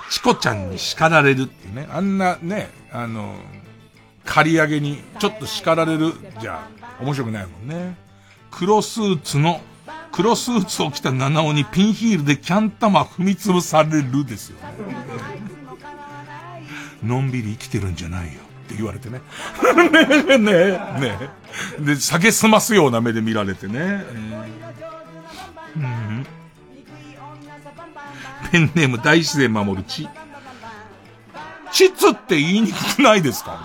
[0.09, 1.87] チコちゃんに叱られるっていうね。
[1.91, 3.35] あんなね、あの、
[4.27, 7.97] 刈り上げにちょっと叱られるじゃあ面白くないもんね。
[8.51, 9.61] 黒スーツの
[10.11, 14.57] 黒スーツを着た七尾にピンヒールでキャン玉踏み潰されるですよ。
[14.59, 15.47] ね
[17.03, 19.21] のんびり生きてるんじゃないよって言われてね。
[19.91, 21.31] ねえ、ねえ、ね
[21.79, 21.85] え。
[21.85, 24.03] で、下げすますような目で見られてね。
[25.75, 26.25] うん、
[28.51, 30.09] ペンネーム大自然守る地。
[31.71, 33.61] チツって言いにくくないですか？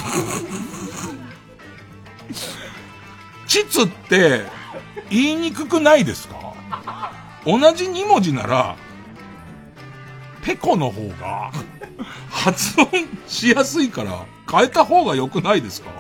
[3.47, 4.43] チツって、
[5.11, 6.55] 言いにくくないですか？
[7.45, 8.77] 同じ2文字なら、
[10.43, 11.53] ペコの方が、
[12.31, 12.89] 発音
[13.27, 15.91] しやすいから、変えた方が良くないですか？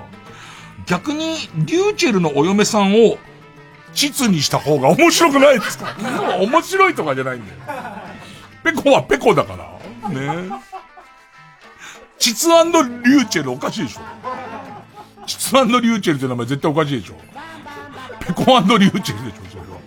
[0.87, 3.19] 逆に、リューチェルのお嫁さんを、
[3.93, 5.95] 膣にした方が面白くないですか？
[6.41, 7.59] 面白いとかじゃないんだよ。
[8.65, 10.09] ペコはペコだから。
[10.09, 10.51] ね。
[12.31, 14.01] 膣リューチェルおかしいでしょ
[15.27, 17.15] 膣リューチェルって名前絶対おかしいでしょ
[18.21, 19.79] ペコリューチェルでしょ、それは。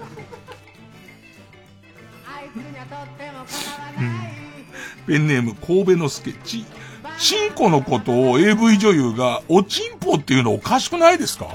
[3.97, 5.07] うん。
[5.07, 6.65] ペンネーム、神戸のスケッチ。
[7.17, 11.47] チンコのことを AV 女優がおちんぽっていうのおかしくないですか？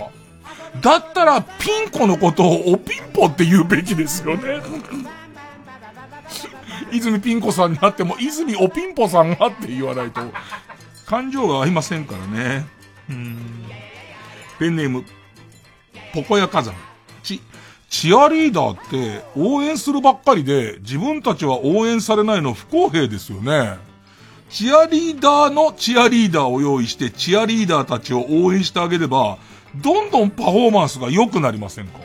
[0.81, 4.62] だったらピンコのことをおピンポって言うべきですよね。
[6.93, 10.21] 泉ピン子さんになっても、泉おピンポさんがって言わないと、
[11.07, 12.67] 感情が合いませんからね。
[13.09, 13.39] うん。
[14.59, 15.05] ペンネーム、
[16.15, 16.75] ポコヤ火山。
[17.23, 17.41] ち、
[17.89, 23.79] チアリーダーって応援するばっかりで、自分たちは応援されないの不公平ですよね。
[24.49, 29.39] チアリーダーのチアリーダーを用意して、チアリーダーたちを応援してあげれば、
[29.77, 32.01] どんどんパフォーマンスが良くなりませんか？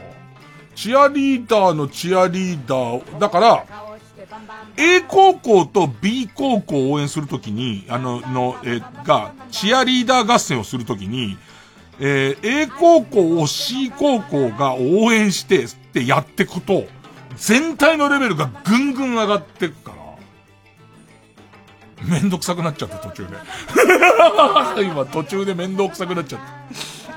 [0.75, 3.65] チアリーダーのチアリーダー、だから、
[4.77, 11.37] A 高校と B 高校を応援するときに、あの、の、えが、チアリーダー合戦をするときに、
[11.99, 16.85] えー、A 高校を C 高校が応援してってやってくと、
[17.37, 19.97] 全体のレベルがぐんぐん上がってくから、
[22.05, 23.29] めんどくさくなっちゃった途中で。
[24.83, 26.45] 今途中でめんどくさくなっちゃった。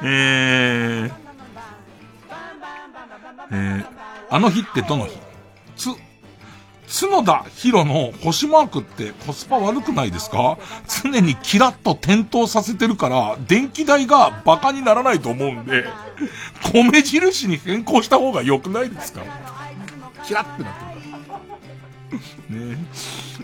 [0.02, 1.12] えー、
[3.50, 3.86] えー、
[4.30, 5.18] あの日ってどの日？
[5.76, 5.88] つ、
[6.88, 10.56] 角田博の星マークってコスパ悪くないですか？
[11.02, 15.84] 常にキラッと点灯させてるから、電気代がバカにならないと思うんで、
[16.72, 19.20] 米印に変更した方が良くないですか？
[20.24, 21.36] キラッてなってるか
[22.50, 22.56] ら。
[22.56, 22.78] ね。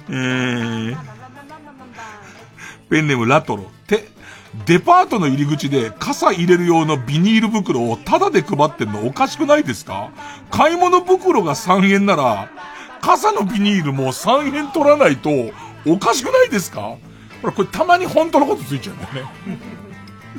[0.08, 0.96] えー、
[2.88, 3.64] ペンネームラトロ。
[3.64, 3.66] っ。
[3.86, 4.08] て、
[4.66, 10.10] デパートの入り口で傘入れる用のビニール袋をタダで配ってんのおかしくないですか？
[10.50, 12.50] 買い物袋が3円なら、
[13.04, 15.28] 傘のビニールも3円取らないと
[15.86, 16.96] おかしくないですか？
[17.42, 19.58] ほら、これたまに本当のことついちゃうんだよね。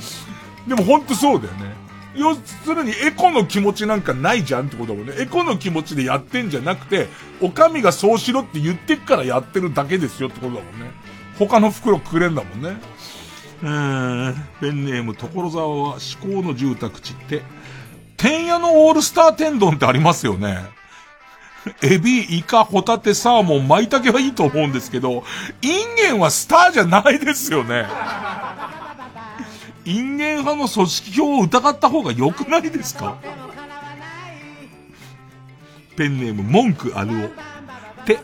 [0.67, 1.75] でも本当そうだよね。
[2.15, 2.41] 要す
[2.73, 5.13] るにエコの気持ちなんかないじゃんってことだもんね。
[5.19, 7.07] エコの気持ちでやってんじゃなくて、
[7.39, 10.89] お上がそうしろって言ってっからやってるだけですよってことだもんね。
[11.37, 12.77] 他の袋くれんだもんね。
[13.61, 17.43] えー、ペンネーム所沢は至高の住宅地って、
[18.17, 20.65] 天屋のオールスター天丼ってありますよね。
[21.81, 25.23] エビ、イカ、ホタテ、サーモン、舞茸はいいと思うんですけど、
[25.61, 27.85] インゲンはスターじゃないですよね。
[29.85, 33.17] インゲン派の組織票を疑った方が良くないですか？
[35.95, 37.31] ペンネーム、文句ある
[38.01, 38.05] お。
[38.05, 38.19] て、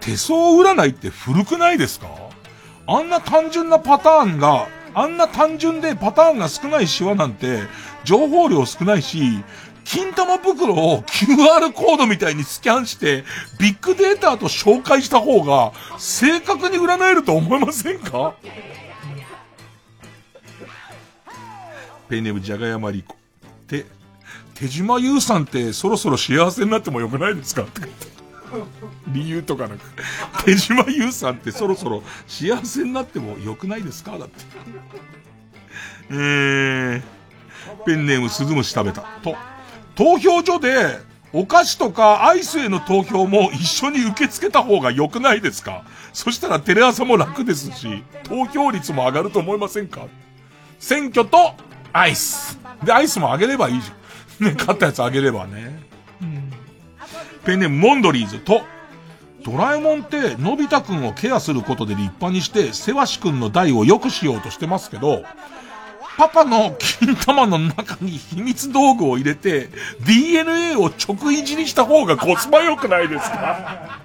[0.00, 2.08] 手相占いって古くないですか？
[2.86, 7.62] あんな単純なパターンが、あんな単純でパターンが少ないシワなんて、
[8.04, 9.42] 情報量少ないし、
[9.86, 13.24] 金玉袋を QR コードみたいにスキャンして、
[13.60, 18.34] ビッグデータと紹介した方が、正確に占えると思いませんか？
[22.08, 23.16] ペンネームじゃがやまりこ。
[23.68, 23.86] て、
[24.54, 27.62] 手島優さんってそろそろ幸せになってもよくないですか？
[27.62, 27.82] って
[29.08, 29.80] 理由とかなく。
[30.44, 34.18] 手島優さんってそろそろ幸せになってもよくないですか？
[34.18, 34.44] だって。
[36.10, 37.02] えー、
[37.84, 39.02] ペンネーム鈴虫食べた。
[39.22, 39.36] と。
[39.96, 40.98] 投票所で、
[41.32, 45.82] お菓子とかアイスへの投票も一緒に受け付けた方が良くないですか？
[46.12, 50.06] そしたらテレ朝も楽ですし、投票率も上がると思いませんか？
[50.78, 51.54] 選挙と
[51.92, 52.58] アイス。
[52.84, 54.48] で、アイスもあげればいいじゃん。
[54.48, 55.82] ね、勝ったやつあげればね。
[56.22, 56.52] うん、
[57.44, 58.62] ペンネームモンドリーズと、
[59.44, 65.22] ドラえもんってのび太くんをケアすることで立派にして、セワシくんの代を良くしようとしてますけど、
[66.16, 69.68] パパの金玉の中に秘密道具を入れて、
[70.06, 74.00] DNA を直いじりした方がコスパ良くないですか？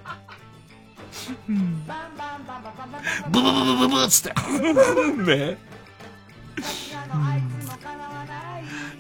[3.32, 4.34] ブブブブブブブつって。
[5.24, 5.58] ね。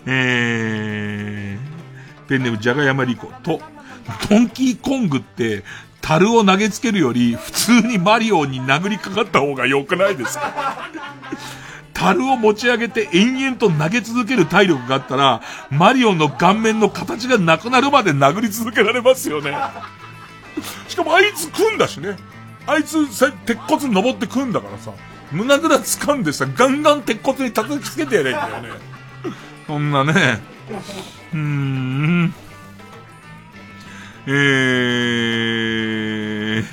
[0.05, 3.31] えー、ペンネームじゃがやまりこ。
[3.43, 3.59] と、
[4.29, 5.63] ドンキーコングって、
[6.01, 10.89] 樽を投げつけるより、普通にマリオに殴りかかった方が良くないですか
[12.01, 19.55] 樽を持ち上げて延々と投げ続ける体力があったら、マリオの顔面の形がなくなるまで殴り続けられますよね。
[20.87, 22.17] しかもあいつ組んだしね。
[22.65, 24.93] あいつさ、鉄骨登って組んだからさ、
[25.31, 28.69] 胸ぐら掴んでさ、ガンガン鉄骨に叩きつけてやれんだよね。
[29.67, 30.41] そんなね。
[31.33, 32.33] うーん。
[34.27, 36.63] えー、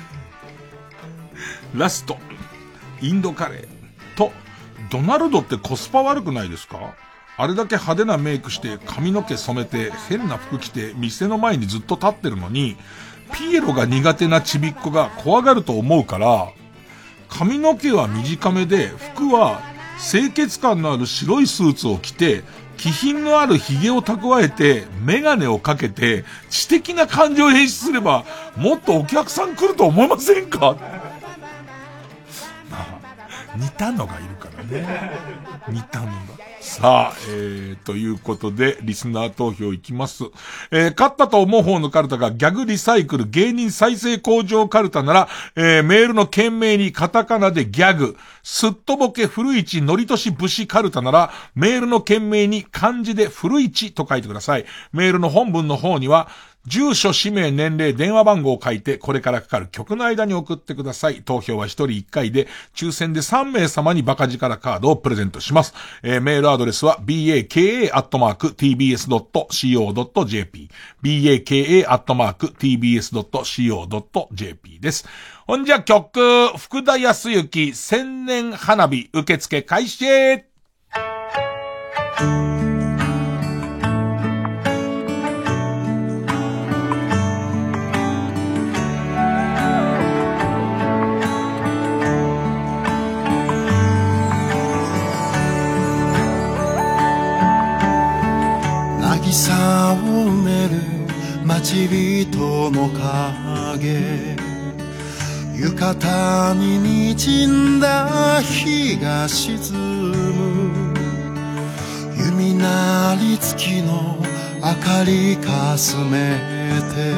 [1.75, 2.17] ラスト。
[3.01, 3.65] インドカレー、
[4.89, 6.93] ドナルドってコスパ悪くないですか？
[7.37, 12.75] あれだけ派手なメイクして髪の毛染めて変な服着て店の前にずっと立ってるのに、
[13.33, 16.49] ピエロが苦手なちびっこが怖がると思うから、
[17.29, 19.61] 髪の毛は短めで服は
[19.99, 22.43] 清潔感のある白いスーツを着て、
[22.77, 28.23] 気品のある髭を蓄えて、メガネをかけて、知的な感情を演出すれば、
[28.55, 30.77] もっとお客さん来ると思いませんか？
[33.55, 35.11] 似たのがいるからね。
[35.69, 36.11] 似たのが。
[36.61, 40.25] さあ、えー、ということで、リスナー投票いきます。
[40.71, 54.65] えー、勝ったと思う方のカルタがギャグリサイクル芸人再生工場カルタなら、えー、メールの件名にカタカナでギャグ、すっとぼけ古市のりとし武士カルタなら、メールの件名に漢字で古市と書いてください。
[54.91, 56.29] メールの本文の方には、
[56.67, 61.23] 住所、氏名、年齢、電話番号を書いて、これからかかる曲の間に送ってください。
[61.23, 65.73] 投票は1人1回で、抽選で3名様にバカ力カードをプレゼントします。
[66.03, 67.89] えー、メールアドレスは、baka.tbs.co.jp。
[71.01, 71.59] baka.tbs.co.jp
[74.79, 75.07] です。
[75.47, 80.05] ほんじゃ曲、福田康之、千年花火、受付開始
[99.31, 100.81] 渚を埋める
[101.45, 104.35] 待ち人の影。
[105.55, 107.47] 浴衣に滲
[107.77, 110.95] んだ日が沈む。
[112.17, 114.17] 弓なり月の
[114.55, 116.39] 明かりかすめ
[116.81, 117.13] て。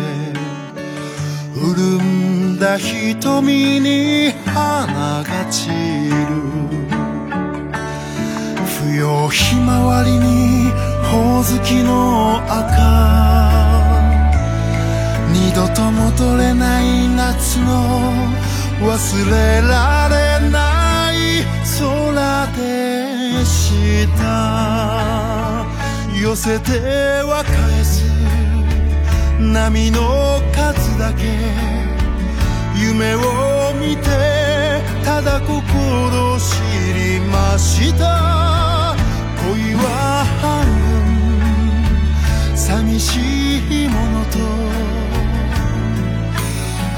[1.55, 7.10] 潤んだ瞳に花が散る。
[8.82, 10.72] 不要ひまわりに
[11.12, 12.72] ほおずきの赤
[15.32, 18.02] 二度と戻れない夏の
[18.82, 21.45] 忘れられない
[21.80, 25.66] 空でした
[26.20, 26.72] 寄せて
[27.24, 28.03] は返す。
[29.40, 31.82] 波の数だけ。
[32.82, 33.20] 夢を
[33.80, 34.03] 見て
[35.06, 38.31] ただ心知りました
[39.52, 40.64] 恋は半
[42.48, 43.19] 分寂し
[43.86, 44.40] いものと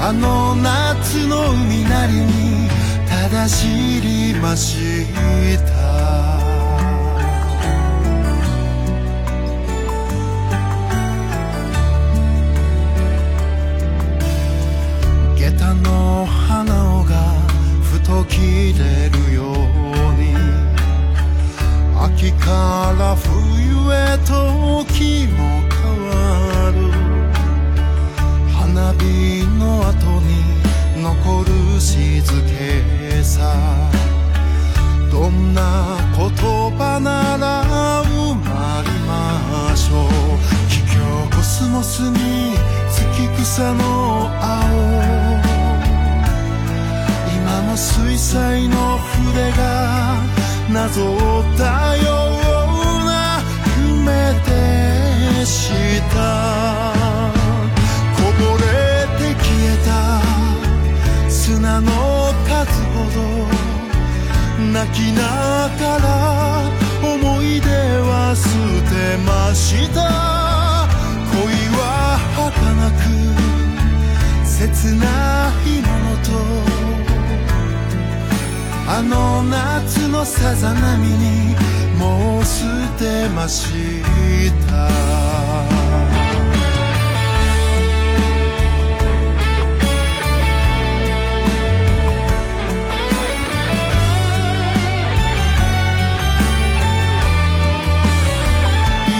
[0.00, 2.68] あの夏の海なりに
[3.08, 3.66] ただ知
[4.00, 5.06] りまし
[5.66, 5.72] た。
[15.36, 17.14] 下駄の花緒が
[17.82, 19.33] ふと切れるよ。
[22.24, 23.28] 秋から冬
[23.92, 25.76] へと時も変
[26.08, 26.74] わる。
[28.50, 29.92] 花火の後
[30.22, 30.32] に
[31.02, 31.48] 残る
[31.78, 33.54] 静けさ。
[35.12, 36.30] どんな言
[36.78, 40.08] 葉なら生まれましょう。
[40.70, 42.56] 桔梗コスモスに
[42.90, 44.48] 月草の青。
[47.36, 50.24] 今も水彩の筆が
[50.72, 51.04] なぞっ
[51.56, 52.04] たよ
[52.72, 53.42] うな
[53.78, 54.10] 夢
[54.44, 55.70] でし
[56.12, 56.16] た。
[58.16, 58.62] こぼれ
[59.18, 59.88] て消えた
[61.30, 61.90] 砂の
[62.48, 62.52] 数
[62.92, 63.18] ほど
[64.72, 65.20] 泣きな
[65.78, 66.06] がら
[67.02, 68.42] 思い出は捨
[68.90, 68.92] て
[69.24, 69.96] ました。
[71.30, 71.38] 恋
[71.76, 71.80] は
[72.36, 73.02] 儚く
[74.44, 75.04] 切な
[75.62, 76.28] いものと
[78.86, 81.56] あの夏のさざ波に
[81.98, 82.64] もう捨
[82.98, 84.02] てまし
[84.68, 84.88] た。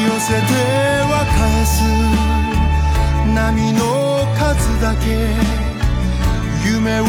[0.05, 0.43] 寄せて
[1.11, 1.82] は返す
[3.35, 3.81] 波の
[4.39, 5.05] 数だけ。
[6.66, 7.05] 夢を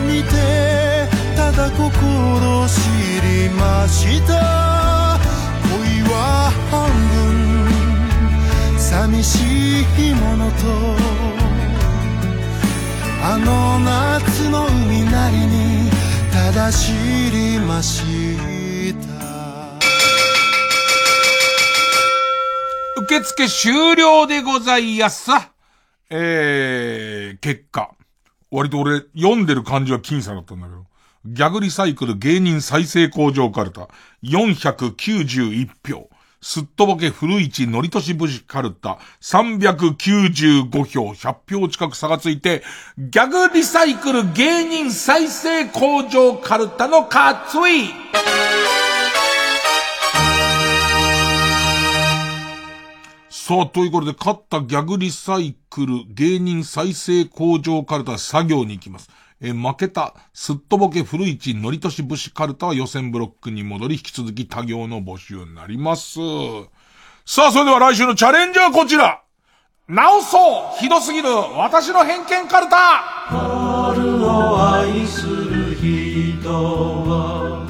[0.00, 1.15] 見て
[1.56, 1.80] だ心
[2.68, 2.80] 知
[3.22, 5.18] りました
[5.62, 6.84] 恋は半
[8.68, 9.80] 分寂し
[10.10, 10.56] いものと
[13.24, 15.90] あの夏の海なりに
[16.30, 16.92] ただ知
[17.32, 18.36] りまし
[18.92, 19.16] た
[23.00, 25.52] 受付終了でございやすさ。
[26.10, 27.92] えー、結果。
[28.50, 30.84] 割と俺、読んでる感じは僅差だったんだけど。
[31.28, 33.88] ギャグリサイクル芸人再生工場カルタ、
[34.22, 36.08] 491票。
[36.40, 42.62] すっとぼけ古市のりとし節カルタ、395票、100票近く差がついて、
[42.96, 47.88] ギャグリサイクル芸人再生工場カルタの勝つい
[53.28, 59.10] さあ、ということで、勝ったギャグリサイクル芸人再生工場カルタ作業に行きます。
[59.40, 66.18] えー負けた、すっとぼけ古市のりとし武士カルタは予選ブロックに戻り、引き続き多行の募集になります。
[67.24, 69.22] さあ、それでは来週のチャレンジはこちら
[69.88, 70.38] 直そ
[70.76, 77.66] うひどすぎる私の偏見カルタ春を愛する人は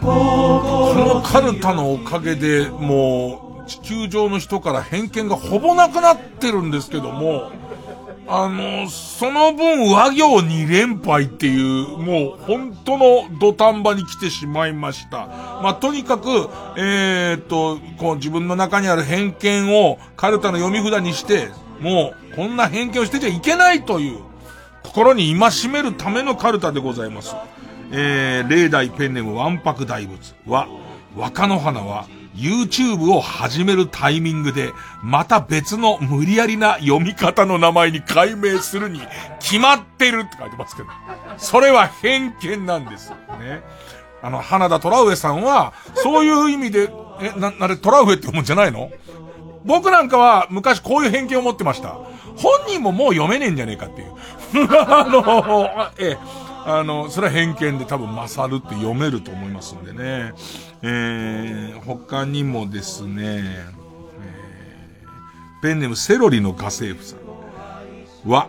[0.00, 7.50] このカルタのおかげで、もう、地球上の人から偏見がほぼなくなってるんですけども、
[8.30, 15.26] あの、その分和行2連敗っていう、もう本当の土壇場に来てしまいました。
[15.62, 16.28] まあ、とにかく、
[16.76, 21.48] えー、っと、こう自分の中にある偏見をカルタの読み札にして、
[21.80, 24.18] もうこんな偏見をしてちゃいけないという、
[24.82, 27.34] 心に戒めるためのカルタでございます。
[27.92, 30.68] えー、霊大ペンネームわんぱく大仏は、
[31.16, 34.72] 若野花は YouTube を始めるタイミングで、
[35.02, 39.00] また別の無理やりな読み方の名前に改名するに
[39.40, 40.88] 決まってるって書いてますけど。
[41.36, 43.10] それは偏見なんです。
[43.10, 43.62] ね。
[44.22, 46.90] あの、花田虎上さんは、そういう意味で、
[47.20, 48.90] え、な、なれ、虎上って読むんじゃないの？
[49.64, 51.90] 僕なんかは昔こういう偏見を持ってました。
[52.36, 54.12] 本人ももう読めねえんじゃねえかっていう。
[54.88, 56.18] あの、ええ、
[56.64, 60.32] あの、それは偏見で多分勝るって読めると思いますんでね。
[60.82, 68.48] えー、他にもですね、えー、ペンネームセロリの家政婦さんは、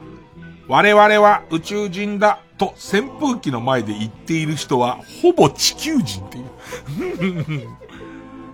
[0.68, 7.70] 我々は宇宙人だと扇風機の前で言っている人はほぼ地球人っていう。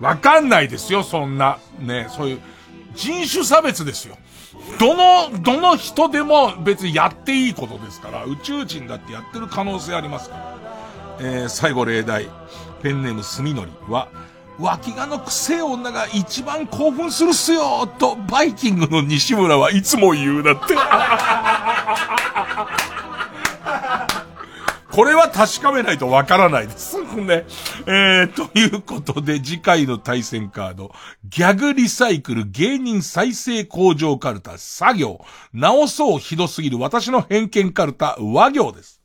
[0.00, 1.58] わかんないですよ、そんな。
[1.78, 2.40] ね、そういう
[2.94, 4.16] 人種差別ですよ。
[4.78, 10.56] どの、どの人でも別にやっていいことですから、宇宙人だってやってる可能性ありますから。
[11.18, 12.28] えー、最後例題。
[12.82, 14.08] ペンネームスミノリは、
[14.58, 20.74] 脇がのくせえ女が一番興奮するっすよと、バイキングの西村はいつも言うだって。
[24.90, 26.96] これは確かめないとわからないです。
[27.16, 27.44] ね。
[27.86, 30.92] えー、ということで、次回の対戦カード、
[31.24, 35.20] ギャグリサイクル芸人再生工場カルタ作業、
[35.52, 39.00] 直そうひどすぎる私の偏見カルタ和行です。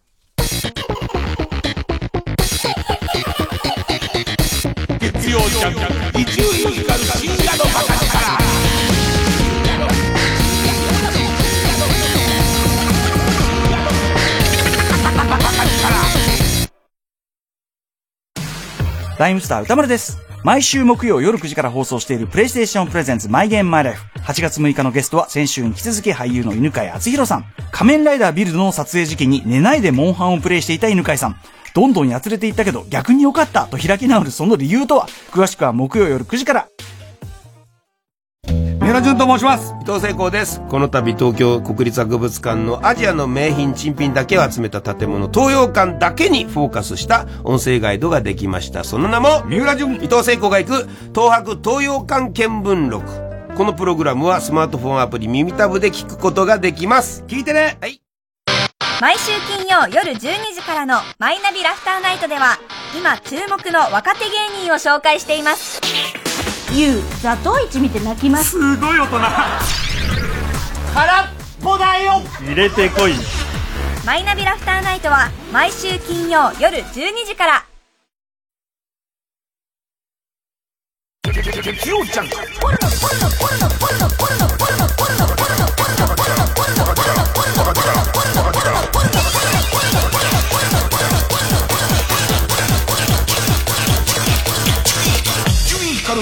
[5.32, 8.12] 曜ジャンク、伊集院光る深夜のバカ力。
[19.18, 20.18] ライムスター歌丸です。
[20.44, 24.04] 毎週木曜夜9時から放送しているプレイステーションプレゼンツマイゲームマイライフ。
[24.26, 27.46] 8月6日のゲストは先週に引き続き俳優の犬飼敦弘さん。
[27.72, 31.38] 仮面ライダービルドの撮影時期に寝ないでモンハンをプレイしていた犬飼さん。
[31.74, 35.08] どんどんやつれていったけど逆に良かったと開き直るその理由とは？
[35.32, 36.68] 詳しくは木曜夜9時から。
[38.82, 39.74] 三浦淳と申します。
[39.82, 40.60] 伊藤聖光です。
[40.68, 48.84] この度東京国立博物館のアジアの名品珍品だけを集めた建物東洋館だけにフォーカスした音声ガイドができました。
[48.84, 49.96] その名も三浦淳。
[49.96, 53.56] 伊藤聖光が行く東博東洋館見聞録。
[53.56, 57.24] このプログラムはスマートフォンアプリ耳タブで聞くことができます。
[57.28, 57.78] 聞いてね。
[57.80, 58.02] はい
[59.02, 62.60] 毎週金曜夜12時からのマイナビラフターナイトでは
[62.96, 65.82] 今注目の若手芸人を紹介しています。
[66.72, 68.52] ゆうザトウイチ見て泣きます。
[68.52, 69.18] すごい大人。
[70.94, 71.28] 空っ
[71.64, 72.22] ぽだよ。
[72.42, 73.14] 入れてこい
[74.06, 77.66] マイナビラフターナイトは毎週金曜夜12時から。
[81.24, 82.38] 月曜ジャンク伊
[82.94, 84.61] 集院光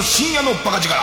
[0.00, 0.94] る深夜のバカ力。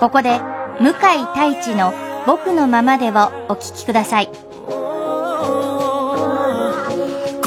[0.00, 0.40] ここで
[0.80, 0.92] 向井
[1.34, 1.92] 太一の
[2.26, 3.12] 僕のままでを
[3.48, 4.28] お聞きください。
[4.28, 4.32] こ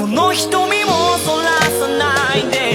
[0.05, 2.66] の瞳もそらさないで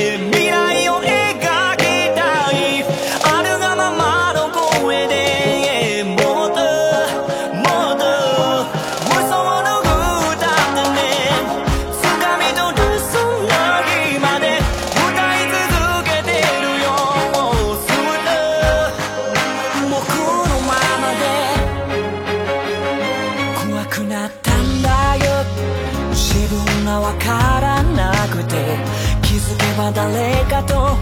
[27.12, 28.78] わからなくて
[29.22, 30.96] 気づけば誰かと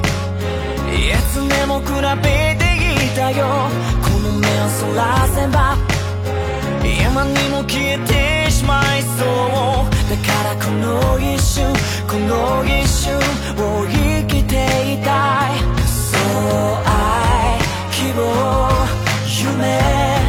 [0.91, 1.87] いつでも比
[2.23, 2.65] べて
[3.07, 3.47] いたよ。
[4.03, 5.77] この目をそらせば
[6.82, 9.91] 今にも消えてしまいそう。
[10.11, 11.73] だからこの一瞬
[12.09, 15.61] この一瞬を生きていたい。
[15.87, 16.20] そう
[16.85, 17.61] 愛
[17.93, 18.20] 希望
[19.27, 20.19] 夢。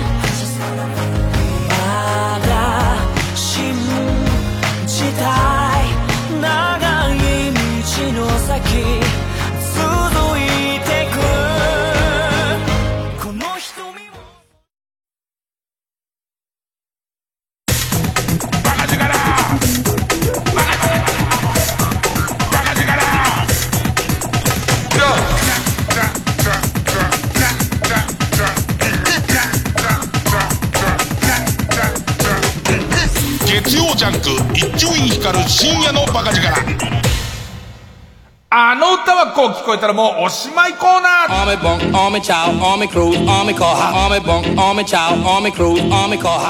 [35.07, 36.47] 光る深夜のバカ力。
[38.53, 41.29] あの歌はこう聞こえたらもうおしまいコーナー。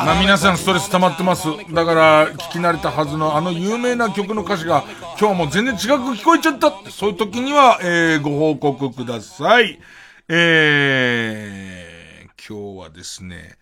[0.05, 1.47] まあ皆さんストレス溜まってます。
[1.71, 5.83] だから、聞き慣れたはずのあの有名な曲の歌詞が、今日はもう全然違く
[6.19, 6.69] 聞こえちゃった。
[6.69, 9.79] って、そういう時には、えー、ご報告ください。
[10.27, 13.57] えー、今日はですね、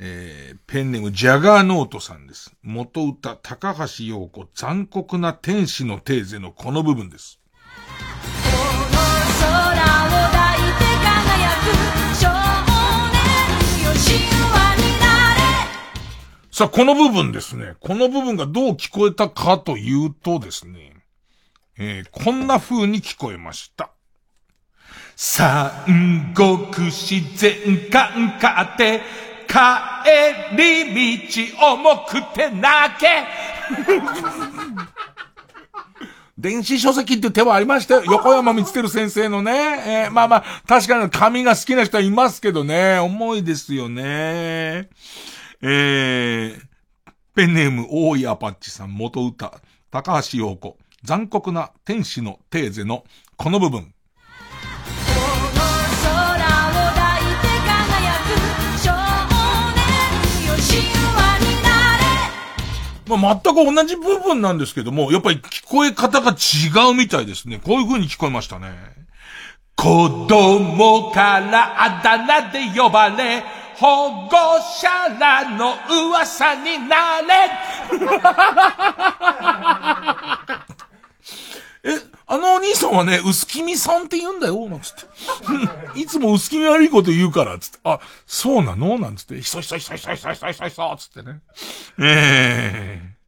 [0.00, 2.54] えー、ペンネームジャガーノートさんです。
[2.62, 7.40] 元歌、高橋洋子、残酷な天使のテーゼのこの部分です。
[16.52, 17.74] さあ、この部分ですね。
[17.80, 20.94] この部分がどう聞こえたかというとですね、
[21.76, 23.90] えーこんな風に聞こえました。
[25.14, 29.02] 三国自然観かって、
[29.48, 29.58] 帰
[30.56, 33.06] り道重くて泣け。
[36.38, 38.04] 電子書籍って手はありましたよ。
[38.04, 40.04] 横山光輝先生のね。
[40.04, 43.00] えーまあまあ、確かに紙が好きな人はいますけどね。
[43.00, 44.88] 重いですよね。
[45.60, 46.60] えー、
[47.34, 49.60] ペンネーム大井アパッチさん元歌、
[49.90, 53.02] 高橋洋子、残酷な天使のテーゼの
[53.36, 53.92] この部分。
[63.16, 67.60] まあ、全く同じ部分なんですけども、やっぱり聞こえ方が違うみたいですね。
[67.64, 68.98] こういう風に聞こえましたね。
[69.76, 73.42] 子供からあだ名で呼ばれ、
[73.76, 74.30] 保護
[74.60, 74.88] 者
[75.20, 77.50] らの噂になれ。
[81.84, 81.90] え、
[82.26, 85.02] あのお兄さんはね、薄気味さんって言うんだよ、なんつって。
[86.00, 87.78] いつも薄気味悪いこと言うから、つって。
[87.84, 88.98] あ、そうなの？
[88.98, 89.40] なんつって。
[89.40, 91.40] ひそひそひそひそひそひそひそつってね。
[92.00, 93.18] ええ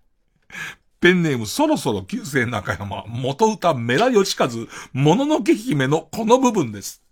[1.01, 7.03] ペンネームそろそろ旧姓中山、元歌メラヨシカズ、もののけ姫のこの部分です。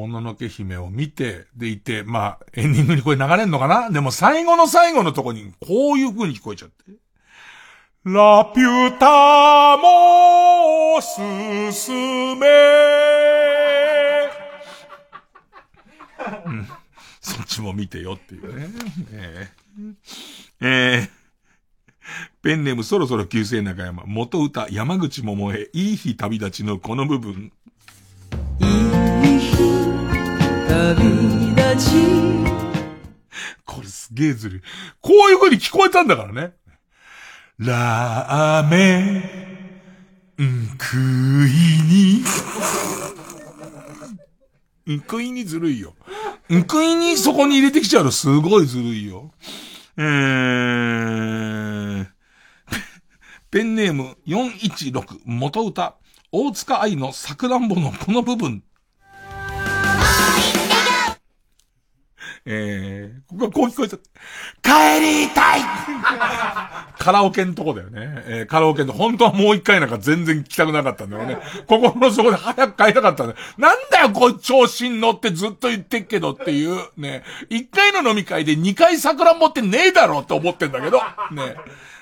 [0.00, 3.90] もののけ姫を見て、でいて、まあ、エンディングにこれ流れんのかな？
[3.90, 6.74] でも最後の最後のとこに、こういう風に聞こえちゃって。
[8.04, 12.46] ラピュタも進め。
[16.46, 16.66] うん。
[17.20, 18.68] そっちも見てよっていうね。
[19.12, 19.50] え
[20.62, 21.10] えええ
[22.42, 27.52] ペンネームそろそろ旧姓中山、元歌山口百恵、いい日旅立ちのこの部分。
[30.80, 30.96] 旅
[31.54, 31.92] 立ち
[33.66, 34.60] これすげえずるい。
[35.02, 36.54] こういう風に聞こえたんだからね。
[37.58, 39.22] ラーメ
[40.38, 41.00] ン、ん食い
[41.82, 42.24] に。
[44.96, 45.94] ん食いにずるいよ。
[46.50, 49.34] ん食いにそこに入れてきちゃうのすごいずるいよ。
[49.98, 52.06] えー、
[53.50, 55.96] ペンネーム416元歌
[56.32, 58.64] 大塚愛のさくらんぼのこの部分。
[62.46, 64.00] えー、ここがこう聞こえちゃっ
[64.62, 64.90] た。
[64.96, 65.60] 帰りたい
[66.98, 68.22] カラオケのとこだよね。
[68.26, 71.38] えーカラオケの、本当はもう一回なんか全然聞きたくなかったんだよね。
[71.66, 73.38] 心の底で早く帰りたかったんだよ。
[73.58, 77.22] なんだよ、こい調子に乗ってずっと言ってっけどっていう、ね。
[77.50, 80.98] 一回の飲み会で二回桜持ってねえだろって思ってんだけど、
[81.32, 81.56] ね。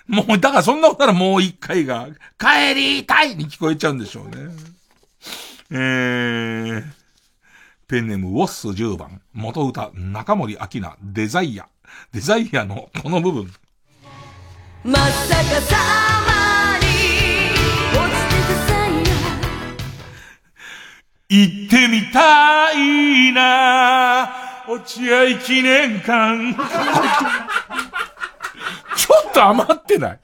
[0.06, 2.09] もう、だからそんなことならもう一回が、
[2.39, 4.52] 帰りたいに聞こえちゃうんでしょうね。
[5.70, 6.85] えー、
[7.89, 11.69] ペンネームウォッス10番、元歌、中森明菜、デザイア。
[12.12, 13.51] デザイアのこの部分。
[14.85, 15.74] まさかさ
[16.27, 16.85] まに
[17.97, 18.90] 落ちてたさい
[21.31, 24.35] 行ってみたいな
[24.69, 26.55] 落合記念館。
[28.97, 30.20] ちょっと余ってない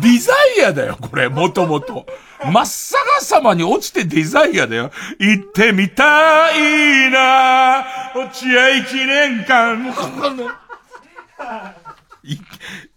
[0.00, 2.06] デザイアだよ、これ、もともと。
[2.44, 4.90] 真っ逆さまに落ちてデザイアだよ。
[5.18, 7.84] 行ってみたいな
[8.14, 9.94] 落合記念館。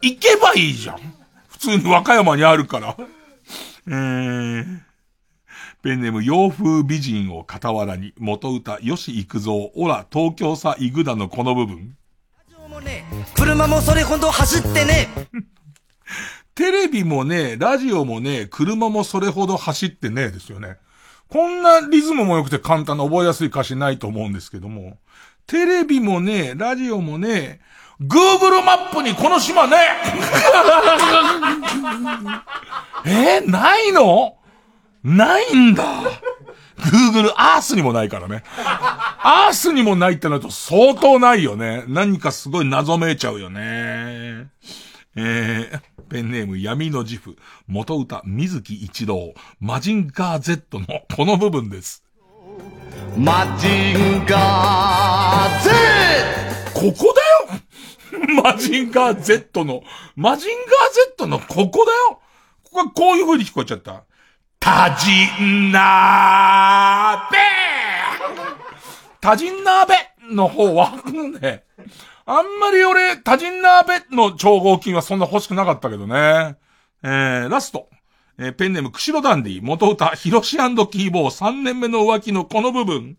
[0.01, 0.97] 行けばいいじゃん。
[1.49, 2.95] 普通に和歌山にあるから。
[3.88, 4.80] えー、
[5.81, 11.95] ペンネーム洋風美人を傍らに、元歌、吉幾三、オラ、東京さ、イグダのこの部分。
[13.36, 15.08] 車もそれほど走ってね
[16.56, 20.78] テレビもね、ラジオもね、車もそれほど走ってねですよね。
[21.30, 24.98] こんなリズムも良くて簡単な覚えやすい歌詞ないと思うんですけども。
[25.45, 27.60] テレビもね、ラジオもね、
[28.02, 29.78] Google マップにこの島ね
[33.06, 34.38] えないの？
[35.04, 35.84] ないんだ。
[36.78, 38.44] Google Earth にもないからね。
[39.24, 41.84] Earth にもないってなると相当ないよね。
[41.88, 44.49] 何かすごい謎めいちゃうよね。
[45.16, 47.38] えー、ペンネーム闇の自負、
[47.68, 50.86] 元歌水木一郎、マジンガー Z の
[51.16, 52.04] この部分です。
[53.18, 55.72] マジンガー Z!
[56.74, 57.16] ここ
[58.12, 59.82] だよマジンガー Z の、
[60.16, 62.22] マジンガー Z のここだよ
[62.64, 64.04] ここはこういう風に聞こえちゃった。
[64.59, 65.11] タジ
[65.41, 67.38] ンナーベ
[69.21, 69.95] タジンナーベ
[70.34, 70.91] の方は、
[71.41, 71.63] ね、
[72.25, 76.57] あんまり俺、タジンナーベの超合金はそんな欲しくなかったけどね。
[77.03, 77.89] えー、ラスト。
[78.39, 83.17] えー、ペンネーム、クシロダンディ、元歌、ヒロシキーボー3年目の浮気のこの部分。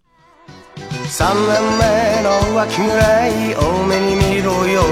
[0.77, 4.83] 3年目の浮気ぐらい多めに見ろよ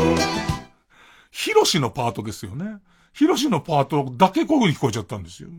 [1.30, 2.78] ヒロシのパートですよね。
[3.12, 5.50] ヒロシのパートだけこういう風に聞こえちゃったんですよ。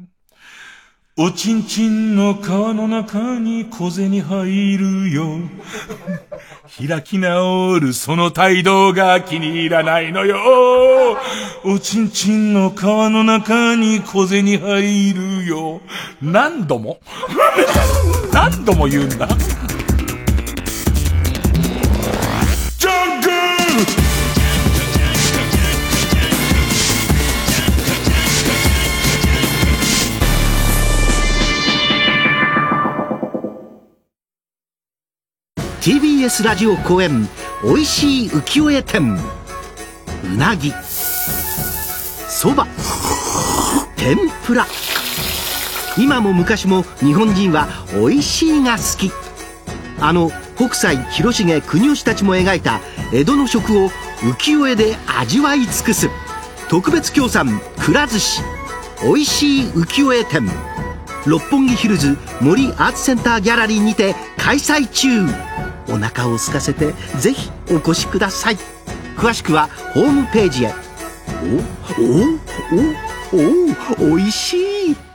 [1.19, 5.39] おちんちんの皮の中に小銭入るよ。
[6.87, 10.37] 開き直るその態度が気に入らないのよ。
[11.63, 15.81] おちんちんの皮の中に小銭入るよ。
[16.21, 16.99] 何度も？
[18.31, 19.27] 何度も言うんだ。
[35.87, 37.29] TBS ラジオ公演
[37.63, 39.15] おいしい浮世絵展。
[39.15, 40.73] うなぎ。
[42.27, 42.67] そば。
[43.95, 44.67] 天ぷら。
[45.97, 49.11] 今も昔も日本人はおいしいが好き。
[50.01, 52.81] あの北斎広重国吉たちも描いた
[53.13, 53.87] 江戸の食を
[54.19, 56.09] 浮世絵で味わい尽くす。
[56.67, 58.41] 特別協賛くら寿司。
[59.05, 60.49] おいしい浮世絵展。
[61.25, 65.27] 六本木ヒルズ森アーツセンターギャラリーにて開催中。
[65.89, 68.57] お腹を空かせてぜひお越しください
[69.15, 70.73] 詳しくはホームページへ
[71.43, 72.47] おお
[74.03, 74.57] おおおいし
[74.91, 75.07] い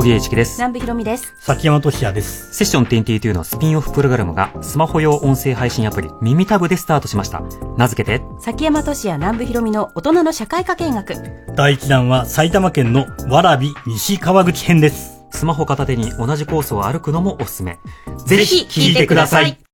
[0.00, 0.56] 小木栄一です。
[0.58, 1.34] 南部ひろみです。
[1.40, 2.54] 崎山俊也です。
[2.54, 7.42] セッション22のスピンオフプログラムがスマホ用音声配信アプリ耳タブでスタートしました。
[7.76, 11.14] 名付けて、崎山俊也南部ひろみの大人の社会科見学。
[11.56, 15.24] 第1弾は埼玉県のわらび西川口編です。
[15.32, 17.78] スマホ片手に同じコースを歩くのもおすすめ。
[18.26, 19.69] ぜひ聞いてください。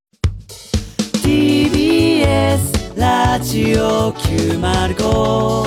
[1.27, 5.67] TBS ラジオ905954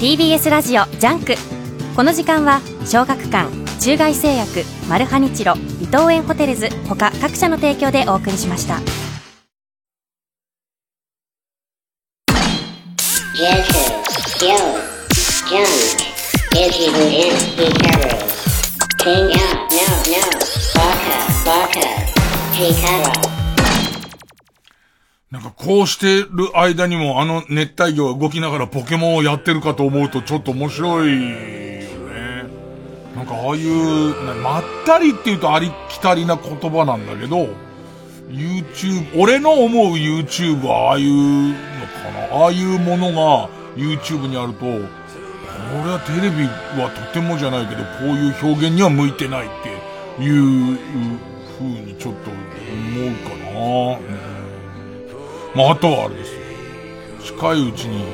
[0.00, 1.34] TBS ラジオジャンク
[1.94, 8.80] この時間は小学館中外製薬マルハニチロ伊藤園ホテルズ他各社の提供でお送りしました。
[20.14, 20.53] Junk.
[25.30, 31.74] なんかこうしてる間にもあの熱帯魚が動きながらポケモンをやってるかと思うとちょっと面白いよね。
[33.16, 37.48] なんかああいう、まったりって言うとありきたりな言葉なんだけど、
[38.28, 46.44] YouTube、俺の思う YouTube はああいうのかなああいうものが YouTube にあると、これはテレビ
[46.80, 49.73] はとてもじゃないけど、こういう表現には向いてないって
[50.20, 50.78] いう
[51.58, 52.36] 風にちょっと思
[53.06, 53.98] うかな。
[55.54, 56.40] まあ、あとはあれですよ。
[57.38, 58.04] 近いうちに、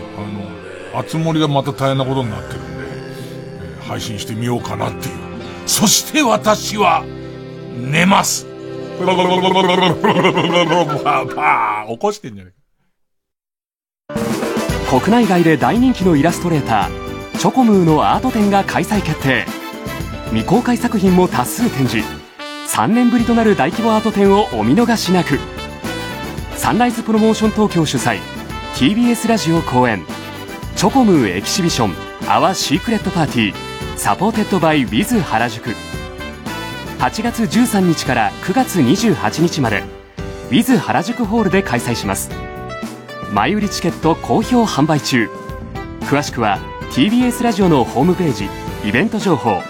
[0.93, 2.79] あの、あつ森がまた大変なことになってるん
[3.79, 5.15] で、配信してみようかなっていう。
[5.67, 7.05] そして私は、
[7.77, 8.47] 寝ます。
[9.01, 12.53] バー起こしてんじゃね
[14.91, 19.47] 国内外で大人気のイラストレーターチョコムーのアート展が開催決定
[20.31, 22.07] 未公開作品も多数展示。
[22.69, 25.41] 3年ぶりとなる大規模アート展をお見逃しなく。
[26.57, 28.21] サンライズプロモーション東京主催
[28.75, 30.05] TBS ラジオ後援。
[30.77, 31.95] チョコムー Exhibition Our
[32.29, 35.71] Secret Party supported by WITH 原宿。
[37.01, 39.83] 8月13日から9月28日まで
[40.51, 42.31] Wiz 原宿ホールで開催します。
[43.33, 45.29] 前売りチケット好評販売中。
[46.03, 46.61] 詳しくは
[46.93, 48.49] TBS ラジオのホームページ
[48.89, 49.61] イベント情報。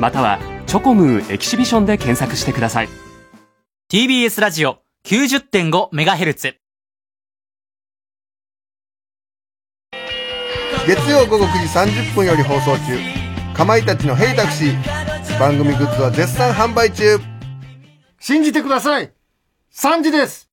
[0.00, 2.88] またはチョコムーエキシビションで検索してください。
[3.90, 6.54] TBS ラジオ 90.5MHz
[10.86, 12.98] 月曜午後9時30分より放送中。
[13.54, 17.18] かまいたちの「ヘイタクシー」番組グッズは絶賛販売中。
[18.20, 19.12] 信じてください。
[19.72, 20.47] 3時です